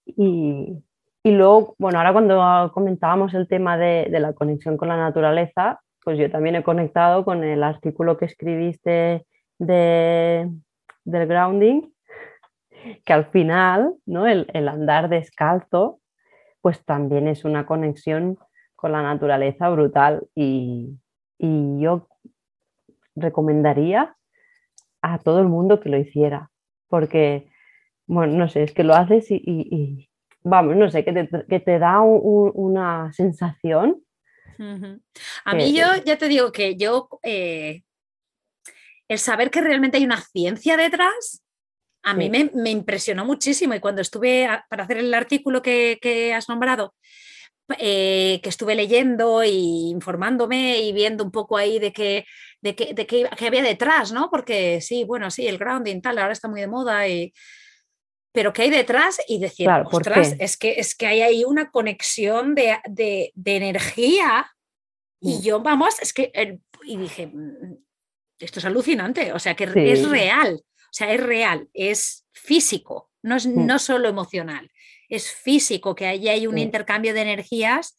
Y, 0.07 0.83
y 1.25 1.31
luego, 1.31 1.77
bueno, 1.79 1.99
ahora 1.99 2.13
cuando 2.13 2.73
comentábamos 2.75 3.33
el 3.35 3.47
tema 3.47 3.77
de, 3.77 4.09
la 4.11 4.33
conexión 4.33 4.77
con 4.77 4.89
la 4.89 4.97
naturaleza, 4.97 5.81
pues 6.05 6.19
yo 6.19 6.31
también 6.31 6.57
he 6.57 6.65
conectado 6.65 7.25
con 7.25 7.45
el 7.45 7.63
artículo 7.63 8.17
que 8.17 8.25
escribiste 8.25 9.25
de, 9.59 10.51
del 11.05 11.27
grounding, 11.27 11.93
que 13.05 13.13
al 13.13 13.27
final, 13.27 13.95
¿no? 14.05 14.27
El, 14.27 14.69
andar 14.69 15.09
descalzo, 15.09 16.01
pues 16.61 16.85
también 16.85 17.29
es 17.29 17.45
una 17.45 17.67
conexión 17.67 18.39
con 18.75 18.91
la 18.91 19.03
naturaleza 19.03 19.69
brutal 19.69 20.27
y, 20.35 20.99
yo 21.45 22.07
recomendaría 23.17 24.17
a 25.03 25.19
todo 25.19 25.41
el 25.41 25.49
mundo 25.49 25.81
que 25.81 25.89
lo 25.89 25.99
hiciera, 25.99 26.51
porque, 26.89 27.49
bueno, 28.07 28.35
no 28.35 28.49
sé, 28.49 28.63
es 28.63 28.73
que 28.73 28.85
lo 28.85 28.95
haces 28.95 29.27
y, 29.29 30.09
vamos, 30.43 30.77
no 30.77 30.91
sé, 30.91 31.05
que 31.05 31.61
te, 31.61 31.79
da 31.79 32.01
una 32.03 33.13
sensación 33.13 34.03
A 35.45 35.55
mí 35.55 35.75
yo 35.75 35.87
ya 36.05 36.17
te 36.17 36.29
digo 36.29 36.53
que 36.53 36.77
yo, 36.77 37.09
eh, 37.23 37.83
el 39.09 39.19
saber 39.19 39.51
que 39.51 39.61
realmente 39.61 39.99
hay 39.99 40.05
una 40.05 40.21
ciencia 40.21 40.77
detrás, 40.77 41.43
a 42.05 42.15
mí 42.15 42.31
me, 42.31 42.71
impresionó 42.71 43.25
muchísimo. 43.25 43.75
Y 43.75 43.81
cuando 43.81 44.03
estuve 44.03 44.49
para 44.69 44.85
hacer 44.85 44.99
el 44.99 45.15
artículo 45.15 45.63
que, 45.63 46.33
has 46.35 46.49
nombrado, 46.49 46.95
eh, 47.79 48.41
que 48.43 48.49
estuve 48.49 48.75
leyendo 48.75 49.43
e 49.43 49.51
informándome 49.51 50.81
y 50.81 50.93
viendo 50.93 51.25
un 51.25 51.31
poco 51.31 51.57
ahí 51.57 51.79
de 51.79 51.93
qué 51.93 52.25
de 52.61 52.77
que, 52.77 52.95
de 52.95 53.47
había 53.47 53.63
detrás, 53.63 54.13
¿no? 54.13 54.31
Porque 54.31 54.81
sí, 54.81 55.05
bueno, 55.05 55.31
sí, 55.31 55.47
el 55.47 55.59
grounding 55.59 56.01
tal, 56.01 56.19
ahora 56.19 56.33
está 56.33 56.49
muy 56.49 56.61
de 56.61 56.69
moda 56.69 57.09
y... 57.09 57.33
Pero 58.33 58.53
¿qué 58.53 58.63
hay 58.63 58.71
detrás? 58.71 59.21
Y 59.29 59.39
decir, 59.39 59.69
ostras, 59.91 60.35
es 60.39 60.57
que, 60.57 60.73
es 60.79 60.95
que 60.95 61.07
hay 61.07 61.21
ahí 61.21 61.45
una 61.45 61.71
conexión 61.71 62.55
de, 62.55 63.33
energía 63.45 64.51
y 65.21 65.39
mm. 65.39 65.43
yo, 65.43 65.61
vamos, 65.61 66.01
es 66.01 66.13
que... 66.13 66.33
y 66.85 66.97
dije, 66.97 67.27
mm, 67.27 67.77
esto 68.39 68.59
es 68.59 68.65
alucinante, 68.65 69.33
o 69.33 69.39
sea, 69.39 69.55
que 69.55 69.65
es 69.65 70.09
real, 70.09 70.63
o 70.65 70.93
sea, 70.93 71.13
es 71.13 71.23
real, 71.23 71.69
es 71.75 72.27
físico, 72.33 73.11
no 73.23 73.37
es 73.37 73.47
mm. 73.47 73.67
no 73.67 73.79
solo 73.79 74.09
emocional, 74.09 74.71
es 75.09 75.31
físico, 75.31 75.95
que 75.95 76.07
ahí 76.07 76.29
hay 76.29 76.47
un 76.47 76.59
intercambio 76.59 77.15
de 77.15 77.21
energías 77.21 77.97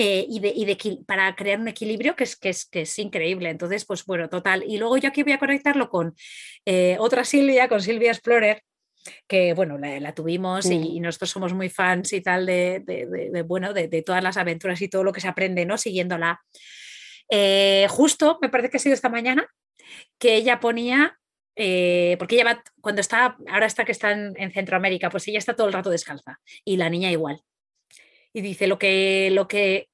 eh, 0.00 0.26
y, 0.28 0.38
de, 0.38 0.98
para 1.06 1.34
crear 1.34 1.58
un 1.58 1.66
equilibrio 1.66 2.14
que 2.14 2.22
es, 2.22 2.36
que, 2.36 2.50
es, 2.50 2.66
que 2.66 2.82
es 2.82 2.98
increíble. 3.00 3.50
Entonces, 3.50 3.84
pues 3.84 4.04
bueno, 4.04 4.28
total. 4.28 4.62
Y 4.64 4.78
luego 4.78 4.96
yo 4.96 5.08
aquí 5.08 5.24
voy 5.24 5.32
a 5.32 5.40
conectarlo 5.40 5.90
con 5.90 6.14
eh, 6.64 6.96
otra 7.00 7.24
Silvia, 7.24 7.68
con 7.68 7.82
Silvia 7.82 8.12
Explorer, 8.12 8.62
que 9.26 9.54
bueno, 9.54 9.78
la, 9.78 10.14
tuvimos 10.14 10.66
y, 10.66 11.00
nosotros 11.00 11.30
somos 11.30 11.52
muy 11.54 11.68
fans 11.68 12.12
y 12.12 12.20
tal 12.20 12.46
de, 12.46 13.44
bueno, 13.46 13.72
de, 13.72 14.02
todas 14.02 14.22
las 14.22 14.36
aventuras 14.36 14.80
y 14.82 14.88
todo 14.88 15.04
lo 15.04 15.12
que 15.12 15.20
se 15.20 15.28
aprende, 15.28 15.64
¿no? 15.64 15.78
Siguiéndola. 15.78 16.40
Eh, 17.30 17.86
justo, 17.90 18.38
me 18.40 18.48
parece 18.48 18.70
que 18.70 18.76
ha 18.78 18.80
sido 18.80 18.94
esta 18.94 19.08
mañana, 19.08 19.46
que 20.18 20.36
ella 20.36 20.60
ponía, 20.60 21.18
porque 21.54 22.34
ella 22.34 22.44
va, 22.44 22.62
cuando 22.80 23.00
está, 23.00 23.36
ahora 23.48 23.66
está 23.66 23.84
que 23.84 23.92
está 23.92 24.12
en, 24.12 24.34
en, 24.36 24.52
Centroamérica, 24.52 25.10
pues 25.10 25.26
ella 25.28 25.38
está 25.38 25.54
todo 25.54 25.66
el 25.66 25.72
rato 25.72 25.90
descalza 25.90 26.40
y 26.64 26.76
la 26.76 26.88
niña 26.88 27.10
igual 27.10 27.42
y 28.32 28.40
dice 28.40 28.66
lo 28.66 28.78
que, 28.78 29.30
lo 29.32 29.48
que, 29.48 29.87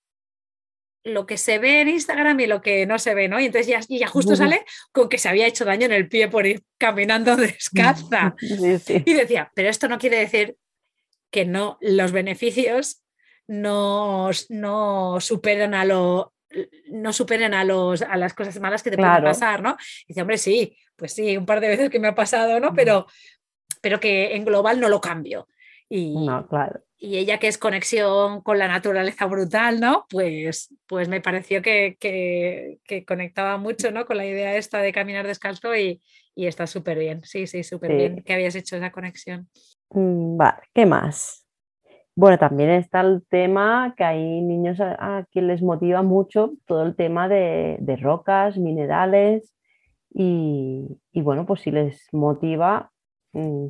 lo 1.04 1.26
que 1.26 1.36
se 1.36 1.58
ve 1.58 1.82
en 1.82 1.88
Instagram 1.90 2.40
y 2.40 2.46
lo 2.46 2.62
que 2.62 2.86
no 2.86 2.98
se 2.98 3.14
ve, 3.14 3.28
¿no? 3.28 3.38
Y 3.38 3.46
entonces 3.46 3.66
ya, 3.66 3.80
ya 3.88 4.06
justo 4.08 4.34
sale 4.34 4.64
con 4.90 5.08
que 5.10 5.18
se 5.18 5.28
había 5.28 5.46
hecho 5.46 5.66
daño 5.66 5.84
en 5.84 5.92
el 5.92 6.08
pie 6.08 6.28
por 6.28 6.46
ir 6.46 6.64
caminando 6.78 7.36
descalza. 7.36 8.34
Y 8.40 9.14
decía, 9.14 9.52
pero 9.54 9.68
esto 9.68 9.86
no 9.86 9.98
quiere 9.98 10.18
decir 10.18 10.56
que 11.30 11.44
no, 11.44 11.78
los 11.80 12.12
beneficios 12.12 13.02
no, 13.46 14.30
no 14.48 15.20
superan 15.20 15.74
a 15.74 15.84
lo 15.84 16.32
no 16.88 17.12
superen 17.12 17.52
a, 17.52 17.64
los, 17.64 18.02
a 18.02 18.16
las 18.16 18.32
cosas 18.32 18.60
malas 18.60 18.84
que 18.84 18.90
te 18.92 18.96
pueden 18.96 19.24
pasar, 19.24 19.60
¿no? 19.60 19.76
Y 20.04 20.08
dice, 20.08 20.22
hombre, 20.22 20.38
sí, 20.38 20.78
pues 20.94 21.12
sí, 21.12 21.36
un 21.36 21.46
par 21.46 21.60
de 21.60 21.66
veces 21.66 21.90
que 21.90 21.98
me 21.98 22.06
ha 22.06 22.14
pasado, 22.14 22.60
¿no? 22.60 22.72
Pero, 22.74 23.06
pero 23.80 23.98
que 23.98 24.36
en 24.36 24.44
global 24.44 24.78
no 24.78 24.88
lo 24.88 25.00
cambio. 25.00 25.48
Y, 25.88 26.14
no, 26.14 26.46
claro 26.46 26.84
y 27.04 27.18
ella 27.18 27.38
que 27.38 27.48
es 27.48 27.58
conexión 27.58 28.40
con 28.40 28.58
la 28.58 28.66
naturaleza 28.66 29.26
brutal, 29.26 29.78
¿no? 29.78 30.06
Pues, 30.08 30.74
pues 30.86 31.06
me 31.06 31.20
pareció 31.20 31.60
que, 31.60 31.98
conectaba 33.06 33.58
mucho, 33.58 33.90
¿no? 33.90 34.06
Con 34.06 34.16
la 34.16 34.24
idea 34.24 34.56
esta 34.56 34.78
de 34.78 34.92
caminar 34.92 35.26
descalzo 35.26 35.76
y, 35.76 36.00
está 36.34 36.66
súper 36.66 36.98
bien, 36.98 37.20
sí, 37.22 37.46
sí, 37.46 37.62
súper 37.62 37.94
bien 37.94 38.22
que 38.24 38.32
habías 38.32 38.54
hecho 38.54 38.76
esa 38.76 38.90
conexión. 38.90 39.48
Mm, 39.90 40.38
vale, 40.38 40.62
¿qué 40.72 40.86
más? 40.86 41.46
Bueno, 42.16 42.38
también 42.38 42.70
está 42.70 43.02
el 43.02 43.22
tema 43.28 43.92
que 43.98 44.04
hay 44.04 44.40
niños 44.40 44.78
a, 44.80 45.26
quien 45.30 45.48
les 45.48 45.60
motiva 45.60 46.02
mucho 46.02 46.54
todo 46.64 46.84
el 46.84 46.96
tema 46.96 47.28
de, 47.28 47.98
rocas, 48.00 48.56
minerales 48.56 49.54
y, 50.10 50.86
y, 51.12 51.20
bueno, 51.20 51.44
pues 51.44 51.60
si 51.60 51.70
les 51.70 52.08
motiva 52.12 52.93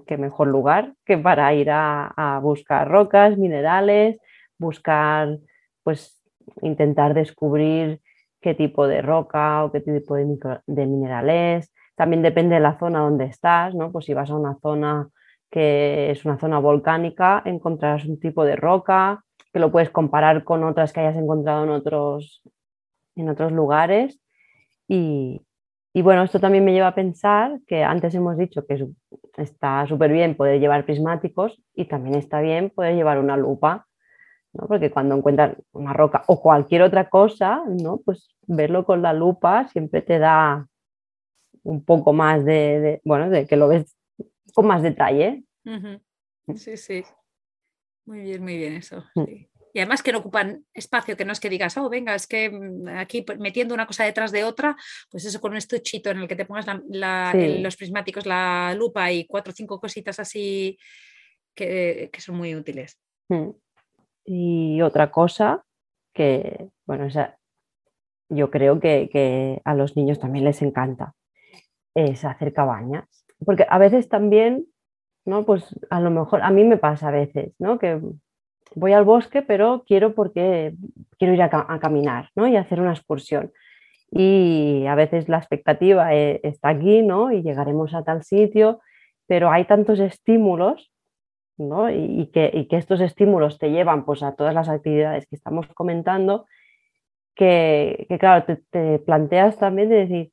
qué 0.07 0.19
mejor 0.19 0.49
lugar 0.49 0.95
que 1.05 1.19
para 1.19 1.53
ir 1.55 1.71
a, 1.71 2.39
buscar 2.43 2.89
rocas, 2.89 3.39
minerales, 3.39 4.19
buscar, 4.59 5.39
pues 5.83 6.21
intentar 6.63 7.15
descubrir 7.15 8.01
qué 8.41 8.55
tipo 8.55 8.87
de 8.87 9.03
roca 9.03 9.65
o 9.65 9.73
qué 9.73 9.81
tipo 9.81 10.15
de, 10.17 10.39
de 10.67 10.87
minerales. 10.87 11.73
También 11.97 12.23
depende 12.23 12.57
de 12.57 12.61
la 12.61 12.79
zona 12.79 13.01
donde 13.01 13.25
estás, 13.27 13.75
¿no? 13.75 13.91
Pues 13.91 14.05
si 14.05 14.15
vas 14.15 14.31
a 14.31 14.37
una 14.37 14.59
zona 14.61 15.09
que 15.51 16.11
es 16.11 16.25
una 16.25 16.39
zona 16.39 16.59
volcánica, 16.59 17.43
encontrarás 17.45 18.05
un 18.07 18.19
tipo 18.19 18.45
de 18.45 18.57
roca 18.57 19.25
que 19.53 19.61
lo 19.61 19.71
puedes 19.71 19.91
comparar 19.91 20.43
con 20.43 20.65
otras 20.65 20.93
que 20.93 21.01
hayas 21.01 21.17
encontrado 21.17 21.63
en 21.63 21.71
otros, 21.71 22.43
en 23.15 23.29
otros 23.29 23.53
lugares 23.53 24.21
y, 24.89 25.44
y 25.97 26.03
bueno, 26.03 26.25
esto 26.25 26.41
también 26.41 26.65
me 26.65 26.73
lleva 26.73 26.89
a 26.89 26.95
pensar 26.95 27.61
que 27.69 27.85
antes 27.85 28.13
hemos 28.17 28.37
dicho 28.37 28.67
que 28.67 28.85
está 29.37 29.87
súper 29.87 30.11
bien 30.11 30.37
poder 30.37 30.59
llevar 30.59 30.85
prismáticos 30.85 31.63
y 31.73 31.85
también 31.85 32.17
está 32.17 32.41
bien 32.41 32.71
poder 32.71 32.97
llevar 32.97 33.21
una 33.21 33.37
lupa, 33.37 33.87
¿no? 34.53 34.67
porque 34.67 34.91
cuando 34.91 35.15
encuentras 35.15 35.57
una 35.71 35.93
roca 35.93 36.25
o 36.27 36.43
cualquier 36.43 36.83
otra 36.83 37.09
cosa, 37.09 37.63
¿no? 37.69 38.01
pues 38.05 38.29
verlo 38.49 38.85
con 38.85 39.03
la 39.03 39.13
lupa 39.13 39.69
siempre 39.69 40.03
te 40.03 40.19
da 40.19 40.67
un 41.63 41.85
poco 41.85 42.13
más 42.13 42.45
de, 42.45 43.01
bueno, 43.05 43.31
de 43.31 43.47
que 43.47 43.57
lo 43.57 43.69
ves 43.69 43.97
con 44.53 44.67
más 44.67 44.83
detalle. 44.83 45.45
Sí, 46.57 46.77
sí. 46.77 47.05
Muy 48.05 48.21
bien, 48.21 48.43
muy 48.43 48.59
bien 48.59 48.75
eso. 48.75 49.05
Mm. 49.15 49.25
Sí. 49.25 49.49
Y 49.75 49.81
además 49.81 50.03
que 50.05 50.13
no 50.13 50.19
ocupan 50.19 50.65
espacio, 50.73 51.17
que 51.17 51.25
no 51.25 51.33
es 51.33 51.41
que 51.41 51.51
digas, 51.51 51.77
oh, 51.77 51.91
venga, 51.91 52.15
es 52.15 52.29
que 52.29 52.49
mm, 52.49 52.89
aquí 52.97 53.27
metiendo 53.41 53.75
una 53.75 53.87
cosa 53.87 54.05
detrás 54.05 54.31
de 54.31 54.45
otra, 54.45 54.77
pues 55.11 55.25
eso 55.25 55.41
con 55.41 55.51
un 55.51 55.59
estuchito 55.59 56.11
en 56.11 56.19
el 56.19 56.29
que 56.29 56.37
te 56.37 56.45
pongas 56.45 56.67
los 56.89 57.77
prismáticos, 57.77 58.25
la 58.25 58.73
lupa 58.79 59.11
y 59.11 59.27
cuatro 59.27 59.51
o 59.51 59.55
cinco 59.55 59.81
cositas 59.81 60.21
así 60.21 60.79
que, 61.57 62.09
son 62.19 62.37
muy 62.37 62.55
útiles. 62.55 63.01
Hmm. 63.29 63.51
Y 64.25 64.81
otra 64.81 65.11
cosa 65.11 65.65
que, 66.15 66.69
bueno, 66.87 67.09
yo 68.29 68.51
creo 68.53 68.79
que, 68.79 69.11
que 69.13 69.61
a 69.65 69.75
los 69.75 69.97
niños 69.97 70.21
también 70.21 70.45
les 70.45 70.63
encanta 70.63 71.15
es 71.97 72.25
hacer 72.25 72.53
cabañas. 72.53 73.09
Porque 73.45 73.67
a 73.69 73.79
veces 73.79 74.09
también, 74.09 74.67
¿no? 75.27 75.45
Pues 75.45 75.65
a 75.91 76.01
lo 76.01 76.11
mejor, 76.11 76.43
a 76.43 76.51
mí 76.51 76.63
me 76.63 76.77
pasa 76.77 77.09
a 77.09 77.13
veces, 77.13 77.55
¿no? 77.59 77.79
Que 77.79 78.01
voy 78.75 78.93
al 78.93 79.05
bosque, 79.05 79.43
pero 79.43 79.85
quiero 79.87 80.15
porque 80.15 80.75
quiero 81.19 81.35
ir 81.35 81.43
a, 81.43 81.79
caminar 81.81 82.31
¿no? 82.35 82.47
y 82.47 82.57
hacer 82.57 82.81
una 82.81 82.93
excursión. 82.93 83.53
Y 84.11 84.87
a 84.87 84.95
veces 84.95 85.29
la 85.29 85.39
expectativa 85.39 86.15
eh, 86.15 86.41
está 86.45 86.69
aquí, 86.69 87.03
¿no? 87.03 87.33
Y 87.33 87.43
llegaremos 87.43 87.95
a 87.95 88.05
tal 88.05 88.23
sitio, 88.23 88.81
pero 89.27 89.51
hay 89.51 89.65
tantos 89.65 89.99
estímulos, 89.99 90.93
¿no? 91.57 91.91
Y, 91.91 92.31
que, 92.33 92.67
estos 92.71 93.01
estímulos 93.01 93.59
te 93.59 93.71
llevan 93.71 94.05
pues, 94.05 94.23
a 94.23 94.37
todas 94.37 94.55
las 94.55 94.69
actividades 94.69 95.27
que 95.27 95.35
estamos 95.35 95.67
comentando, 95.75 96.47
que, 97.35 98.07
claro, 98.21 98.45
te, 98.45 98.63
te, 98.71 99.01
planteas 99.01 99.59
también 99.59 99.89
de 99.89 99.97
decir, 99.97 100.33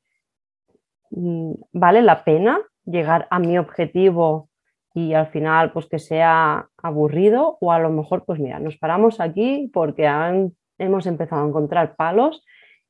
mm, 1.10 1.52
¿vale 1.72 2.02
la 2.02 2.22
pena 2.22 2.60
llegar 2.84 3.26
a 3.30 3.40
mi 3.40 3.58
objetivo 3.58 4.48
y 4.94 5.14
al 5.14 5.28
final 5.28 5.72
pues 5.72 5.86
que 5.86 5.98
sea 5.98 6.68
aburrido 6.82 7.56
o 7.60 7.72
a 7.72 7.78
lo 7.78 7.90
mejor 7.90 8.24
pues 8.24 8.38
mira, 8.38 8.58
nos 8.58 8.76
paramos 8.76 9.20
aquí 9.20 9.70
porque 9.72 10.06
han, 10.06 10.52
hemos 10.78 11.06
empezado 11.06 11.44
a 11.44 11.48
encontrar 11.48 11.96
palos 11.96 12.44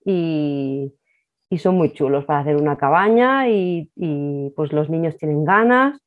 y, 0.04 0.92
y, 1.48 1.58
son 1.58 1.76
muy 1.76 1.92
chulos 1.92 2.24
para 2.24 2.40
hacer 2.40 2.56
una 2.56 2.76
cabaña 2.76 3.48
y, 3.48 3.90
pues 4.56 4.72
los 4.72 4.90
niños 4.90 5.16
tienen 5.16 5.44
ganas 5.44 6.00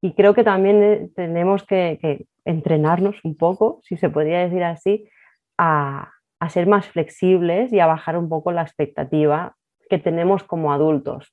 y 0.00 0.14
creo 0.14 0.34
que 0.34 0.42
también 0.42 0.82
eh, 0.82 1.10
tenemos 1.14 1.64
que, 1.64 1.98
que 2.02 2.26
entrenarnos 2.44 3.24
un 3.24 3.36
poco, 3.36 3.80
si 3.84 3.96
se 3.96 4.10
podría 4.10 4.40
decir 4.40 4.64
así, 4.64 5.08
a, 5.56 6.10
a 6.40 6.48
ser 6.50 6.66
más 6.66 6.88
flexibles 6.88 7.72
y 7.72 7.78
a 7.78 7.86
bajar 7.86 8.18
un 8.18 8.28
poco 8.28 8.50
la 8.50 8.62
expectativa 8.62 9.56
que 9.88 9.98
tenemos 9.98 10.42
como 10.42 10.72
adultos 10.72 11.32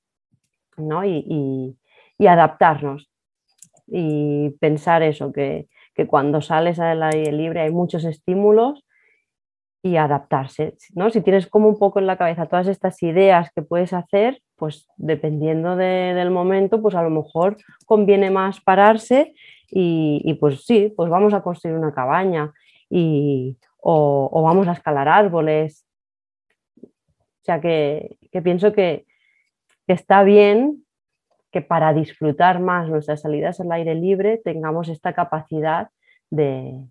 ¿no? 0.77 1.03
y, 1.03 1.75
y 2.17 2.27
adaptarnos 2.27 3.10
y 3.91 4.51
pensar 4.59 5.03
eso, 5.03 5.31
que, 5.31 5.67
cuando 6.07 6.41
sales 6.41 6.79
al 6.79 7.03
aire 7.03 7.31
libre 7.31 7.61
hay 7.61 7.69
muchos 7.69 8.05
estímulos 8.05 8.83
y 9.83 9.97
adaptarse, 9.97 10.75
¿no? 10.95 11.11
Si 11.11 11.21
tienes 11.21 11.45
como 11.45 11.67
un 11.67 11.77
poco 11.77 11.99
en 11.99 12.07
la 12.07 12.17
cabeza 12.17 12.47
todas 12.47 12.67
estas 12.67 13.03
ideas 13.03 13.51
que 13.53 13.61
puedes 13.61 13.93
hacer, 13.93 14.41
pues 14.55 14.87
dependiendo 14.97 15.75
del 15.75 16.31
momento, 16.31 16.81
pues 16.81 16.95
a 16.95 17.03
lo 17.03 17.11
mejor 17.11 17.57
conviene 17.85 18.31
más 18.31 18.61
pararse 18.61 19.35
y, 19.69 20.33
pues 20.39 20.65
sí, 20.65 20.91
pues 20.95 21.09
vamos 21.11 21.35
a 21.35 21.43
construir 21.43 21.77
una 21.77 21.93
cabaña 21.93 22.51
y, 22.89 23.57
o, 23.77 24.41
vamos 24.41 24.67
a 24.67 24.73
escalar 24.73 25.07
árboles. 25.07 25.85
O 26.81 27.43
sea 27.43 27.61
que, 27.61 28.17
pienso 28.43 28.73
que, 28.73 29.05
que 29.85 29.93
está 29.93 30.23
bien 30.23 30.83
que 31.51 31.61
para 31.61 31.93
disfrutar 31.93 32.59
más 32.59 32.89
nuestras 32.89 33.21
salidas 33.21 33.59
al 33.59 33.71
aire 33.71 33.95
libre 33.95 34.41
tengamos 34.43 34.89
esta 34.89 35.13
capacidad 35.13 35.89
de, 36.29 36.85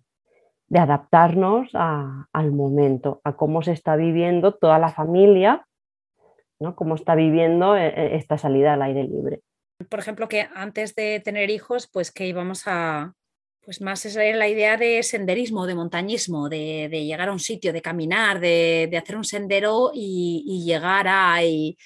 de 0.71 0.79
adaptarnos 0.79 1.69
al 1.73 2.51
momento, 2.53 3.19
a 3.25 3.35
cómo 3.35 3.61
se 3.61 3.73
está 3.73 3.97
viviendo 3.97 4.53
toda 4.53 4.79
la 4.79 4.87
familia, 4.87 5.67
¿no? 6.61 6.77
cómo 6.77 6.95
está 6.95 7.13
viviendo 7.13 7.75
eh, 7.75 7.87
eh, 7.87 8.15
esta 8.15 8.37
salida 8.37 8.75
al 8.75 8.81
aire 8.83 9.03
libre. 9.03 9.41
Por 9.89 9.99
ejemplo, 9.99 10.29
que 10.29 10.47
antes 10.55 10.95
de 10.95 11.19
tener 11.19 11.49
hijos, 11.49 11.89
pues 11.91 12.09
que 12.09 12.25
íbamos 12.25 12.63
a, 12.67 13.13
pues 13.65 13.81
más 13.81 14.05
es 14.05 14.15
la 14.15 14.47
idea 14.47 14.77
de 14.77 15.03
senderismo, 15.03 15.67
de 15.67 15.75
montañismo, 15.75 16.47
de, 16.47 16.87
llegar 16.89 17.27
a 17.27 17.33
un 17.33 17.39
sitio, 17.39 17.73
de 17.73 17.81
caminar, 17.81 18.39
de, 18.39 18.97
hacer 18.97 19.17
un 19.17 19.25
sendero 19.25 19.91
y, 19.93 20.63
llegar 20.65 21.07
a... 21.09 21.43
Y, 21.43 21.77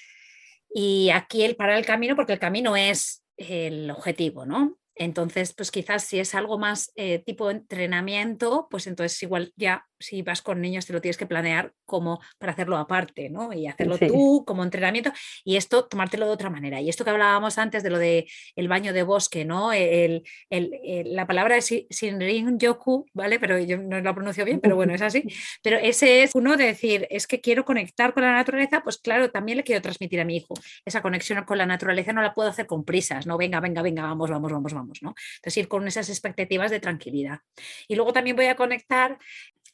y, 0.78 1.08
aquí 1.08 1.42
el 1.42 1.56
parar 1.56 1.78
el 1.78 1.86
camino, 1.86 2.14
porque 2.16 2.34
el 2.34 2.38
camino 2.38 2.76
es 2.76 3.24
el 3.38 3.90
objetivo, 3.90 4.44
¿no? 4.44 4.76
Entonces, 4.94 5.54
pues 5.54 5.70
quizás 5.70 6.04
si 6.04 6.18
es 6.18 6.34
algo 6.34 6.58
más 6.58 6.92
eh, 6.96 7.18
tipo 7.18 7.50
entrenamiento, 7.50 8.68
pues 8.70 8.86
entonces 8.86 9.22
igual 9.22 9.54
ya 9.56 9.86
si 9.98 10.22
vas 10.22 10.42
con 10.42 10.60
niños 10.60 10.86
te 10.86 10.92
lo 10.92 11.00
tienes 11.00 11.16
que 11.16 11.26
planear 11.26 11.72
como 11.84 12.20
para 12.38 12.52
hacerlo 12.52 12.76
aparte, 12.76 13.30
¿no? 13.30 13.52
Y 13.52 13.66
hacerlo 13.66 13.98
tú 13.98 14.44
como 14.46 14.62
entrenamiento 14.64 15.12
y 15.44 15.56
esto 15.56 15.86
tomártelo 15.86 16.26
de 16.26 16.32
otra 16.32 16.50
manera. 16.50 16.80
Y 16.80 16.88
esto 16.88 17.04
que 17.04 17.10
hablábamos 17.10 17.58
antes 17.58 17.82
de 17.82 17.90
lo 17.90 17.98
de 17.98 18.26
el 18.54 18.68
baño 18.68 18.92
de 18.92 19.02
bosque, 19.02 19.44
¿no? 19.44 19.72
El, 19.72 20.24
la 20.50 21.26
palabra 21.26 21.56
es 21.56 21.68
Shinrin 21.68 22.58
Yoku, 22.58 23.06
¿vale? 23.12 23.38
Pero 23.38 23.58
yo 23.58 23.78
no 23.78 24.00
lo 24.00 24.14
pronuncio 24.14 24.44
bien, 24.44 24.60
pero 24.60 24.76
bueno, 24.76 24.94
es 24.94 25.02
así. 25.02 25.24
Pero 25.62 25.78
ese 25.78 26.22
es 26.22 26.34
uno 26.34 26.56
de 26.56 26.66
decir, 26.66 27.06
es 27.10 27.26
que 27.26 27.40
quiero 27.40 27.64
conectar 27.64 28.12
con 28.14 28.22
la 28.22 28.32
naturaleza, 28.32 28.82
pues 28.82 28.98
claro, 28.98 29.30
también 29.30 29.58
le 29.58 29.64
quiero 29.64 29.82
transmitir 29.82 30.20
a 30.20 30.24
mi 30.24 30.36
hijo. 30.36 30.54
Esa 30.84 31.02
conexión 31.02 31.44
con 31.44 31.58
la 31.58 31.66
naturaleza 31.66 32.12
no 32.12 32.22
la 32.22 32.34
puedo 32.34 32.48
hacer 32.48 32.66
con 32.66 32.84
prisas, 32.84 33.26
¿no? 33.26 33.36
Venga, 33.36 33.60
venga, 33.60 33.82
venga, 33.82 34.02
vamos, 34.02 34.30
vamos, 34.30 34.52
vamos, 34.52 34.72
vamos. 34.72 35.02
¿no? 35.02 35.14
Entonces 35.36 35.56
ir 35.56 35.68
con 35.68 35.86
esas 35.86 36.08
expectativas 36.08 36.70
de 36.70 36.80
tranquilidad. 36.80 37.40
Y 37.88 37.94
luego 37.96 38.12
también 38.12 38.36
voy 38.36 38.46
a 38.46 38.56
conectar 38.56 39.18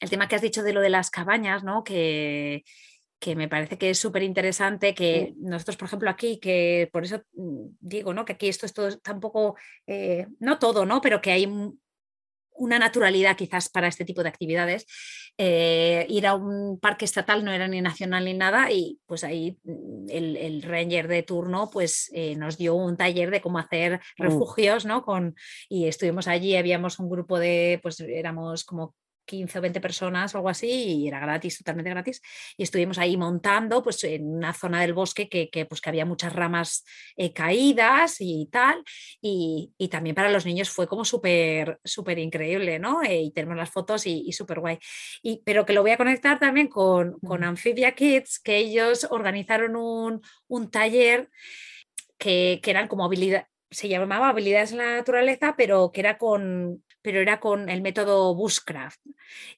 el 0.02 0.10
tema 0.10 0.26
que 0.26 0.34
has 0.34 0.42
dicho 0.42 0.62
de 0.62 0.72
lo 0.72 0.80
de 0.80 0.90
las 0.90 1.10
cabañas, 1.10 1.62
¿no? 1.62 1.84
Que, 1.84 2.64
que 3.20 3.36
me 3.36 3.48
parece 3.48 3.78
que 3.78 3.90
es 3.90 3.98
súper 3.98 4.24
interesante 4.24 4.94
que 4.94 5.32
nosotros, 5.36 5.76
por 5.76 5.86
ejemplo, 5.86 6.10
aquí, 6.10 6.40
que 6.40 6.90
por 6.92 7.04
eso 7.04 7.22
mm, 7.34 7.66
digo, 7.78 8.12
¿no? 8.12 8.24
Que 8.24 8.32
aquí 8.32 8.48
esto 8.48 8.66
es 8.66 8.74
todo 8.74 8.98
tampoco, 8.98 9.56
eh, 9.86 10.26
no 10.40 10.58
todo, 10.58 10.84
¿no? 10.84 11.00
Pero 11.00 11.20
que 11.20 11.30
hay 11.30 11.46
una 12.54 12.78
naturalidad 12.80 13.36
quizás 13.36 13.68
para 13.68 13.86
este 13.86 14.04
tipo 14.04 14.24
de 14.24 14.28
actividades. 14.28 14.86
Eh, 15.38 16.04
ir 16.10 16.26
a 16.26 16.34
un 16.34 16.80
parque 16.80 17.04
estatal 17.04 17.44
no 17.44 17.52
era 17.52 17.68
ni 17.68 17.80
nacional 17.80 18.24
ni 18.24 18.34
nada 18.34 18.70
y 18.70 18.98
pues 19.06 19.22
ahí 19.22 19.56
mm, 19.62 20.06
el, 20.10 20.62
ranger 20.62 21.06
de 21.06 21.22
turno 21.22 21.70
pues 21.72 22.10
eh, 22.12 22.34
nos 22.36 22.58
dio 22.58 22.74
un 22.74 22.96
taller 22.96 23.30
de 23.30 23.40
cómo 23.40 23.58
hacer 23.58 24.00
mm. 24.18 24.22
refugios, 24.22 24.84
¿no? 24.84 25.04
Con, 25.04 25.36
y 25.68 25.86
estuvimos 25.86 26.26
allí, 26.26 26.56
habíamos 26.56 26.98
un 26.98 27.08
grupo 27.08 27.38
de, 27.38 27.78
pues 27.84 28.00
éramos 28.00 28.64
como 28.64 28.96
15 29.24 29.58
o 29.58 29.62
20 29.62 29.80
personas 29.80 30.34
o 30.34 30.38
algo 30.38 30.48
así 30.48 30.68
y 30.68 31.08
era 31.08 31.20
gratis, 31.20 31.58
totalmente 31.58 31.90
gratis. 31.90 32.20
Y 32.56 32.62
estuvimos 32.62 32.98
ahí 32.98 33.16
montando 33.16 33.82
pues 33.82 34.02
en 34.04 34.26
una 34.26 34.52
zona 34.52 34.80
del 34.80 34.94
bosque 34.94 35.28
que, 35.28 35.66
pues, 35.66 35.80
que 35.80 35.88
había 35.90 36.04
muchas 36.04 36.32
ramas 36.32 36.84
eh, 37.16 37.32
caídas 37.32 38.16
y 38.20 38.48
tal. 38.50 38.82
Y, 39.20 39.72
también 39.90 40.14
para 40.16 40.30
los 40.30 40.46
niños 40.46 40.70
fue 40.70 40.86
como 40.86 41.04
súper, 41.04 41.78
súper 41.84 42.18
increíble, 42.18 42.78
¿no? 42.78 43.02
Eh, 43.02 43.20
y 43.22 43.30
tenemos 43.32 43.56
las 43.56 43.70
fotos 43.70 44.06
y, 44.06 44.22
y 44.26 44.32
súper 44.32 44.60
guay. 44.60 44.78
Y, 45.22 45.42
pero 45.44 45.66
que 45.66 45.74
lo 45.74 45.82
voy 45.82 45.90
a 45.90 45.98
conectar 45.98 46.38
también 46.38 46.68
con, 46.68 47.18
con 47.20 47.44
Amphibia 47.44 47.94
Kids, 47.94 48.40
que 48.40 48.56
ellos 48.56 49.06
organizaron 49.10 49.76
un, 49.76 50.22
un 50.48 50.70
taller 50.70 51.28
que, 52.18 52.60
que 52.62 52.70
eran 52.70 52.88
como 52.88 53.04
habilidad, 53.04 53.46
se 53.72 53.88
llamaba 53.88 54.28
habilidades 54.28 54.72
en 54.72 54.78
la 54.78 54.96
naturaleza, 54.96 55.54
pero 55.56 55.90
que 55.92 56.00
era 56.00 56.18
con, 56.18 56.84
pero 57.00 57.20
era 57.20 57.40
con 57.40 57.68
el 57.68 57.82
método 57.82 58.34
Bushcraft. 58.34 59.00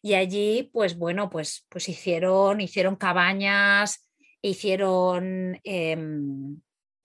Y 0.03 0.15
allí, 0.15 0.71
pues 0.73 0.97
bueno, 0.97 1.29
pues, 1.31 1.67
pues 1.69 1.89
hicieron, 1.89 2.61
hicieron 2.61 2.97
cabañas, 2.97 4.09
hicieron 4.41 5.61
em, 5.65 6.61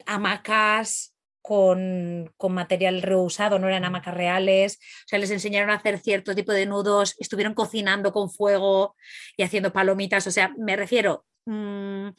hamacas 0.05 1.15
con, 1.41 2.31
con, 2.37 2.53
material 2.53 3.01
reusado, 3.01 3.59
no 3.59 3.67
eran 3.67 3.85
hamacas 3.85 4.13
reales. 4.13 4.79
O 5.05 5.07
sea, 5.07 5.19
les 5.19 5.31
enseñaron 5.31 5.71
a 5.71 5.75
hacer 5.75 5.99
cierto 5.99 6.35
tipo 6.35 6.53
de 6.53 6.67
nudos, 6.67 7.15
estuvieron 7.19 7.53
cocinando 7.53 8.11
con 8.11 8.29
fuego 8.29 8.95
y 9.35 9.43
haciendo 9.43 9.73
palomitas. 9.73 10.27
O 10.27 10.31
sea, 10.31 10.53
me 10.57 10.75
refiero, 10.75 11.25
mm, 11.45 12.09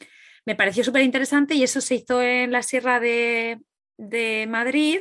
me 0.47 0.57
pareció 0.57 0.82
súper 0.84 1.03
interesante 1.03 1.55
y 1.55 1.62
eso 1.62 1.80
se 1.80 1.97
hizo 1.97 2.20
en 2.22 2.51
la 2.51 2.62
Sierra 2.62 2.99
de, 2.99 3.61
de 4.01 4.46
Madrid 4.48 5.01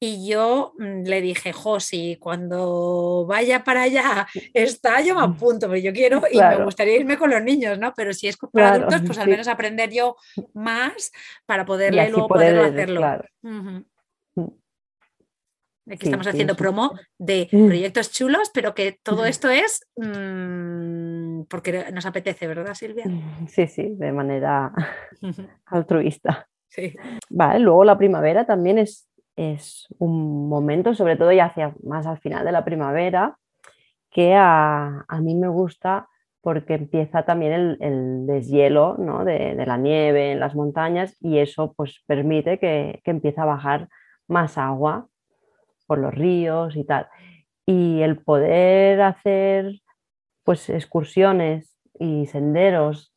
y 0.00 0.28
yo 0.28 0.74
mm, 0.78 1.04
le 1.04 1.20
dije, 1.20 1.52
Josi, 1.52 2.16
cuando 2.20 3.24
vaya 3.26 3.62
para 3.62 3.82
allá 3.82 4.26
está, 4.52 5.00
yo 5.00 5.14
me 5.14 5.22
apunto, 5.22 5.68
pero 5.68 5.78
yo 5.78 5.92
quiero 5.92 6.22
y 6.30 6.38
me 6.38 6.64
gustaría 6.64 6.96
irme 6.96 7.16
con 7.16 7.30
los 7.30 7.42
niños, 7.42 7.78
¿no? 7.78 7.92
Pero 7.94 8.12
si 8.12 8.26
es 8.28 8.36
para 8.52 8.72
adultos, 8.72 9.02
pues 9.06 9.18
al 9.18 9.28
menos 9.28 9.46
aprender 9.48 9.90
yo 9.90 10.16
más 10.54 11.12
para 11.46 11.64
poderle 11.64 12.10
luego 12.10 12.28
poder, 12.28 12.58
hacerlo. 12.58 13.00
Mm. 13.42 13.78
Aquí 15.90 16.06
estamos 16.06 16.26
haciendo 16.26 16.56
promo 16.56 16.96
de 17.18 17.48
mm. 17.50 17.66
proyectos 17.66 18.12
chulos, 18.12 18.50
pero 18.52 18.74
que 18.74 18.98
todo 19.02 19.24
esto 19.24 19.50
es 19.50 19.86
porque 21.48 21.90
nos 21.92 22.06
apetece, 22.06 22.46
¿verdad, 22.46 22.74
Silvia? 22.74 23.04
Sí, 23.48 23.66
sí, 23.68 23.94
de 23.94 24.12
manera 24.12 24.72
altruista. 25.66 26.48
Vale, 27.30 27.58
luego 27.58 27.84
la 27.84 27.98
primavera 27.98 28.46
también 28.46 28.78
es 28.78 29.12
es 29.36 29.86
un 29.98 30.48
momento, 30.48 30.94
sobre 30.94 31.16
todo 31.16 31.32
ya 31.32 31.46
hacia 31.46 31.74
más 31.82 32.06
al 32.06 32.18
final 32.18 32.44
de 32.44 32.52
la 32.52 32.64
primavera, 32.64 33.38
que 34.10 34.34
a, 34.36 35.04
mí 35.22 35.34
me 35.34 35.48
gusta 35.48 36.08
porque 36.42 36.74
empieza 36.74 37.24
también 37.24 37.76
el, 37.80 38.26
deshielo 38.26 38.96
de, 39.24 39.64
la 39.66 39.76
nieve 39.78 40.32
en 40.32 40.40
las 40.40 40.54
montañas 40.54 41.16
y 41.20 41.38
eso 41.38 41.72
pues 41.74 42.02
permite 42.06 42.58
que, 42.58 43.00
que 43.04 43.10
empiece 43.10 43.40
a 43.40 43.46
bajar 43.46 43.88
más 44.28 44.58
agua 44.58 45.06
por 45.86 45.98
los 45.98 46.14
ríos 46.14 46.76
y 46.76 46.84
tal. 46.84 47.08
Y 47.64 48.02
el 48.02 48.18
poder 48.18 49.00
hacer 49.02 49.80
pues 50.44 50.68
excursiones 50.68 51.78
y 51.98 52.26
senderos 52.26 53.14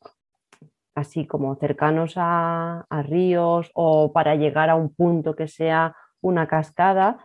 así 0.95 1.27
como 1.27 1.55
cercanos 1.55 2.13
a, 2.15 2.85
ríos 3.03 3.69
o 3.73 4.11
para 4.13 4.35
llegar 4.35 4.69
a 4.69 4.75
un 4.75 4.93
punto 4.93 5.35
que 5.35 5.47
sea 5.47 5.95
una 6.21 6.47
cascada, 6.47 7.19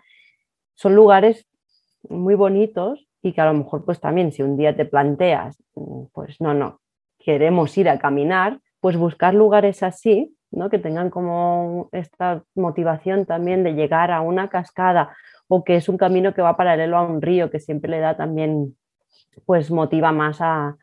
son 0.74 0.94
lugares 0.94 1.46
muy 2.08 2.34
bonitos 2.34 3.08
y 3.22 3.32
que 3.32 3.40
a 3.40 3.46
lo 3.46 3.54
mejor 3.54 3.84
pues 3.84 4.00
también 4.00 4.32
si 4.32 4.42
un 4.42 4.56
día 4.56 4.76
te 4.76 4.84
planteas, 4.84 5.62
mm, 5.74 6.04
pues 6.12 6.40
no, 6.40 6.52
no, 6.54 6.80
queremos 7.18 7.76
ir 7.78 7.88
a 7.88 7.98
caminar, 7.98 8.60
pues 8.80 8.96
buscar 8.96 9.34
lugares 9.34 9.82
así, 9.82 10.36
¿no? 10.50 10.68
que 10.68 10.78
tengan 10.78 11.10
como 11.10 11.88
esta 11.92 12.42
motivación 12.54 13.26
también 13.26 13.62
de 13.62 13.74
llegar 13.74 14.10
a 14.10 14.20
una 14.20 14.48
cascada 14.48 15.14
o 15.48 15.64
que 15.64 15.76
es 15.76 15.88
un 15.88 15.96
camino 15.96 16.32
que 16.32 16.42
va 16.42 16.56
paralelo 16.56 16.96
a 16.96 17.02
un 17.02 17.20
río 17.20 17.50
que 17.50 17.58
siempre 17.58 17.90
le 17.90 17.98
da 17.98 18.16
también, 18.16 18.76
pues 19.46 19.70
motiva 19.70 20.12
más 20.12 20.40
a, 20.40 20.76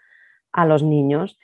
los 0.65 0.81
niños. 0.81 1.37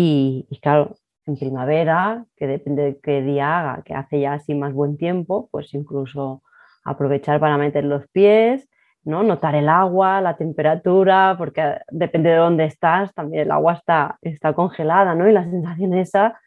Y, 0.00 0.46
claro, 0.62 0.96
en 1.26 1.36
primavera, 1.36 2.24
que 2.36 2.46
depende 2.46 2.84
de 2.84 3.00
qué 3.00 3.20
día 3.20 3.58
haga, 3.58 3.82
que 3.82 3.94
hace 3.94 4.20
ya 4.20 4.34
así 4.34 4.54
más 4.54 4.72
buen 4.72 4.96
tiempo, 4.96 5.48
pues 5.50 5.74
incluso 5.74 6.44
aprovechar 6.84 7.40
para 7.40 7.58
meter 7.58 7.82
los 7.82 8.06
pies, 8.10 8.68
¿no? 9.02 9.24
Notar 9.24 9.56
el 9.56 9.68
agua, 9.68 10.20
la 10.20 10.36
temperatura, 10.36 11.34
porque 11.36 11.78
depende 11.90 12.30
de 12.30 12.36
dónde 12.36 12.66
estás, 12.66 13.12
también 13.12 13.42
el 13.42 13.50
agua 13.50 13.72
está, 13.72 14.18
está 14.22 14.52
congelada, 14.52 15.16
¿no? 15.16 15.28
Y 15.28 15.32
la 15.32 15.42
sensación 15.42 15.92
esa, 15.94 16.40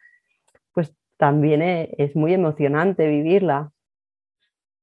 pues 0.72 0.90
también 1.18 1.60
e, 1.60 1.94
es 1.98 2.16
muy 2.16 2.32
emocionante 2.32 3.06
vivirla. 3.06 3.70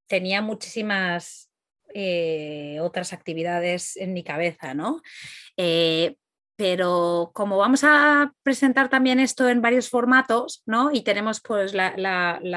Tenía 0.05 0.43
muchísimas 0.43 1.49
eh, 1.95 2.77
otras 2.81 3.13
actividades 3.13 3.97
en 3.97 4.13
mi 4.13 4.23
cabeza, 4.23 4.75
¿no? 4.75 5.01
Eh, 5.57 6.17
pero 6.59 7.31
como 7.33 7.55
vamos 7.55 7.85
a 7.85 8.33
presentar 8.43 8.89
también 8.89 9.21
esto 9.21 9.47
en 9.47 9.61
varios 9.61 9.89
formatos, 9.89 10.61
¿no? 10.65 10.91
Y 10.91 11.03
tenemos 11.03 11.39
pues 11.39 11.73
la, 11.73 11.93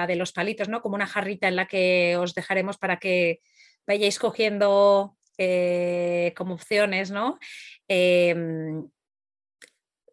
de 0.08 0.16
los 0.16 0.32
palitos, 0.32 0.68
¿no? 0.68 0.82
Como 0.82 0.96
una 0.96 1.06
jarrita 1.06 1.46
en 1.46 1.54
la 1.54 1.68
que 1.68 2.16
os 2.16 2.34
dejaremos 2.34 2.78
para 2.78 2.98
que 2.98 3.38
vayáis 3.86 4.18
cogiendo 4.18 5.16
eh, 5.38 6.34
como 6.36 6.54
opciones, 6.54 7.12
¿no? 7.12 7.38
Em, 7.86 8.88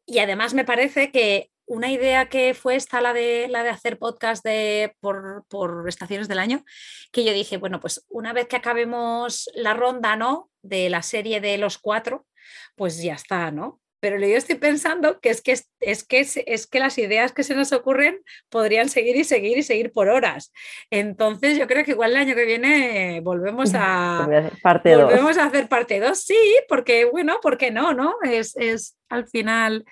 y 0.05 0.19
además 0.19 0.53
me 0.53 0.65
parece 0.65 1.11
que 1.11 1.49
una 1.65 1.91
idea 1.91 2.29
que 2.29 2.53
fue 2.53 2.75
esta, 2.75 3.01
la 3.01 3.13
de, 3.13 3.47
la 3.49 3.63
de 3.63 3.69
hacer 3.69 3.97
podcast 3.97 4.45
de, 4.45 4.95
por, 4.99 5.45
por, 5.47 5.89
estaciones 5.89 6.27
del 6.27 6.37
año, 6.37 6.63
que 7.11 7.23
yo 7.23 7.33
dije, 7.33 7.57
bueno, 7.57 7.79
pues 7.79 8.05
una 8.09 8.33
vez 8.33 8.47
que 8.47 8.55
acabemos 8.55 9.49
la 9.55 9.73
ronda, 9.73 10.15
¿no? 10.15 10.51
De 10.61 10.91
la 10.91 11.01
serie 11.01 11.41
de 11.41 11.57
los 11.57 11.79
cuatro, 11.79 12.27
pues 12.75 13.01
ya 13.01 13.15
está, 13.15 13.51
¿no? 13.51 13.79
pero 13.99 14.17
yo 14.19 14.37
estoy 14.37 14.55
pensando 14.55 15.19
que 15.19 15.29
es 15.29 15.41
que, 15.41 15.51
es, 15.51 16.03
que, 16.03 16.19
es, 16.19 16.67
que 16.67 16.79
las 16.79 16.97
ideas 16.97 17.31
que 17.31 17.43
se 17.43 17.55
nos 17.55 17.71
ocurren 17.71 18.19
podrían 18.49 18.89
seguir 18.89 19.15
y 19.15 19.23
seguir 19.23 19.57
y 19.57 19.63
seguir 19.63 19.91
por 19.91 20.09
horas. 20.09 20.53
Entonces 20.89 21.57
yo 21.57 21.67
creo 21.67 21.83
que 21.83 21.91
igual 21.91 22.11
el 22.11 22.17
año 22.17 22.35
que 22.35 22.45
viene 22.45 23.21
volvemos 23.21 23.71
a, 23.75 24.27
parte 24.61 24.95
volvemos 24.95 25.37
a 25.37 25.45
hacer 25.45 25.67
parte 25.67 25.99
2, 25.99 26.17
sí, 26.17 26.37
porque 26.67 27.05
bueno, 27.05 27.39
¿por 27.41 27.57
qué 27.57 27.71
no? 27.71 27.93
no? 27.93 28.15
Es, 28.23 28.55
es 28.57 28.97
al 29.09 29.27
final... 29.27 29.85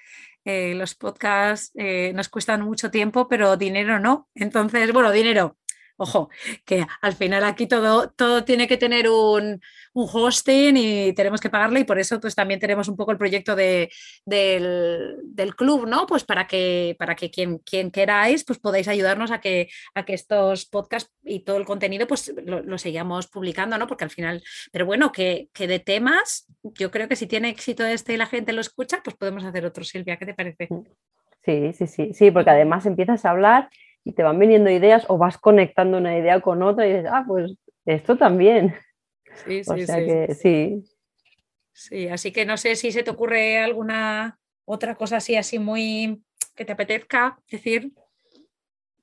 Eh, 0.50 0.76
los 0.76 0.96
podcasts 0.96 1.74
eh, 1.76 2.14
nos 2.16 2.30
cuestan 2.30 2.62
mucho 2.62 2.90
tiempo, 2.90 3.28
pero 3.28 3.58
dinero 3.58 4.00
no. 4.00 4.30
Entonces, 4.34 4.94
bueno, 4.94 5.12
dinero, 5.12 5.58
Ojo, 6.00 6.30
que 6.64 6.86
al 7.02 7.14
final 7.14 7.44
aquí 7.44 7.66
todo, 7.66 8.12
todo 8.12 8.44
tiene 8.44 8.68
que 8.68 8.78
tener 8.78 9.10
un, 9.10 9.60
hosting 9.94 10.78
y 10.78 11.14
tenemos 11.14 11.42
que 11.42 11.50
pagarle 11.50 11.80
y 11.80 11.84
por 11.84 11.98
eso 11.98 12.20
pues 12.20 12.36
también 12.36 12.60
tenemos 12.60 12.88
un 12.88 12.96
poco 12.96 13.12
el 13.12 13.18
proyecto 13.18 13.56
de, 13.56 13.90
del, 14.26 15.56
club, 15.56 15.88
¿no? 15.88 16.06
Pues 16.06 16.24
para 16.24 16.46
que, 16.46 16.96
para 17.00 17.16
que 17.16 17.32
quien, 17.32 17.58
quien 17.58 17.90
queráis 17.90 18.44
pues 18.44 18.60
podáis 18.60 18.88
ayudarnos 18.88 19.32
a 19.32 19.42
que, 19.42 19.70
a 19.96 20.06
que 20.06 20.14
estos 20.14 20.68
podcasts 20.68 21.12
y 21.24 21.40
todo 21.40 21.58
el 21.58 21.66
contenido 21.66 22.06
pues 22.06 22.32
lo, 22.46 22.62
lo 22.62 22.78
sigamos 22.78 23.26
publicando, 23.26 23.76
¿no? 23.80 23.88
Porque 23.88 24.04
al 24.04 24.12
final, 24.12 24.44
pero 24.72 24.86
bueno, 24.86 25.12
que, 25.12 25.50
que, 25.52 25.66
de 25.66 25.80
temas, 25.80 26.46
yo 26.62 26.92
creo 26.92 27.08
que 27.08 27.16
si 27.16 27.26
tiene 27.26 27.50
éxito 27.50 27.84
este 27.84 28.14
y 28.14 28.18
la 28.18 28.28
gente 28.28 28.54
lo 28.54 28.62
escucha, 28.62 29.02
pues 29.04 29.16
podemos 29.16 29.44
hacer 29.46 29.66
otro, 29.66 29.84
Silvia, 29.84 30.18
¿qué 30.18 30.28
te 30.28 30.36
parece? 30.36 30.68
Sí, 31.44 31.74
sí, 31.74 31.88
sí, 31.88 32.14
sí, 32.14 32.30
porque 32.30 32.52
además 32.52 32.86
empiezas 32.86 33.26
a 33.26 33.32
hablar 33.32 33.70
y 34.08 34.14
te 34.14 34.24
van 34.24 34.40
viniendo 34.40 34.70
ideas 34.70 35.04
o 35.10 35.18
vas 35.18 35.38
conectando 35.38 35.98
una 35.98 36.18
idea 36.18 36.40
con 36.40 36.64
otra 36.64 36.88
y 36.88 36.94
dices, 36.94 37.10
ah, 37.12 37.26
pues 37.28 37.58
esto 37.86 38.18
también. 38.18 38.74
Sí, 39.46 39.66
sí, 39.66 39.86
sí, 39.86 40.34
sí. 40.34 40.84
Sí, 41.74 42.08
así 42.08 42.32
que 42.32 42.46
no 42.46 42.56
sé 42.56 42.78
si 42.78 42.94
se 42.94 43.04
te 43.04 43.12
ocurre 43.12 43.58
alguna 43.60 44.40
otra 44.64 44.96
cosa 44.96 45.18
así, 45.18 45.36
así 45.36 45.60
muy 45.60 46.24
que 46.56 46.64
te 46.64 46.72
apetezca 46.72 47.38
decir. 47.52 47.92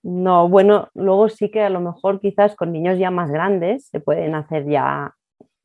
No, 0.03 0.49
bueno, 0.49 0.89
luego 0.95 1.29
sí 1.29 1.51
que 1.51 1.61
a 1.61 1.71
lo 1.71 1.81
mejor 1.81 2.19
quizás 2.19 2.57
con 2.57 2.73
niños 2.73 2.99
ya 2.99 3.11
más 3.11 3.31
grandes 3.31 3.89
se 3.89 4.01
pueden 4.01 4.35
hacer 4.35 4.67
ya, 4.67 5.15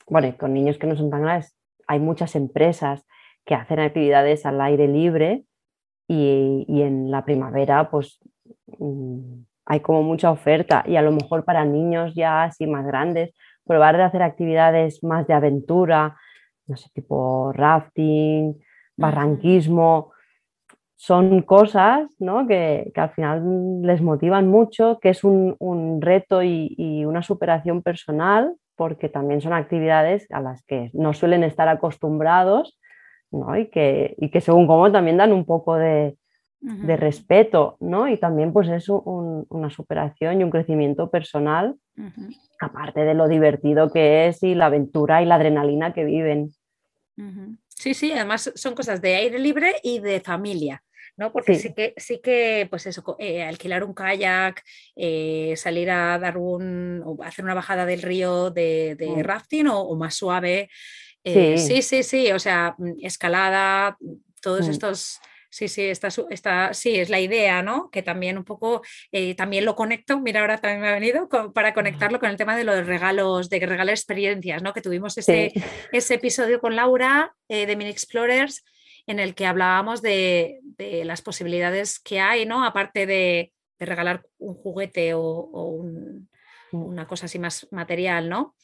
bueno, 0.06 0.36
con 0.38 0.54
niños 0.54 0.78
que 0.78 0.86
no 0.86 0.98
son 0.98 1.10
tan 1.10 1.22
grandes, 1.22 1.56
hay 1.88 2.00
muchas 2.00 2.36
empresas 2.36 3.06
que 3.46 3.56
hacen 3.56 3.80
actividades 3.80 4.46
al 4.46 4.60
aire 4.60 4.90
libre 4.90 5.46
y, 6.10 6.66
y 6.68 6.82
en 6.82 7.10
la 7.10 7.24
primavera 7.24 7.90
pues 7.90 8.20
hay 9.66 9.80
como 9.82 10.04
mucha 10.04 10.32
oferta 10.32 10.84
y 10.88 10.96
a 10.96 11.02
lo 11.02 11.12
mejor 11.12 11.46
para 11.46 11.64
niños 11.64 12.14
ya 12.16 12.44
así 12.44 12.66
más 12.66 12.86
grandes, 12.86 13.34
probar 13.66 13.98
de 13.98 14.04
hacer 14.04 14.24
actividades 14.24 15.04
más 15.04 15.28
de 15.28 15.34
aventura, 15.34 16.18
no 16.66 16.76
sé, 16.76 16.90
tipo 16.94 17.52
rafting, 17.54 18.56
barranquismo, 18.98 20.12
son 20.96 21.44
cosas 21.44 22.10
¿no? 22.20 22.46
que, 22.46 22.92
al 22.94 23.10
final 23.12 23.82
les 23.84 24.02
motivan 24.02 24.50
mucho, 24.50 25.00
que 25.00 25.10
es 25.10 25.24
un, 25.24 25.56
reto 26.02 26.44
y, 26.44 27.06
una 27.06 27.22
superación 27.24 27.82
personal, 27.82 28.54
porque 28.76 29.08
también 29.08 29.40
son 29.40 29.54
actividades 29.54 30.30
a 30.30 30.42
las 30.42 30.62
que 30.66 30.90
no 30.94 31.14
suelen 31.14 31.44
estar 31.44 31.70
acostumbrados 31.70 32.78
¿no? 33.32 33.58
y, 33.58 33.68
que, 33.68 34.16
y 34.18 34.30
que 34.30 34.42
según 34.42 34.68
cómo 34.68 34.92
también 34.92 35.16
dan 35.16 35.32
un 35.32 35.46
poco 35.46 35.76
de, 35.76 36.18
de 36.62 36.98
respeto, 36.98 37.78
¿no? 37.80 38.08
Y 38.10 38.18
también 38.18 38.52
pues 38.52 38.68
es 38.68 38.90
una 38.90 39.70
superación 39.70 40.40
y 40.40 40.44
un 40.44 40.50
crecimiento 40.50 41.10
personal, 41.10 41.76
aparte 42.60 43.02
de 43.02 43.14
lo 43.14 43.28
divertido 43.28 43.90
que 43.90 44.28
es 44.28 44.44
y 44.44 44.56
la 44.56 44.66
aventura 44.66 45.22
y 45.22 45.26
la 45.26 45.36
adrenalina 45.36 45.94
que 45.94 46.04
viven. 46.04 46.52
Sí, 47.70 47.94
sí, 47.94 48.12
además 48.12 48.52
son 48.56 48.76
cosas 48.76 49.02
de 49.02 49.16
aire 49.16 49.40
libre 49.40 49.76
y 49.84 50.00
de 50.00 50.20
familia. 50.20 50.84
¿no? 51.20 51.34
Porque 51.34 51.56
sí. 51.56 51.74
que, 51.74 51.94
sí 51.98 52.22
que, 52.24 52.66
pues 52.70 52.86
eso, 52.86 53.18
eh, 53.20 53.44
alquilar 53.44 53.84
un 53.84 53.94
kayak, 53.94 54.64
eh, 54.96 55.54
salir 55.58 55.92
a 55.92 56.18
dar 56.18 56.38
un, 56.38 57.02
o 57.06 57.22
hacer 57.24 57.44
una 57.44 57.54
bajada 57.54 57.86
del 57.86 58.02
río 58.02 58.52
de, 58.52 58.96
mm. 58.98 59.20
rafting 59.20 59.68
o, 59.68 59.94
más 59.96 60.16
suave. 60.16 60.70
Eh, 61.26 61.58
sí. 61.58 61.82
sí. 61.82 62.04
sí, 62.04 62.32
o 62.32 62.40
sea, 62.40 62.74
mm, 62.78 62.94
escalada, 63.02 63.98
todos 64.42 64.68
mm. 64.68 64.72
estos 64.72 65.20
Sí, 65.50 65.68
sí, 65.68 65.84
está, 65.86 66.10
está, 66.30 66.74
sí, 66.74 67.00
es 67.00 67.10
la 67.10 67.20
idea, 67.20 67.64
¿no? 67.64 67.90
Que 67.90 68.04
también 68.04 68.38
un 68.38 68.44
poco, 68.44 68.84
eh, 69.12 69.34
también 69.34 69.66
lo 69.66 69.76
conecto, 69.76 70.20
mira, 70.20 70.42
ahora 70.42 70.60
también 70.60 70.82
me 70.82 70.90
ha 70.90 70.94
venido 70.94 71.28
para 71.54 71.74
conectarlo 71.74 72.20
con 72.20 72.30
el 72.30 72.38
tema 72.38 72.56
de 72.56 72.64
los 72.64 72.86
regalos, 72.86 73.50
de 73.50 73.60
regalar 73.60 73.90
experiencias, 73.90 74.62
¿no? 74.62 74.74
Que 74.74 74.82
tuvimos 74.82 75.18
ese, 75.18 75.52
ese 75.92 76.14
episodio 76.14 76.60
con 76.60 76.76
Laura 76.76 77.36
eh, 77.48 77.66
de 77.66 77.76
Mini 77.76 77.90
Explorers 77.90 78.64
en 79.10 79.20
el 79.20 79.34
que 79.34 79.48
hablábamos 79.48 80.04
de, 80.04 80.60
las 81.04 81.24
posibilidades 81.24 82.00
que 82.00 82.20
hay, 82.20 82.46
¿no? 82.46 82.64
Aparte 82.64 83.08
de, 83.08 83.52
regalar 83.80 84.24
un 84.38 84.54
juguete 84.54 85.14
o, 85.16 85.84
mm. 85.84 86.28
una 86.76 87.08
cosa 87.08 87.26
así 87.26 87.40
más 87.40 87.68
material, 87.72 88.30
¿no? 88.30 88.56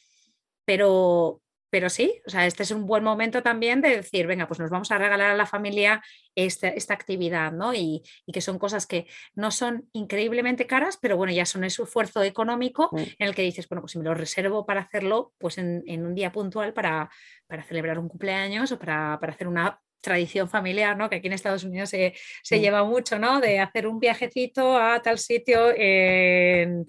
Pero, 0.65 1.41
pero 1.75 1.89
sí, 1.89 2.21
o 2.25 2.29
sea, 2.29 2.45
este 2.45 2.63
es 2.63 2.71
un 2.71 2.85
buen 2.85 3.03
momento 3.03 3.43
también 3.43 3.81
de 3.81 3.97
decir, 3.97 4.27
venga, 4.27 4.47
pues 4.47 4.61
nos 4.61 4.69
vamos 4.69 4.89
a 4.91 4.97
regalar 4.97 5.31
a 5.31 5.35
la 5.35 5.45
familia 5.45 6.01
esta, 6.33 6.69
esta 6.69 6.93
actividad, 6.93 7.51
¿no? 7.51 7.73
Y, 7.73 8.01
que 8.31 8.39
son 8.39 8.57
cosas 8.59 8.87
que 8.87 9.07
no 9.33 9.51
son 9.51 9.89
increíblemente 9.91 10.67
caras, 10.67 10.97
pero 11.01 11.17
bueno, 11.17 11.33
ya 11.33 11.45
son 11.45 11.65
ese 11.65 11.83
esfuerzo 11.83 12.23
económico 12.23 12.91
en 12.95 13.27
el 13.27 13.35
que 13.35 13.41
dices, 13.41 13.67
bueno, 13.67 13.81
pues 13.81 13.91
si 13.91 13.97
me 13.97 14.05
lo 14.05 14.13
reservo 14.13 14.65
para 14.65 14.83
hacerlo, 14.83 15.33
pues 15.37 15.57
en, 15.57 15.83
un 16.05 16.15
día 16.15 16.31
puntual 16.31 16.71
para, 16.71 17.09
para 17.45 17.61
celebrar 17.63 17.99
un 17.99 18.07
cumpleaños 18.07 18.71
o 18.71 18.79
para, 18.79 19.19
para 19.19 19.33
hacer 19.33 19.49
una 19.49 19.81
tradición 20.05 20.47
familiar, 20.47 20.95
¿no? 20.95 21.09
Que 21.09 21.17
aquí 21.17 21.27
en 21.27 21.33
Estados 21.33 21.63
Unidos 21.63 21.89
se, 21.89 22.13
mm. 22.49 22.55
lleva 22.55 22.83
mucho, 22.83 23.17
¿no? 23.19 23.41
De 23.41 23.59
hacer 23.59 23.87
un 23.87 23.99
viajecito 23.99 24.77
a 24.77 25.01
tal 25.01 25.17
sitio 25.17 25.73
en, 25.75 26.85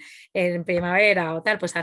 primavera 0.65 1.35
o 1.35 1.43
tal, 1.43 1.59
pues 1.59 1.75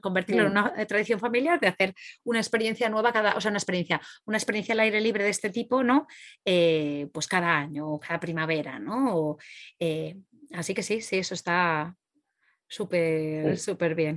convertirlo 0.00 0.42
en 0.42 0.50
una 0.50 0.86
tradición 0.86 1.20
familiar, 1.20 1.60
de 1.60 1.68
hacer 1.68 1.94
una 2.24 2.40
experiencia 2.40 2.88
nueva 2.88 3.12
cada, 3.12 3.36
o 3.36 3.40
sea, 3.40 3.50
una 3.50 3.58
experiencia, 3.58 4.00
una 4.26 4.36
experiencia 4.36 4.72
al 4.72 4.80
aire 4.80 5.00
libre 5.00 5.24
de 5.24 5.30
este 5.30 5.50
tipo, 5.50 5.82
¿no? 5.82 6.06
Eh, 6.44 7.06
pues 7.12 7.26
cada 7.26 7.56
año 7.56 7.88
o 7.88 8.00
cada 8.00 8.18
primavera, 8.18 8.78
¿no? 8.78 9.36
Eh, 9.78 10.16
así 10.52 10.74
que 10.74 10.82
sí, 10.82 11.00
sí, 11.00 11.18
eso 11.18 11.34
está 11.34 11.96
súper, 12.66 13.56
súper 13.58 13.94
bien. 13.94 14.16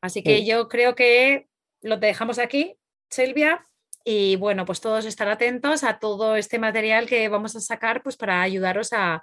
Así 0.00 0.22
que 0.22 0.44
yo 0.44 0.68
creo 0.68 0.94
que 0.94 1.48
lo 1.82 1.96
dejamos 1.96 2.38
aquí, 2.38 2.78
Silvia. 3.10 3.67
Y 4.10 4.36
bueno, 4.36 4.64
pues 4.64 4.80
todos 4.80 5.04
estar 5.04 5.28
atentos 5.28 5.84
a 5.84 5.98
todo 5.98 6.36
este 6.36 6.58
material 6.58 7.06
que 7.06 7.28
vamos 7.28 7.54
a 7.56 7.60
sacar 7.60 8.02
pues 8.02 8.16
para 8.16 8.40
ayudaros 8.40 8.94
a, 8.94 9.20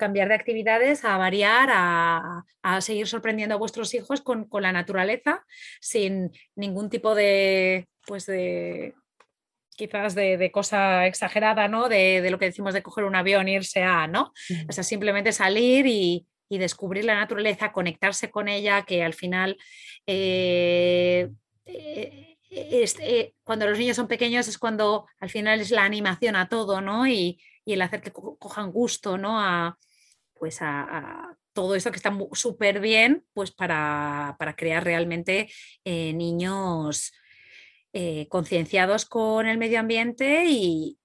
cambiar 0.00 0.26
de 0.26 0.34
actividades, 0.34 1.04
a 1.04 1.16
variar, 1.16 1.68
a, 1.72 2.80
seguir 2.80 3.06
sorprendiendo 3.06 3.54
a 3.54 3.58
vuestros 3.58 3.94
hijos 3.94 4.22
con, 4.22 4.48
la 4.50 4.72
naturaleza, 4.72 5.44
sin 5.80 6.32
ningún 6.56 6.90
tipo 6.90 7.14
de, 7.14 7.86
pues 8.04 8.26
de 8.26 8.94
quizás 9.76 10.16
de, 10.16 10.50
cosa 10.50 11.06
exagerada, 11.06 11.68
¿no? 11.68 11.88
De, 11.88 12.28
lo 12.28 12.40
que 12.40 12.46
decimos 12.46 12.74
de 12.74 12.82
coger 12.82 13.04
un 13.04 13.14
avión 13.14 13.46
e 13.46 13.52
irse 13.52 13.84
a, 13.84 14.08
¿no? 14.08 14.32
O 14.68 14.72
sea, 14.72 14.82
simplemente 14.82 15.30
salir 15.30 15.86
y, 15.86 16.26
descubrir 16.50 17.04
la 17.04 17.14
naturaleza, 17.14 17.70
conectarse 17.70 18.32
con 18.32 18.48
ella, 18.48 18.82
que 18.82 19.04
al 19.04 19.14
final 19.14 19.56
eh, 20.04 21.28
eh, 21.64 22.35
eh, 22.56 23.34
cuando 23.44 23.66
los 23.66 23.78
niños 23.78 23.96
son 23.96 24.08
pequeños 24.08 24.48
es 24.48 24.58
cuando 24.58 25.06
al 25.20 25.30
final 25.30 25.60
es 25.60 25.70
la 25.70 25.84
animación 25.84 26.36
a 26.36 26.48
todo, 26.48 26.80
¿no? 26.80 27.06
Y, 27.06 27.40
el 27.64 27.82
hacer 27.82 28.00
que 28.00 28.12
cojan 28.12 28.70
gusto, 28.70 29.18
¿no? 29.18 29.40
A, 29.40 29.76
pues 30.34 30.58
a, 30.60 31.36
todo 31.52 31.74
esto 31.74 31.90
que 31.90 31.96
está 31.96 32.16
súper 32.32 32.78
bien, 32.78 33.24
pues 33.32 33.50
para, 33.50 34.36
crear 34.56 34.84
realmente 34.84 35.50
eh, 35.84 36.12
niños 36.12 37.12
eh, 37.92 38.28
concienciados 38.28 39.04
con 39.04 39.48
el 39.48 39.58
medio 39.58 39.80
ambiente 39.80 40.44
y, 40.46 40.96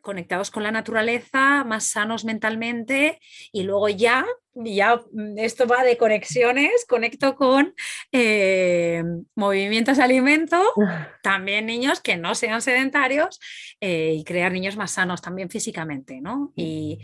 conectados 0.00 0.50
con 0.50 0.62
la 0.62 0.72
naturaleza, 0.72 1.64
más 1.64 1.84
sanos 1.86 2.24
mentalmente 2.24 3.20
y 3.52 3.62
luego 3.62 3.88
ya, 3.88 4.26
ya 4.54 4.96
mm, 5.12 5.38
esto 5.38 5.66
va 5.66 5.84
de 5.84 5.96
conexiones, 5.96 6.84
conecto 6.88 7.34
con 7.36 7.74
eh, 8.12 9.02
movimientos 9.34 9.98
alimento, 9.98 10.60
también 11.22 11.66
niños 11.66 12.00
que 12.00 12.16
no 12.16 12.34
sean 12.34 12.62
sedentarios 12.62 13.40
eh, 13.80 14.14
y 14.16 14.24
crear 14.24 14.52
niños 14.52 14.76
más 14.76 14.92
sanos 14.92 15.22
también 15.22 15.50
físicamente, 15.50 16.20
¿no? 16.20 16.52
Y, 16.56 16.98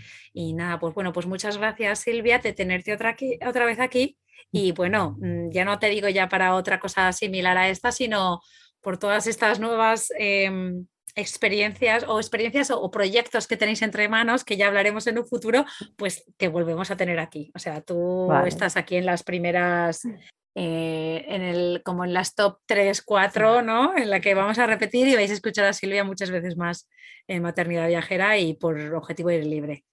nada, 0.54 0.78
pues 0.78 0.94
bueno, 0.94 1.12
pues 1.12 1.26
muchas 1.26 1.58
gracias 1.58 2.00
Silvia 2.00 2.38
de 2.38 2.52
tenerte 2.52 2.92
otra, 2.92 3.10
aquí, 3.10 3.38
otra 3.46 3.66
vez 3.66 3.80
aquí 3.80 4.18
y 4.52 4.72
bueno, 4.72 5.16
mm, 5.20 5.50
ya 5.50 5.64
no 5.64 5.78
te 5.78 5.88
digo 5.88 6.08
ya 6.08 6.28
para 6.28 6.54
otra 6.54 6.80
cosa 6.80 7.12
similar 7.12 7.56
a 7.58 7.68
esta, 7.68 7.92
sino 7.92 8.40
por 8.80 8.98
todas 8.98 9.26
estas 9.26 9.60
nuevas... 9.60 10.12
Em, 10.18 10.86
experiencias 11.16 12.04
o 12.06 12.18
experiencias 12.20 12.70
o, 12.70 12.90
proyectos 12.90 13.46
que 13.48 13.56
tenéis 13.56 13.82
entre 13.82 14.08
manos, 14.08 14.44
que 14.44 14.56
ya 14.56 14.68
hablaremos 14.68 15.06
en 15.06 15.18
un 15.18 15.26
futuro, 15.26 15.64
pues 15.96 16.24
que 16.38 16.48
volvemos 16.48 16.90
a 16.90 16.96
tener 16.96 17.18
aquí. 17.18 17.50
O 17.54 17.58
sea, 17.58 17.80
tú 17.80 18.32
estás 18.44 18.76
aquí 18.76 18.96
en 18.96 19.06
las 19.06 19.24
primeras 19.24 20.06
eh, 20.54 21.24
en 21.28 21.42
el, 21.42 21.82
como 21.84 22.04
en 22.04 22.14
las 22.14 22.34
top 22.34 22.60
3, 22.66 23.02
4, 23.02 23.62
¿no? 23.62 23.96
En 23.96 24.08
la 24.08 24.20
que 24.20 24.34
vamos 24.34 24.58
a 24.58 24.66
repetir 24.66 25.08
y 25.08 25.14
vais 25.14 25.30
a 25.30 25.34
escuchar 25.34 25.66
a 25.66 25.72
Silvia 25.72 26.04
muchas 26.04 26.30
veces 26.30 26.56
más 26.56 26.88
en 27.26 27.42
maternidad 27.42 27.88
viajera 27.88 28.38
y 28.38 28.54
por 28.54 28.78
objetivo 28.94 29.30
ir 29.30 29.46
libre. 29.46 29.84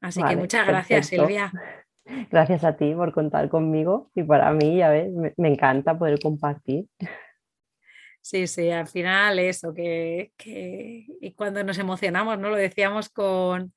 Así 0.00 0.22
que 0.22 0.36
muchas 0.36 0.66
gracias, 0.66 1.08
Silvia. 1.08 1.52
Gracias 2.30 2.64
a 2.64 2.76
ti 2.76 2.94
por 2.94 3.12
contar 3.12 3.48
conmigo 3.48 4.10
y 4.14 4.22
para 4.22 4.50
mí, 4.52 4.78
ya 4.78 4.88
ves, 4.88 5.12
me, 5.36 5.48
encanta 5.48 5.98
poder 5.98 6.18
compartir. 6.20 6.86
Sí, 8.22 8.46
sí, 8.46 8.70
al 8.70 8.86
final 8.86 9.38
eso, 9.38 9.72
que, 9.72 10.32
que, 10.36 11.06
y 11.20 11.32
cuando 11.32 11.64
nos 11.64 11.78
emocionamos, 11.78 12.38
¿no? 12.38 12.50
Lo 12.50 12.56
decíamos 12.56 13.08
con, 13.08 13.72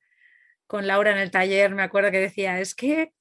con 0.66 0.86
Laura 0.86 1.12
en 1.12 1.18
el 1.18 1.30
taller, 1.30 1.74
me 1.74 1.82
acuerdo 1.82 2.10
que 2.10 2.20
decía, 2.20 2.60
es 2.60 2.74
que 2.74 3.12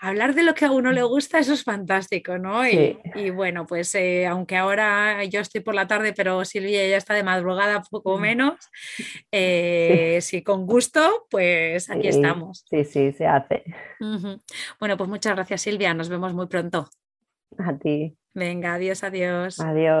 hablar 0.00 0.34
de 0.34 0.42
lo 0.42 0.54
que 0.54 0.64
a 0.64 0.70
uno 0.70 0.92
le 0.92 1.02
gusta, 1.04 1.38
eso 1.38 1.54
es 1.54 1.64
fantástico, 1.64 2.38
¿no? 2.38 2.66
Y, 2.66 3.30
bueno, 3.30 3.66
pues 3.66 3.94
eh, 3.94 4.26
aunque 4.26 4.56
ahora 4.56 5.24
yo 5.24 5.40
estoy 5.40 5.60
por 5.60 5.74
la 5.74 5.86
tarde, 5.86 6.12
pero 6.12 6.44
Silvia 6.44 6.86
ya 6.86 6.96
está 6.96 7.14
de 7.14 7.22
madrugada, 7.22 7.82
poco 7.90 8.18
mm. 8.18 8.20
menos, 8.20 8.56
eh, 9.32 10.18
sí. 10.20 10.42
con 10.42 10.66
gusto, 10.66 11.26
pues 11.30 11.90
aquí 11.90 12.08
estamos. 12.08 12.64
Sí, 12.68 12.84
sí, 12.84 13.12
se 13.12 13.26
hace. 13.26 13.64
Bueno, 14.78 14.96
pues 14.96 15.08
muchas 15.08 15.34
gracias 15.34 15.62
Silvia, 15.62 15.94
nos 15.94 16.08
vemos 16.08 16.34
muy 16.34 16.46
pronto. 16.46 16.88
A 17.58 17.76
ti. 17.76 18.16
Venga, 18.34 18.74
adiós, 18.74 19.02
adiós. 19.02 19.58
Adiós. 19.60 20.00